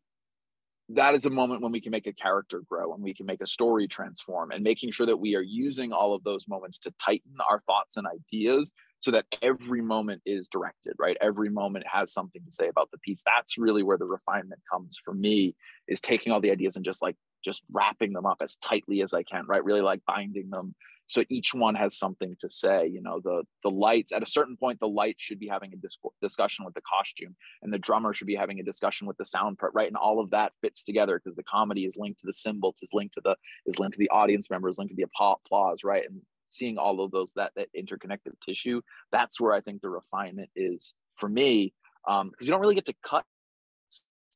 that 0.90 1.16
is 1.16 1.24
a 1.26 1.30
moment 1.30 1.60
when 1.60 1.72
we 1.72 1.80
can 1.80 1.90
make 1.90 2.06
a 2.06 2.12
character 2.12 2.62
grow 2.70 2.94
and 2.94 3.02
we 3.02 3.12
can 3.12 3.26
make 3.26 3.40
a 3.40 3.46
story 3.48 3.88
transform 3.88 4.52
and 4.52 4.62
making 4.62 4.92
sure 4.92 5.06
that 5.06 5.16
we 5.16 5.34
are 5.34 5.42
using 5.42 5.92
all 5.92 6.14
of 6.14 6.22
those 6.22 6.46
moments 6.46 6.78
to 6.78 6.94
tighten 7.04 7.32
our 7.50 7.60
thoughts 7.66 7.96
and 7.96 8.06
ideas 8.06 8.72
so 9.00 9.10
that 9.10 9.24
every 9.42 9.82
moment 9.82 10.22
is 10.24 10.46
directed 10.46 10.94
right 10.96 11.16
every 11.20 11.50
moment 11.50 11.84
has 11.92 12.12
something 12.12 12.40
to 12.46 12.52
say 12.52 12.68
about 12.68 12.88
the 12.92 12.98
piece 12.98 13.22
that's 13.26 13.58
really 13.58 13.82
where 13.82 13.98
the 13.98 14.06
refinement 14.06 14.60
comes 14.72 15.00
for 15.04 15.12
me 15.12 15.56
is 15.88 16.00
taking 16.00 16.32
all 16.32 16.40
the 16.40 16.52
ideas 16.52 16.76
and 16.76 16.84
just 16.84 17.02
like 17.02 17.16
just 17.44 17.64
wrapping 17.72 18.12
them 18.12 18.24
up 18.24 18.38
as 18.40 18.54
tightly 18.56 19.02
as 19.02 19.12
i 19.12 19.24
can 19.24 19.44
right 19.48 19.64
really 19.64 19.82
like 19.82 20.00
binding 20.06 20.48
them 20.50 20.72
so 21.06 21.24
each 21.28 21.54
one 21.54 21.74
has 21.74 21.96
something 21.96 22.36
to 22.40 22.48
say 22.48 22.86
you 22.86 23.00
know 23.00 23.20
the 23.22 23.42
the 23.62 23.70
lights 23.70 24.12
at 24.12 24.22
a 24.22 24.26
certain 24.26 24.56
point 24.56 24.78
the 24.80 24.88
light 24.88 25.16
should 25.18 25.38
be 25.38 25.48
having 25.48 25.72
a 25.72 25.76
dis- 25.76 25.98
discussion 26.20 26.64
with 26.64 26.74
the 26.74 26.82
costume 26.82 27.34
and 27.62 27.72
the 27.72 27.78
drummer 27.78 28.12
should 28.12 28.26
be 28.26 28.34
having 28.34 28.60
a 28.60 28.62
discussion 28.62 29.06
with 29.06 29.16
the 29.16 29.24
sound 29.24 29.58
part 29.58 29.72
right? 29.74 29.88
And 29.88 29.96
all 29.96 30.20
of 30.20 30.30
that 30.30 30.52
fits 30.62 30.84
together 30.84 31.18
because 31.18 31.36
the 31.36 31.42
comedy 31.44 31.84
is 31.84 31.96
linked 31.96 32.20
to 32.20 32.26
the 32.26 32.32
cymbals 32.32 32.80
is 32.82 32.90
linked 32.92 33.14
to 33.14 33.20
the 33.22 33.36
is 33.66 33.78
linked 33.78 33.94
to 33.94 33.98
the 33.98 34.10
audience 34.10 34.50
members 34.50 34.78
linked 34.78 34.92
to 34.92 34.96
the 34.96 35.04
applause 35.04 35.84
right? 35.84 36.04
And 36.08 36.20
seeing 36.50 36.78
all 36.78 37.00
of 37.00 37.10
those 37.10 37.32
that 37.34 37.52
that 37.56 37.68
interconnective 37.76 38.32
tissue 38.40 38.80
that's 39.10 39.40
where 39.40 39.52
i 39.52 39.60
think 39.60 39.82
the 39.82 39.90
refinement 39.90 40.48
is 40.54 40.94
for 41.16 41.28
me 41.28 41.74
because 42.06 42.20
um, 42.20 42.30
you 42.40 42.46
don't 42.46 42.60
really 42.60 42.76
get 42.76 42.86
to 42.86 42.94
cut 43.04 43.24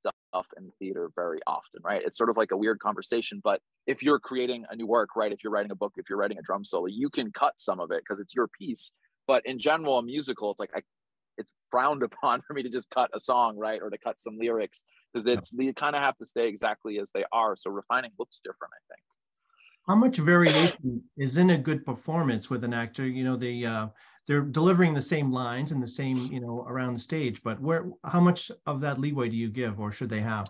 stuff 0.00 0.46
in 0.56 0.70
theater 0.78 1.10
very 1.14 1.40
often, 1.46 1.82
right? 1.82 2.02
It's 2.04 2.18
sort 2.18 2.30
of 2.30 2.36
like 2.36 2.50
a 2.50 2.56
weird 2.56 2.78
conversation, 2.80 3.40
but 3.42 3.60
if 3.86 4.02
you're 4.02 4.18
creating 4.18 4.64
a 4.70 4.76
new 4.76 4.86
work, 4.86 5.10
right? 5.16 5.32
If 5.32 5.42
you're 5.42 5.52
writing 5.52 5.70
a 5.70 5.76
book, 5.76 5.94
if 5.96 6.08
you're 6.08 6.18
writing 6.18 6.38
a 6.38 6.42
drum 6.42 6.64
solo, 6.64 6.86
you 6.86 7.10
can 7.10 7.32
cut 7.32 7.54
some 7.58 7.80
of 7.80 7.90
it 7.90 8.02
because 8.02 8.20
it's 8.20 8.34
your 8.34 8.48
piece. 8.48 8.92
But 9.26 9.44
in 9.46 9.58
general, 9.58 9.98
a 9.98 10.02
musical, 10.02 10.50
it's 10.50 10.60
like 10.60 10.70
I, 10.74 10.80
it's 11.36 11.52
frowned 11.70 12.02
upon 12.10 12.42
for 12.42 12.54
me 12.54 12.62
to 12.62 12.68
just 12.68 12.90
cut 12.90 13.10
a 13.14 13.20
song, 13.20 13.56
right, 13.56 13.80
or 13.82 13.90
to 13.90 13.98
cut 13.98 14.20
some 14.20 14.38
lyrics 14.38 14.84
because 15.12 15.26
it's 15.26 15.52
you 15.52 15.72
kind 15.74 15.96
of 15.96 16.02
have 16.02 16.16
to 16.18 16.26
stay 16.26 16.48
exactly 16.48 16.98
as 16.98 17.10
they 17.12 17.24
are. 17.32 17.56
So 17.56 17.70
refining 17.70 18.12
looks 18.18 18.40
different, 18.42 18.72
I 18.74 18.82
think. 18.94 19.02
How 19.86 19.96
much 19.96 20.18
variation 20.18 21.02
is 21.16 21.36
in 21.36 21.50
a 21.50 21.58
good 21.58 21.84
performance 21.84 22.48
with 22.48 22.64
an 22.64 22.74
actor? 22.74 23.06
You 23.06 23.24
know, 23.24 23.36
the 23.36 23.66
uh, 23.66 23.86
they're 24.26 24.42
delivering 24.42 24.94
the 24.94 25.02
same 25.02 25.32
lines 25.32 25.72
and 25.72 25.82
the 25.82 25.88
same 25.88 26.26
you 26.32 26.40
know 26.40 26.64
around 26.68 26.94
the 26.94 27.00
stage 27.00 27.42
but 27.42 27.60
where 27.60 27.86
how 28.04 28.20
much 28.20 28.50
of 28.66 28.80
that 28.80 29.00
leeway 29.00 29.28
do 29.28 29.36
you 29.36 29.48
give 29.48 29.80
or 29.80 29.90
should 29.90 30.10
they 30.10 30.20
have? 30.20 30.46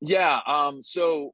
Yeah 0.00 0.40
um 0.46 0.82
so 0.82 1.32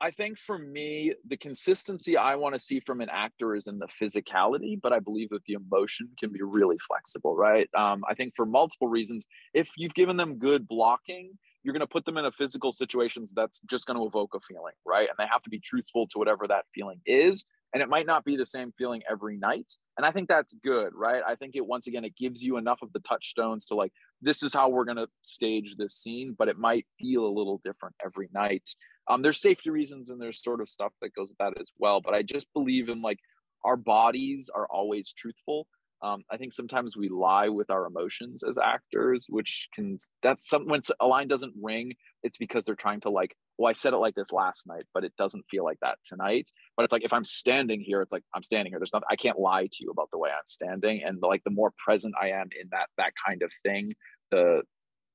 i 0.00 0.10
think 0.10 0.38
for 0.38 0.58
me 0.58 1.14
the 1.26 1.36
consistency 1.38 2.16
i 2.18 2.36
want 2.36 2.54
to 2.54 2.60
see 2.60 2.80
from 2.80 3.00
an 3.00 3.08
actor 3.10 3.54
is 3.54 3.66
in 3.66 3.78
the 3.78 3.88
physicality 4.00 4.78
but 4.80 4.92
i 4.92 4.98
believe 4.98 5.30
that 5.30 5.42
the 5.46 5.54
emotion 5.54 6.08
can 6.18 6.30
be 6.30 6.42
really 6.42 6.76
flexible 6.86 7.34
right? 7.34 7.68
Um 7.74 8.04
i 8.08 8.14
think 8.14 8.34
for 8.36 8.44
multiple 8.44 8.88
reasons 8.88 9.26
if 9.54 9.70
you've 9.78 9.94
given 9.94 10.16
them 10.16 10.38
good 10.38 10.68
blocking 10.68 11.38
you're 11.62 11.72
going 11.72 11.80
to 11.80 11.86
put 11.86 12.04
them 12.04 12.16
in 12.16 12.24
a 12.26 12.30
physical 12.30 12.70
situations 12.70 13.32
that's 13.34 13.60
just 13.68 13.86
going 13.86 13.98
to 13.98 14.06
evoke 14.06 14.34
a 14.34 14.40
feeling 14.40 14.74
right? 14.84 15.08
And 15.08 15.16
they 15.18 15.26
have 15.30 15.42
to 15.42 15.50
be 15.50 15.58
truthful 15.58 16.06
to 16.08 16.18
whatever 16.18 16.46
that 16.46 16.64
feeling 16.74 17.00
is 17.06 17.44
and 17.76 17.82
it 17.82 17.90
might 17.90 18.06
not 18.06 18.24
be 18.24 18.36
the 18.38 18.46
same 18.46 18.72
feeling 18.78 19.02
every 19.06 19.36
night. 19.36 19.70
And 19.98 20.06
i 20.06 20.10
think 20.10 20.28
that's 20.28 20.54
good 20.64 20.92
right? 20.94 21.22
I 21.26 21.34
think 21.34 21.56
it 21.56 21.66
once 21.66 21.86
again 21.86 22.06
it 22.06 22.16
gives 22.16 22.42
you 22.42 22.56
enough 22.56 22.78
of 22.80 22.90
the 22.94 23.00
touchstones 23.00 23.66
to 23.66 23.74
like 23.74 23.92
this 24.22 24.42
is 24.42 24.54
how 24.54 24.70
we're 24.70 24.86
going 24.86 24.96
to 24.96 25.08
stage 25.20 25.76
this 25.76 25.94
scene 25.94 26.34
but 26.38 26.48
it 26.48 26.58
might 26.58 26.86
feel 26.98 27.26
a 27.26 27.36
little 27.38 27.60
different 27.62 27.94
every 28.02 28.30
night. 28.32 28.66
Um 29.10 29.20
there's 29.20 29.42
safety 29.42 29.68
reasons 29.68 30.08
and 30.08 30.18
there's 30.18 30.42
sort 30.42 30.62
of 30.62 30.70
stuff 30.70 30.92
that 31.02 31.14
goes 31.14 31.28
with 31.28 31.38
that 31.38 31.60
as 31.60 31.70
well 31.78 32.00
but 32.00 32.14
i 32.14 32.22
just 32.22 32.46
believe 32.54 32.88
in 32.88 33.02
like 33.02 33.18
our 33.62 33.76
bodies 33.76 34.48
are 34.54 34.66
always 34.70 35.12
truthful 35.12 35.66
um, 36.02 36.22
I 36.30 36.36
think 36.36 36.52
sometimes 36.52 36.96
we 36.96 37.08
lie 37.08 37.48
with 37.48 37.70
our 37.70 37.86
emotions 37.86 38.42
as 38.42 38.58
actors, 38.58 39.26
which 39.28 39.68
can 39.74 39.96
that's 40.22 40.48
some 40.48 40.66
when 40.66 40.80
a 41.00 41.06
line 41.06 41.28
doesn't 41.28 41.54
ring, 41.60 41.94
it's 42.22 42.38
because 42.38 42.64
they're 42.64 42.74
trying 42.74 43.00
to 43.00 43.10
like 43.10 43.34
well, 43.58 43.70
I 43.70 43.72
said 43.72 43.94
it 43.94 43.98
like 43.98 44.14
this 44.14 44.32
last 44.32 44.66
night, 44.66 44.84
but 44.92 45.04
it 45.04 45.14
doesn't 45.16 45.46
feel 45.50 45.64
like 45.64 45.78
that 45.80 45.96
tonight. 46.04 46.50
But 46.76 46.84
it's 46.84 46.92
like 46.92 47.04
if 47.04 47.12
I'm 47.12 47.24
standing 47.24 47.80
here, 47.80 48.02
it's 48.02 48.12
like 48.12 48.24
I'm 48.34 48.42
standing 48.42 48.70
here. 48.70 48.78
There's 48.78 48.92
nothing 48.92 49.06
I 49.10 49.16
can't 49.16 49.38
lie 49.38 49.66
to 49.66 49.76
you 49.80 49.90
about 49.90 50.10
the 50.12 50.18
way 50.18 50.30
I'm 50.30 50.46
standing. 50.46 51.02
And 51.02 51.22
like 51.22 51.42
the 51.44 51.50
more 51.50 51.72
present 51.82 52.14
I 52.20 52.28
am 52.30 52.48
in 52.60 52.68
that 52.72 52.88
that 52.98 53.12
kind 53.26 53.42
of 53.42 53.50
thing, 53.64 53.94
the 54.30 54.62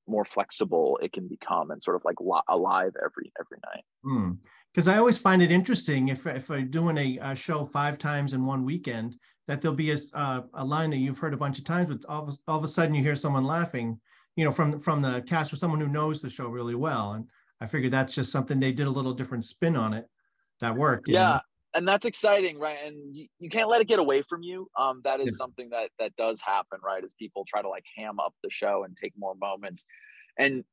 more 0.08 0.26
flexible 0.26 1.00
it 1.02 1.14
can 1.14 1.28
become 1.28 1.72
and 1.72 1.82
sort 1.82 1.96
of 1.96 2.04
like 2.04 2.20
li- 2.20 2.42
alive 2.50 2.92
every 3.04 3.32
every 3.40 3.60
night. 3.66 4.36
Because 4.74 4.86
hmm. 4.86 4.92
I 4.92 4.98
always 4.98 5.20
find 5.20 5.42
it 5.42 5.52
interesting 5.52 6.10
if 6.10 6.26
if 6.26 6.50
I'm 6.50 6.72
doing 6.72 6.98
a, 6.98 7.20
a, 7.22 7.36
show 7.36 7.66
five 7.66 8.00
times 8.00 8.34
in 8.34 8.44
one 8.44 8.66
weekend, 8.66 9.18
that 9.48 9.62
there'll 9.62 9.76
be 9.76 9.92
a, 9.92 9.98
uh, 10.14 10.42
a 10.54 10.66
line 10.66 10.90
that 10.92 10.98
you've 10.98 11.20
heard 11.20 11.34
a 11.34 11.38
bunch 11.38 11.58
of 11.58 11.66
times, 11.66 11.88
but 11.90 12.06
all 12.10 12.28
of, 12.28 12.38
all 12.48 12.58
of 12.58 12.64
a 12.64 12.68
sudden 12.68 12.96
you 12.96 13.02
hear 13.02 13.16
someone 13.16 13.44
laughing, 13.44 14.00
you 14.36 14.46
know, 14.46 14.52
from 14.52 14.80
from 14.80 15.02
the 15.02 15.22
cast 15.28 15.52
or 15.52 15.56
someone 15.56 15.80
who 15.80 15.88
knows 15.88 16.22
the 16.22 16.30
show 16.30 16.48
really 16.48 16.76
well, 16.76 17.14
and 17.14 17.28
I 17.60 17.68
figured 17.68 17.94
that's 17.94 18.16
just 18.16 18.32
something 18.32 18.60
they 18.60 18.72
did 18.72 18.88
a 18.88 18.92
little 18.92 19.14
different 19.14 19.46
spin 19.46 19.76
on 19.76 19.94
it 19.94 20.08
that 20.60 20.76
worked. 20.76 21.08
Yeah. 21.08 21.34
Know? 21.34 21.40
And 21.74 21.88
that's 21.88 22.06
exciting, 22.06 22.60
right? 22.60 22.78
And 22.86 23.16
you, 23.16 23.28
you 23.40 23.50
can't 23.50 23.70
let 23.70 23.80
it 23.80 23.88
get 23.88 24.00
away 24.00 24.24
from 24.28 24.44
you. 24.44 24.68
Um, 24.78 25.02
that 25.06 25.22
is 25.22 25.28
yeah. 25.28 25.38
something 25.38 25.70
that 25.70 25.90
that 26.00 26.16
does 26.18 26.42
happen, 26.42 26.80
right? 26.84 27.04
As 27.04 27.14
people 27.14 27.46
try 27.48 27.62
to 27.62 27.70
like 27.70 27.86
ham 27.96 28.20
up 28.20 28.34
the 28.44 28.50
show 28.50 28.84
and 28.84 28.98
take 28.98 29.14
more 29.18 29.36
moments. 29.36 29.86
And 30.38 30.66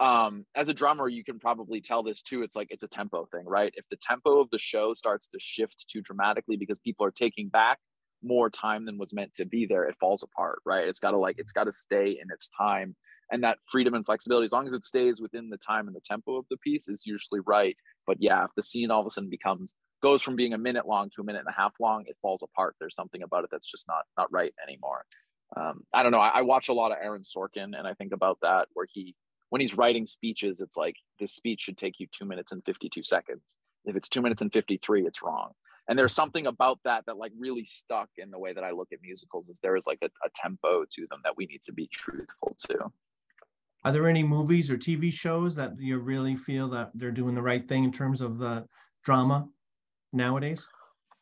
um, 0.00 0.46
as 0.54 0.68
a 0.68 0.74
drummer, 0.74 1.08
you 1.08 1.24
can 1.24 1.38
probably 1.38 1.80
tell 1.80 2.02
this 2.02 2.22
too. 2.22 2.42
It's 2.42 2.56
like 2.56 2.68
it's 2.70 2.84
a 2.84 2.88
tempo 2.88 3.26
thing, 3.32 3.44
right? 3.44 3.72
If 3.76 3.84
the 3.90 3.96
tempo 3.96 4.40
of 4.40 4.48
the 4.50 4.58
show 4.58 4.94
starts 4.94 5.26
to 5.28 5.38
shift 5.38 5.86
too 5.90 6.00
dramatically 6.00 6.56
because 6.56 6.78
people 6.78 7.04
are 7.04 7.10
taking 7.10 7.48
back 7.48 7.78
more 8.22 8.50
time 8.50 8.84
than 8.84 8.98
was 8.98 9.12
meant 9.12 9.34
to 9.34 9.44
be 9.44 9.66
there, 9.66 9.84
it 9.84 9.96
falls 10.00 10.22
apart, 10.22 10.60
right? 10.64 10.86
It's 10.86 11.00
got 11.00 11.12
to 11.12 11.18
like 11.18 11.36
it's 11.38 11.52
got 11.52 11.64
to 11.64 11.72
stay 11.72 12.18
in 12.20 12.28
its 12.32 12.50
time, 12.56 12.96
and 13.30 13.44
that 13.44 13.58
freedom 13.70 13.94
and 13.94 14.04
flexibility, 14.04 14.46
as 14.46 14.52
long 14.52 14.66
as 14.66 14.72
it 14.72 14.84
stays 14.84 15.20
within 15.20 15.50
the 15.50 15.58
time 15.58 15.86
and 15.86 15.96
the 15.96 16.00
tempo 16.00 16.36
of 16.36 16.46
the 16.50 16.56
piece, 16.58 16.88
is 16.88 17.02
usually 17.06 17.40
right. 17.46 17.76
But 18.06 18.18
yeah, 18.20 18.44
if 18.44 18.50
the 18.56 18.62
scene 18.62 18.90
all 18.90 19.00
of 19.00 19.06
a 19.06 19.10
sudden 19.10 19.30
becomes 19.30 19.74
goes 20.02 20.22
from 20.22 20.36
being 20.36 20.52
a 20.52 20.58
minute 20.58 20.86
long 20.86 21.10
to 21.10 21.20
a 21.20 21.24
minute 21.24 21.40
and 21.40 21.48
a 21.48 21.60
half 21.60 21.72
long, 21.80 22.04
it 22.06 22.16
falls 22.22 22.42
apart. 22.42 22.76
There's 22.78 22.94
something 22.94 23.22
about 23.22 23.44
it 23.44 23.50
that's 23.50 23.70
just 23.70 23.88
not 23.88 24.04
not 24.16 24.32
right 24.32 24.54
anymore. 24.66 25.04
Um, 25.56 25.84
I 25.94 26.02
don't 26.02 26.12
know. 26.12 26.20
I, 26.20 26.40
I 26.40 26.42
watch 26.42 26.68
a 26.68 26.74
lot 26.74 26.92
of 26.92 26.98
Aaron 27.02 27.22
Sorkin, 27.22 27.78
and 27.78 27.86
I 27.86 27.94
think 27.94 28.12
about 28.12 28.38
that 28.42 28.68
where 28.74 28.86
he 28.90 29.14
when 29.50 29.60
he's 29.60 29.76
writing 29.76 30.06
speeches, 30.06 30.60
it's 30.60 30.76
like 30.76 30.96
this 31.18 31.32
speech 31.32 31.62
should 31.62 31.78
take 31.78 32.00
you 32.00 32.06
two 32.12 32.26
minutes 32.26 32.52
and 32.52 32.64
52 32.64 33.02
seconds. 33.02 33.56
If 33.84 33.96
it's 33.96 34.08
two 34.08 34.20
minutes 34.20 34.42
and 34.42 34.52
53, 34.52 35.06
it's 35.06 35.22
wrong. 35.22 35.52
And 35.88 35.98
there's 35.98 36.14
something 36.14 36.46
about 36.46 36.78
that 36.84 37.04
that 37.06 37.16
like 37.16 37.32
really 37.38 37.64
stuck 37.64 38.10
in 38.18 38.30
the 38.30 38.38
way 38.38 38.52
that 38.52 38.62
I 38.62 38.72
look 38.72 38.88
at 38.92 38.98
musicals 39.02 39.48
is 39.48 39.58
there 39.62 39.76
is 39.76 39.86
like 39.86 39.98
a, 40.02 40.06
a 40.06 40.30
tempo 40.34 40.84
to 40.84 41.06
them 41.10 41.20
that 41.24 41.36
we 41.36 41.46
need 41.46 41.62
to 41.64 41.72
be 41.72 41.88
truthful 41.92 42.56
to. 42.68 42.90
Are 43.84 43.92
there 43.92 44.08
any 44.08 44.22
movies 44.22 44.70
or 44.70 44.76
TV 44.76 45.12
shows 45.12 45.56
that 45.56 45.72
you 45.78 45.98
really 45.98 46.36
feel 46.36 46.68
that 46.68 46.90
they're 46.94 47.10
doing 47.10 47.34
the 47.34 47.42
right 47.42 47.66
thing 47.66 47.84
in 47.84 47.92
terms 47.92 48.20
of 48.20 48.38
the 48.38 48.66
drama 49.02 49.48
nowadays? 50.12 50.66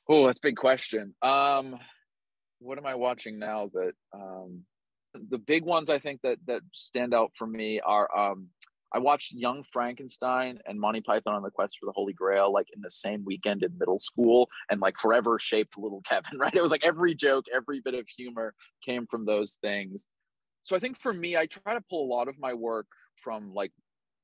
Oh, 0.08 0.26
that's 0.26 0.38
a 0.40 0.42
big 0.42 0.56
question. 0.56 1.14
Um, 1.22 1.78
what 2.58 2.78
am 2.78 2.86
I 2.86 2.94
watching 2.94 3.38
now 3.38 3.70
that 3.74 3.92
um, 4.14 4.62
the 5.30 5.38
big 5.38 5.64
ones 5.64 5.90
I 5.90 5.98
think 5.98 6.22
that 6.22 6.38
that 6.46 6.62
stand 6.72 7.14
out 7.14 7.32
for 7.34 7.46
me 7.46 7.80
are 7.80 8.08
um, 8.16 8.48
I 8.96 8.98
watched 8.98 9.32
Young 9.32 9.62
Frankenstein 9.62 10.58
and 10.64 10.80
Monty 10.80 11.02
Python 11.02 11.34
on 11.34 11.42
the 11.42 11.50
Quest 11.50 11.76
for 11.78 11.84
the 11.84 11.92
Holy 11.92 12.14
Grail 12.14 12.50
like 12.50 12.68
in 12.74 12.80
the 12.80 12.90
same 12.90 13.26
weekend 13.26 13.62
in 13.62 13.76
middle 13.78 13.98
school 13.98 14.48
and 14.70 14.80
like 14.80 14.96
forever 14.96 15.38
shaped 15.38 15.76
little 15.76 16.00
Kevin, 16.08 16.38
right? 16.38 16.54
It 16.54 16.62
was 16.62 16.70
like 16.70 16.82
every 16.82 17.14
joke, 17.14 17.44
every 17.54 17.82
bit 17.82 17.92
of 17.92 18.08
humor 18.08 18.54
came 18.82 19.06
from 19.06 19.26
those 19.26 19.58
things. 19.60 20.08
So 20.62 20.74
I 20.74 20.78
think 20.78 20.98
for 20.98 21.12
me, 21.12 21.36
I 21.36 21.44
try 21.44 21.74
to 21.74 21.84
pull 21.90 22.06
a 22.06 22.12
lot 22.12 22.26
of 22.26 22.38
my 22.38 22.54
work 22.54 22.86
from 23.22 23.52
like 23.52 23.70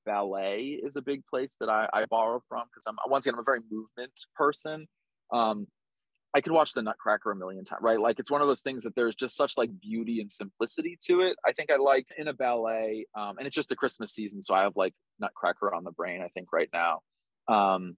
ballet 0.06 0.80
is 0.82 0.96
a 0.96 1.02
big 1.02 1.26
place 1.26 1.54
that 1.60 1.68
I, 1.68 1.86
I 1.92 2.06
borrow 2.06 2.42
from 2.48 2.64
because 2.72 2.84
I'm 2.86 2.96
once 3.10 3.26
again 3.26 3.34
I'm 3.34 3.40
a 3.40 3.44
very 3.44 3.60
movement 3.70 4.18
person. 4.34 4.86
Um, 5.34 5.66
I 6.34 6.40
could 6.40 6.52
watch 6.52 6.72
the 6.72 6.82
Nutcracker 6.82 7.30
a 7.30 7.36
million 7.36 7.64
times, 7.64 7.82
right? 7.82 8.00
Like 8.00 8.18
it's 8.18 8.30
one 8.30 8.40
of 8.40 8.48
those 8.48 8.62
things 8.62 8.84
that 8.84 8.94
there's 8.94 9.14
just 9.14 9.36
such 9.36 9.58
like 9.58 9.70
beauty 9.80 10.20
and 10.20 10.32
simplicity 10.32 10.98
to 11.06 11.20
it. 11.20 11.36
I 11.46 11.52
think 11.52 11.70
I 11.70 11.76
like 11.76 12.06
in 12.16 12.28
a 12.28 12.32
ballet, 12.32 13.06
um, 13.14 13.36
and 13.38 13.46
it's 13.46 13.54
just 13.54 13.68
the 13.68 13.76
Christmas 13.76 14.12
season, 14.12 14.42
so 14.42 14.54
I 14.54 14.62
have 14.62 14.76
like 14.76 14.94
Nutcracker 15.20 15.74
on 15.74 15.84
the 15.84 15.90
brain. 15.90 16.22
I 16.22 16.28
think 16.28 16.52
right 16.52 16.70
now, 16.72 17.00
um, 17.48 17.96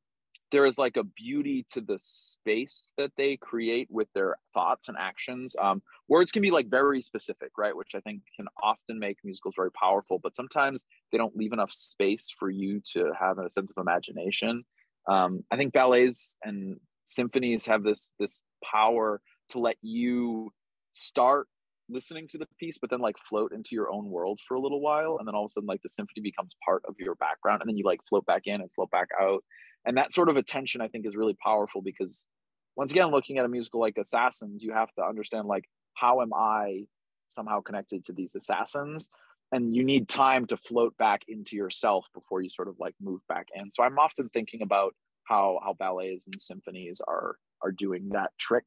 there 0.50 0.66
is 0.66 0.78
like 0.78 0.96
a 0.96 1.04
beauty 1.04 1.64
to 1.72 1.80
the 1.80 1.98
space 2.00 2.92
that 2.96 3.12
they 3.16 3.36
create 3.36 3.88
with 3.90 4.08
their 4.14 4.36
thoughts 4.52 4.88
and 4.88 4.96
actions. 4.98 5.56
Um, 5.60 5.82
words 6.08 6.30
can 6.30 6.42
be 6.42 6.50
like 6.50 6.68
very 6.68 7.02
specific, 7.02 7.50
right? 7.58 7.76
Which 7.76 7.94
I 7.94 8.00
think 8.00 8.22
can 8.36 8.46
often 8.62 8.98
make 8.98 9.18
musicals 9.24 9.54
very 9.56 9.72
powerful, 9.72 10.20
but 10.22 10.36
sometimes 10.36 10.84
they 11.10 11.18
don't 11.18 11.36
leave 11.36 11.52
enough 11.52 11.72
space 11.72 12.32
for 12.36 12.50
you 12.50 12.80
to 12.92 13.12
have 13.18 13.38
a 13.38 13.50
sense 13.50 13.72
of 13.76 13.80
imagination. 13.80 14.64
Um, 15.08 15.44
I 15.50 15.56
think 15.56 15.72
ballets 15.72 16.38
and 16.44 16.78
symphonies 17.06 17.66
have 17.66 17.82
this 17.82 18.12
this 18.18 18.42
power 18.64 19.20
to 19.50 19.58
let 19.58 19.76
you 19.82 20.50
start 20.92 21.46
listening 21.90 22.26
to 22.26 22.38
the 22.38 22.46
piece 22.58 22.78
but 22.78 22.88
then 22.88 23.00
like 23.00 23.16
float 23.28 23.52
into 23.52 23.70
your 23.72 23.92
own 23.92 24.08
world 24.08 24.40
for 24.48 24.54
a 24.54 24.60
little 24.60 24.80
while 24.80 25.16
and 25.18 25.28
then 25.28 25.34
all 25.34 25.44
of 25.44 25.48
a 25.48 25.50
sudden 25.50 25.66
like 25.66 25.82
the 25.82 25.88
symphony 25.88 26.22
becomes 26.22 26.56
part 26.64 26.82
of 26.88 26.94
your 26.98 27.14
background 27.16 27.60
and 27.60 27.68
then 27.68 27.76
you 27.76 27.84
like 27.84 28.00
float 28.08 28.24
back 28.24 28.42
in 28.46 28.60
and 28.60 28.70
float 28.74 28.90
back 28.90 29.08
out. 29.20 29.44
And 29.84 29.98
that 29.98 30.12
sort 30.12 30.30
of 30.30 30.36
attention 30.36 30.80
i 30.80 30.88
think 30.88 31.06
is 31.06 31.14
really 31.14 31.36
powerful 31.44 31.82
because 31.82 32.26
once 32.74 32.90
again 32.90 33.10
looking 33.10 33.36
at 33.38 33.44
a 33.44 33.48
musical 33.48 33.80
like 33.80 33.98
assassins 33.98 34.62
you 34.64 34.72
have 34.72 34.90
to 34.94 35.04
understand 35.04 35.46
like 35.46 35.64
how 35.94 36.22
am 36.22 36.32
i 36.34 36.84
somehow 37.28 37.60
connected 37.60 38.04
to 38.06 38.12
these 38.12 38.34
assassins? 38.34 39.10
And 39.52 39.74
you 39.74 39.84
need 39.84 40.08
time 40.08 40.46
to 40.46 40.56
float 40.56 40.96
back 40.96 41.22
into 41.28 41.54
yourself 41.56 42.06
before 42.14 42.40
you 42.40 42.50
sort 42.50 42.68
of 42.68 42.76
like 42.78 42.94
move 43.00 43.20
back 43.28 43.46
in. 43.54 43.70
So 43.70 43.82
i'm 43.82 43.98
often 43.98 44.28
thinking 44.30 44.62
about 44.62 44.94
how 45.24 45.58
how 45.64 45.74
ballets 45.74 46.26
and 46.26 46.40
symphonies 46.40 47.00
are 47.06 47.36
are 47.62 47.72
doing 47.72 48.08
that 48.10 48.30
trick 48.38 48.64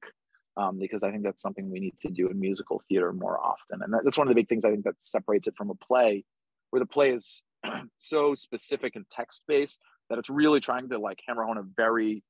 um, 0.58 0.80
because 0.80 1.04
I 1.04 1.12
think 1.12 1.24
that's 1.24 1.42
something 1.42 1.70
we 1.70 1.80
need 1.80 2.00
to 2.02 2.10
do 2.10 2.30
in 2.30 2.40
musical 2.40 2.82
theater 2.90 3.14
more 3.14 3.40
often, 3.40 3.82
and 3.82 3.94
that's 4.04 4.18
one 4.18 4.28
of 4.28 4.34
the 4.34 4.42
big 4.42 4.50
things 4.50 4.66
I 4.66 4.72
think 4.72 4.86
that 4.86 4.96
separates 5.00 5.48
it 5.48 5.56
from 5.56 5.70
a 5.70 5.76
play, 5.76 6.26
where 6.72 6.80
the 6.80 6.86
play 6.86 7.12
is 7.12 7.44
so 7.98 8.34
specific 8.34 8.96
and 8.96 9.06
text 9.10 9.44
based 9.48 9.80
that 10.10 10.18
it's 10.18 10.30
really 10.30 10.60
trying 10.60 10.90
to 10.90 10.98
like 10.98 11.20
hammer 11.28 11.44
on 11.44 11.58
a 11.58 11.64
very 11.76 12.24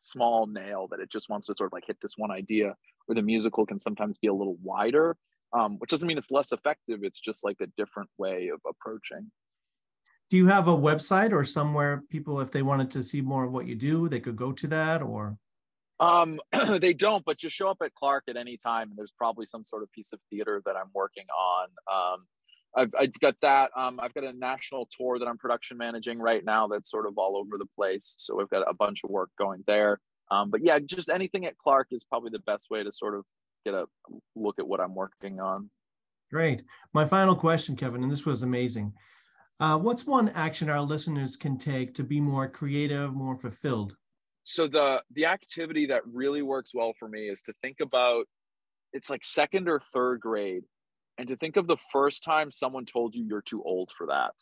small 0.00 0.46
nail 0.46 0.88
that 0.90 1.00
it 1.00 1.10
just 1.10 1.28
wants 1.28 1.46
to 1.46 1.54
sort 1.56 1.68
of 1.68 1.72
like 1.72 1.84
hit 1.86 1.98
this 2.02 2.14
one 2.16 2.30
idea. 2.30 2.74
Where 3.06 3.14
the 3.14 3.22
musical 3.22 3.66
can 3.66 3.78
sometimes 3.78 4.18
be 4.18 4.28
a 4.28 4.34
little 4.34 4.56
wider, 4.62 5.16
um, 5.52 5.78
which 5.78 5.90
doesn't 5.90 6.06
mean 6.06 6.18
it's 6.18 6.30
less 6.30 6.52
effective. 6.52 7.00
It's 7.02 7.20
just 7.20 7.44
like 7.44 7.56
a 7.60 7.66
different 7.76 8.08
way 8.18 8.50
of 8.54 8.60
approaching 8.68 9.30
do 10.30 10.36
you 10.36 10.46
have 10.46 10.68
a 10.68 10.76
website 10.76 11.32
or 11.32 11.44
somewhere 11.44 12.04
people 12.08 12.40
if 12.40 12.50
they 12.52 12.62
wanted 12.62 12.90
to 12.92 13.02
see 13.02 13.20
more 13.20 13.44
of 13.44 13.52
what 13.52 13.66
you 13.66 13.74
do 13.74 14.08
they 14.08 14.20
could 14.20 14.36
go 14.36 14.52
to 14.52 14.66
that 14.68 15.02
or? 15.02 15.36
Um, 15.98 16.40
they 16.78 16.94
don't 16.94 17.24
but 17.24 17.36
just 17.36 17.54
show 17.54 17.68
up 17.68 17.78
at 17.84 17.94
clark 17.94 18.24
at 18.28 18.36
any 18.36 18.56
time 18.56 18.88
and 18.88 18.96
there's 18.96 19.12
probably 19.16 19.44
some 19.44 19.64
sort 19.64 19.82
of 19.82 19.92
piece 19.92 20.12
of 20.12 20.20
theater 20.30 20.62
that 20.64 20.76
i'm 20.76 20.90
working 20.94 21.26
on. 21.36 21.68
Um, 21.92 22.26
I've, 22.74 22.90
I've 22.98 23.20
got 23.20 23.34
that 23.42 23.72
um, 23.76 23.98
i've 24.00 24.14
got 24.14 24.24
a 24.24 24.32
national 24.32 24.88
tour 24.96 25.18
that 25.18 25.26
i'm 25.26 25.38
production 25.38 25.76
managing 25.76 26.20
right 26.20 26.44
now 26.44 26.68
that's 26.68 26.90
sort 26.90 27.06
of 27.06 27.18
all 27.18 27.36
over 27.36 27.58
the 27.58 27.66
place 27.76 28.14
so 28.16 28.36
we've 28.36 28.48
got 28.48 28.62
a 28.70 28.74
bunch 28.74 29.00
of 29.04 29.10
work 29.10 29.30
going 29.38 29.64
there. 29.66 30.00
Um, 30.30 30.50
but 30.50 30.62
yeah 30.62 30.78
just 30.78 31.08
anything 31.08 31.44
at 31.46 31.58
clark 31.58 31.88
is 31.90 32.04
probably 32.04 32.30
the 32.30 32.38
best 32.38 32.68
way 32.70 32.84
to 32.84 32.92
sort 32.92 33.16
of 33.16 33.24
get 33.64 33.74
a 33.74 33.86
look 34.36 34.60
at 34.60 34.66
what 34.66 34.80
i'm 34.80 34.94
working 34.94 35.40
on. 35.40 35.70
Great. 36.30 36.62
My 36.94 37.04
final 37.04 37.34
question 37.34 37.74
kevin 37.74 38.04
and 38.04 38.12
this 38.12 38.24
was 38.24 38.44
amazing 38.44 38.92
uh, 39.60 39.78
what's 39.78 40.06
one 40.06 40.30
action 40.30 40.70
our 40.70 40.80
listeners 40.80 41.36
can 41.36 41.58
take 41.58 41.94
to 41.94 42.02
be 42.02 42.20
more 42.20 42.48
creative, 42.48 43.14
more 43.14 43.36
fulfilled? 43.36 43.94
So 44.42 44.66
the 44.66 45.02
the 45.14 45.26
activity 45.26 45.86
that 45.86 46.06
really 46.06 46.42
works 46.42 46.72
well 46.74 46.94
for 46.98 47.08
me 47.08 47.28
is 47.28 47.42
to 47.42 47.52
think 47.60 47.76
about 47.80 48.24
it's 48.92 49.10
like 49.10 49.22
second 49.22 49.68
or 49.68 49.80
third 49.92 50.20
grade, 50.20 50.64
and 51.18 51.28
to 51.28 51.36
think 51.36 51.56
of 51.56 51.66
the 51.66 51.76
first 51.92 52.24
time 52.24 52.50
someone 52.50 52.86
told 52.86 53.14
you 53.14 53.24
you're 53.24 53.42
too 53.42 53.62
old 53.62 53.90
for 53.96 54.06
that. 54.06 54.32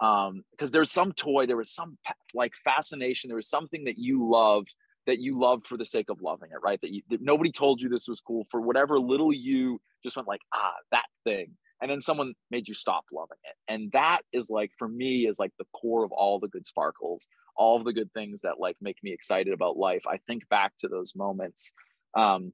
Because 0.00 0.70
um, 0.70 0.72
there's 0.72 0.90
some 0.90 1.12
toy, 1.12 1.46
there 1.46 1.58
was 1.58 1.70
some 1.70 1.98
like 2.34 2.52
fascination, 2.64 3.28
there 3.28 3.36
was 3.36 3.50
something 3.50 3.84
that 3.84 3.98
you 3.98 4.28
loved 4.28 4.74
that 5.06 5.18
you 5.18 5.38
loved 5.38 5.66
for 5.66 5.76
the 5.76 5.84
sake 5.84 6.08
of 6.10 6.22
loving 6.22 6.50
it, 6.52 6.58
right? 6.62 6.80
That, 6.80 6.92
you, 6.92 7.02
that 7.10 7.20
nobody 7.20 7.50
told 7.50 7.82
you 7.82 7.88
this 7.88 8.06
was 8.06 8.20
cool 8.20 8.46
for 8.50 8.60
whatever 8.60 9.00
little 9.00 9.32
you 9.32 9.80
just 10.04 10.14
went 10.14 10.28
like, 10.28 10.42
ah, 10.54 10.74
that 10.92 11.06
thing 11.24 11.56
and 11.82 11.90
then 11.90 12.00
someone 12.00 12.32
made 12.50 12.68
you 12.68 12.74
stop 12.74 13.04
loving 13.12 13.38
it. 13.44 13.56
And 13.68 13.92
that 13.92 14.20
is 14.32 14.48
like 14.48 14.70
for 14.78 14.88
me 14.88 15.26
is 15.26 15.38
like 15.38 15.52
the 15.58 15.66
core 15.74 16.04
of 16.04 16.12
all 16.12 16.38
the 16.38 16.48
good 16.48 16.66
sparkles 16.66 17.28
all 17.56 17.76
of 17.76 17.84
the 17.84 17.92
good 17.92 18.12
things 18.12 18.40
that 18.42 18.58
like 18.58 18.76
make 18.80 18.96
me 19.02 19.12
excited 19.12 19.52
about 19.52 19.76
life. 19.76 20.02
I 20.08 20.18
think 20.26 20.48
back 20.48 20.72
to 20.78 20.88
those 20.88 21.14
moments 21.14 21.72
um 22.14 22.52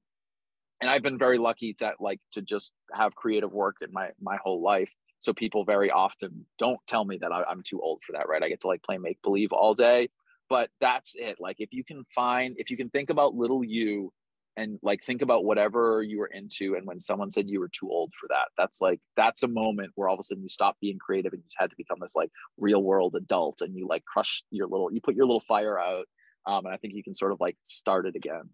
and 0.81 0.89
i've 0.89 1.03
been 1.03 1.19
very 1.19 1.37
lucky 1.37 1.73
to 1.75 1.93
like 1.99 2.21
to 2.31 2.41
just 2.41 2.71
have 2.93 3.13
creative 3.17 3.53
work 3.53 3.77
in 3.81 3.93
my 3.93 4.11
my 4.21 4.37
whole 4.43 4.63
life. 4.63 4.93
So 5.21 5.33
people 5.33 5.65
very 5.65 5.91
often 5.91 6.47
don't 6.61 6.79
tell 6.87 7.05
me 7.05 7.19
that 7.19 7.33
I, 7.33 7.45
i'm 7.45 7.63
too 7.63 7.81
old 7.81 8.03
for 8.05 8.13
that 8.13 8.29
right? 8.29 8.43
I 8.43 8.49
get 8.49 8.61
to 8.63 8.69
like 8.69 8.83
play 8.83 8.99
make 8.99 9.21
believe 9.23 9.53
all 9.53 9.75
day. 9.75 10.11
But 10.49 10.71
that's 10.81 11.15
it. 11.15 11.37
Like 11.39 11.57
if 11.59 11.73
you 11.73 11.85
can 11.85 12.05
find 12.15 12.55
if 12.59 12.71
you 12.71 12.77
can 12.77 12.91
think 12.91 13.11
about 13.11 13.35
little 13.35 13.63
you 13.65 14.13
and 14.59 14.79
like 14.83 15.05
think 15.05 15.23
about 15.23 15.45
whatever 15.45 16.03
you 16.03 16.19
were 16.19 16.27
into 16.27 16.75
and 16.75 16.85
when 16.85 16.99
someone 16.99 17.31
said 17.31 17.49
you 17.49 17.61
were 17.61 17.69
too 17.69 17.89
old 17.89 18.13
for 18.21 18.27
that. 18.29 18.49
That's 18.59 18.81
like 18.81 19.01
that's 19.17 19.45
a 19.45 19.49
moment 19.49 19.93
where 19.95 20.09
all 20.09 20.17
of 20.17 20.21
a 20.21 20.23
sudden 20.25 20.43
you 20.43 20.49
stop 20.49 20.77
being 20.81 20.99
creative 20.99 21.33
and 21.33 21.41
you 21.41 21.47
just 21.49 21.61
had 21.61 21.71
to 21.71 21.77
become 21.77 21.99
this 22.01 22.17
like 22.17 22.31
real 22.59 22.83
world 22.83 23.15
adult 23.15 23.61
and 23.61 23.77
you 23.77 23.87
like 23.87 24.05
crush 24.05 24.43
your 24.51 24.67
little 24.67 24.93
you 24.93 25.01
put 25.01 25.15
your 25.15 25.27
little 25.27 25.45
fire 25.47 25.79
out 25.79 26.07
um, 26.47 26.67
and 26.67 26.75
i 26.75 26.77
think 26.77 26.95
you 26.95 27.05
can 27.05 27.15
sort 27.15 27.33
of 27.33 27.39
like 27.41 27.57
start 27.63 28.07
it 28.07 28.17
again. 28.17 28.51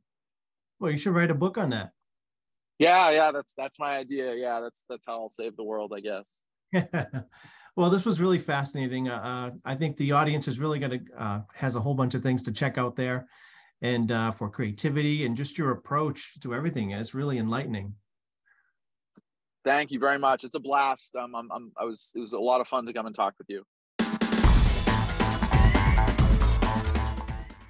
Well 0.79 0.91
you 0.91 0.99
should 0.99 1.15
write 1.15 1.31
a 1.31 1.35
book 1.35 1.57
on 1.57 1.71
that. 1.71 1.93
Yeah 2.79 3.11
yeah 3.11 3.33
that's 3.33 3.55
that's 3.57 3.79
my 3.79 3.97
idea. 3.97 4.35
Yeah 4.35 4.61
that's 4.61 4.85
that's 4.89 5.07
how 5.07 5.15
i'll 5.15 5.31
save 5.31 5.57
the 5.57 5.65
world 5.65 5.93
i 5.97 6.01
guess. 6.01 6.43
Well 7.77 7.91
this 7.91 8.05
was 8.05 8.21
really 8.21 8.39
fascinating. 8.39 9.09
Uh, 9.09 9.17
uh 9.17 9.51
i 9.65 9.75
think 9.75 9.97
the 9.97 10.13
audience 10.13 10.47
is 10.47 10.61
really 10.61 10.79
going 10.79 10.93
to 10.93 11.01
uh, 11.19 11.41
has 11.55 11.75
a 11.75 11.81
whole 11.81 11.95
bunch 11.95 12.15
of 12.15 12.23
things 12.23 12.45
to 12.45 12.53
check 12.53 12.79
out 12.79 12.95
there 12.95 13.27
and 13.85 14.11
uh, 14.11 14.31
for 14.31 14.49
creativity 14.49 15.27
and 15.27 15.37
just 15.37 15.59
your 15.59 15.71
approach 15.71 16.41
to 16.41 16.55
everything. 16.55 16.93
It's 16.93 17.15
really 17.15 17.37
enlightening. 17.37 17.95
Thank 19.63 19.93
you 19.93 19.99
very 19.99 20.19
much. 20.19 20.43
It's 20.43 20.55
a 20.55 20.61
blast. 20.61 21.15
Um, 21.15 21.35
I'm, 21.35 21.53
I'm, 21.53 21.73
I 21.79 21.85
was, 21.85 22.11
it 22.17 22.21
was 22.21 22.33
a 22.33 22.39
lot 22.39 22.63
of 22.63 22.67
fun 22.67 22.87
to 22.87 22.95
come 22.95 23.05
and 23.05 23.15
talk 23.15 23.35
with 23.39 23.47
you. 23.51 23.63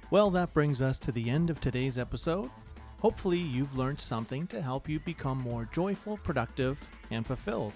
Well, 0.09 0.29
that 0.31 0.53
brings 0.53 0.81
us 0.81 0.97
to 0.99 1.11
the 1.11 1.29
end 1.29 1.49
of 1.49 1.59
today's 1.59 1.99
episode. 1.99 2.49
Hopefully, 3.01 3.39
you've 3.39 3.77
learned 3.77 3.99
something 3.99 4.47
to 4.47 4.61
help 4.61 4.87
you 4.87 5.01
become 5.01 5.37
more 5.39 5.67
joyful, 5.73 6.17
productive, 6.17 6.79
and 7.11 7.27
fulfilled. 7.27 7.73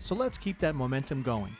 So 0.00 0.14
let's 0.14 0.38
keep 0.38 0.58
that 0.60 0.76
momentum 0.76 1.22
going. 1.22 1.56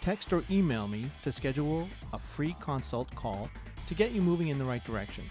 Text 0.00 0.32
or 0.32 0.44
email 0.48 0.86
me 0.86 1.10
to 1.22 1.32
schedule 1.32 1.88
a 2.12 2.18
free 2.18 2.54
consult 2.60 3.12
call 3.16 3.50
to 3.88 3.94
get 3.94 4.12
you 4.12 4.22
moving 4.22 4.48
in 4.48 4.58
the 4.58 4.64
right 4.64 4.84
direction. 4.84 5.24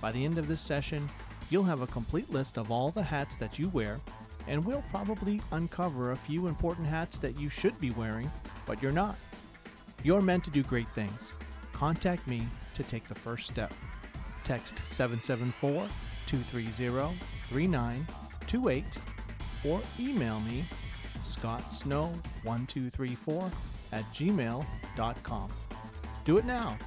By 0.00 0.12
the 0.12 0.24
end 0.24 0.38
of 0.38 0.48
this 0.48 0.60
session, 0.60 1.08
You'll 1.50 1.64
have 1.64 1.82
a 1.82 1.86
complete 1.88 2.30
list 2.30 2.56
of 2.58 2.70
all 2.70 2.92
the 2.92 3.02
hats 3.02 3.34
that 3.36 3.58
you 3.58 3.68
wear, 3.70 3.98
and 4.46 4.64
we'll 4.64 4.84
probably 4.90 5.42
uncover 5.50 6.12
a 6.12 6.16
few 6.16 6.46
important 6.46 6.86
hats 6.86 7.18
that 7.18 7.36
you 7.38 7.48
should 7.48 7.76
be 7.80 7.90
wearing, 7.90 8.30
but 8.66 8.80
you're 8.80 8.92
not. 8.92 9.16
You're 10.04 10.22
meant 10.22 10.44
to 10.44 10.50
do 10.50 10.62
great 10.62 10.86
things. 10.88 11.34
Contact 11.72 12.24
me 12.28 12.42
to 12.74 12.84
take 12.84 13.08
the 13.08 13.16
first 13.16 13.48
step. 13.48 13.74
Text 14.44 14.78
774 14.84 15.88
230 16.26 17.16
3928 17.48 18.84
or 19.64 19.80
email 19.98 20.38
me 20.40 20.64
scottsnow1234 21.18 23.52
at 23.92 24.04
gmail.com. 24.14 25.50
Do 26.24 26.38
it 26.38 26.44
now. 26.44 26.78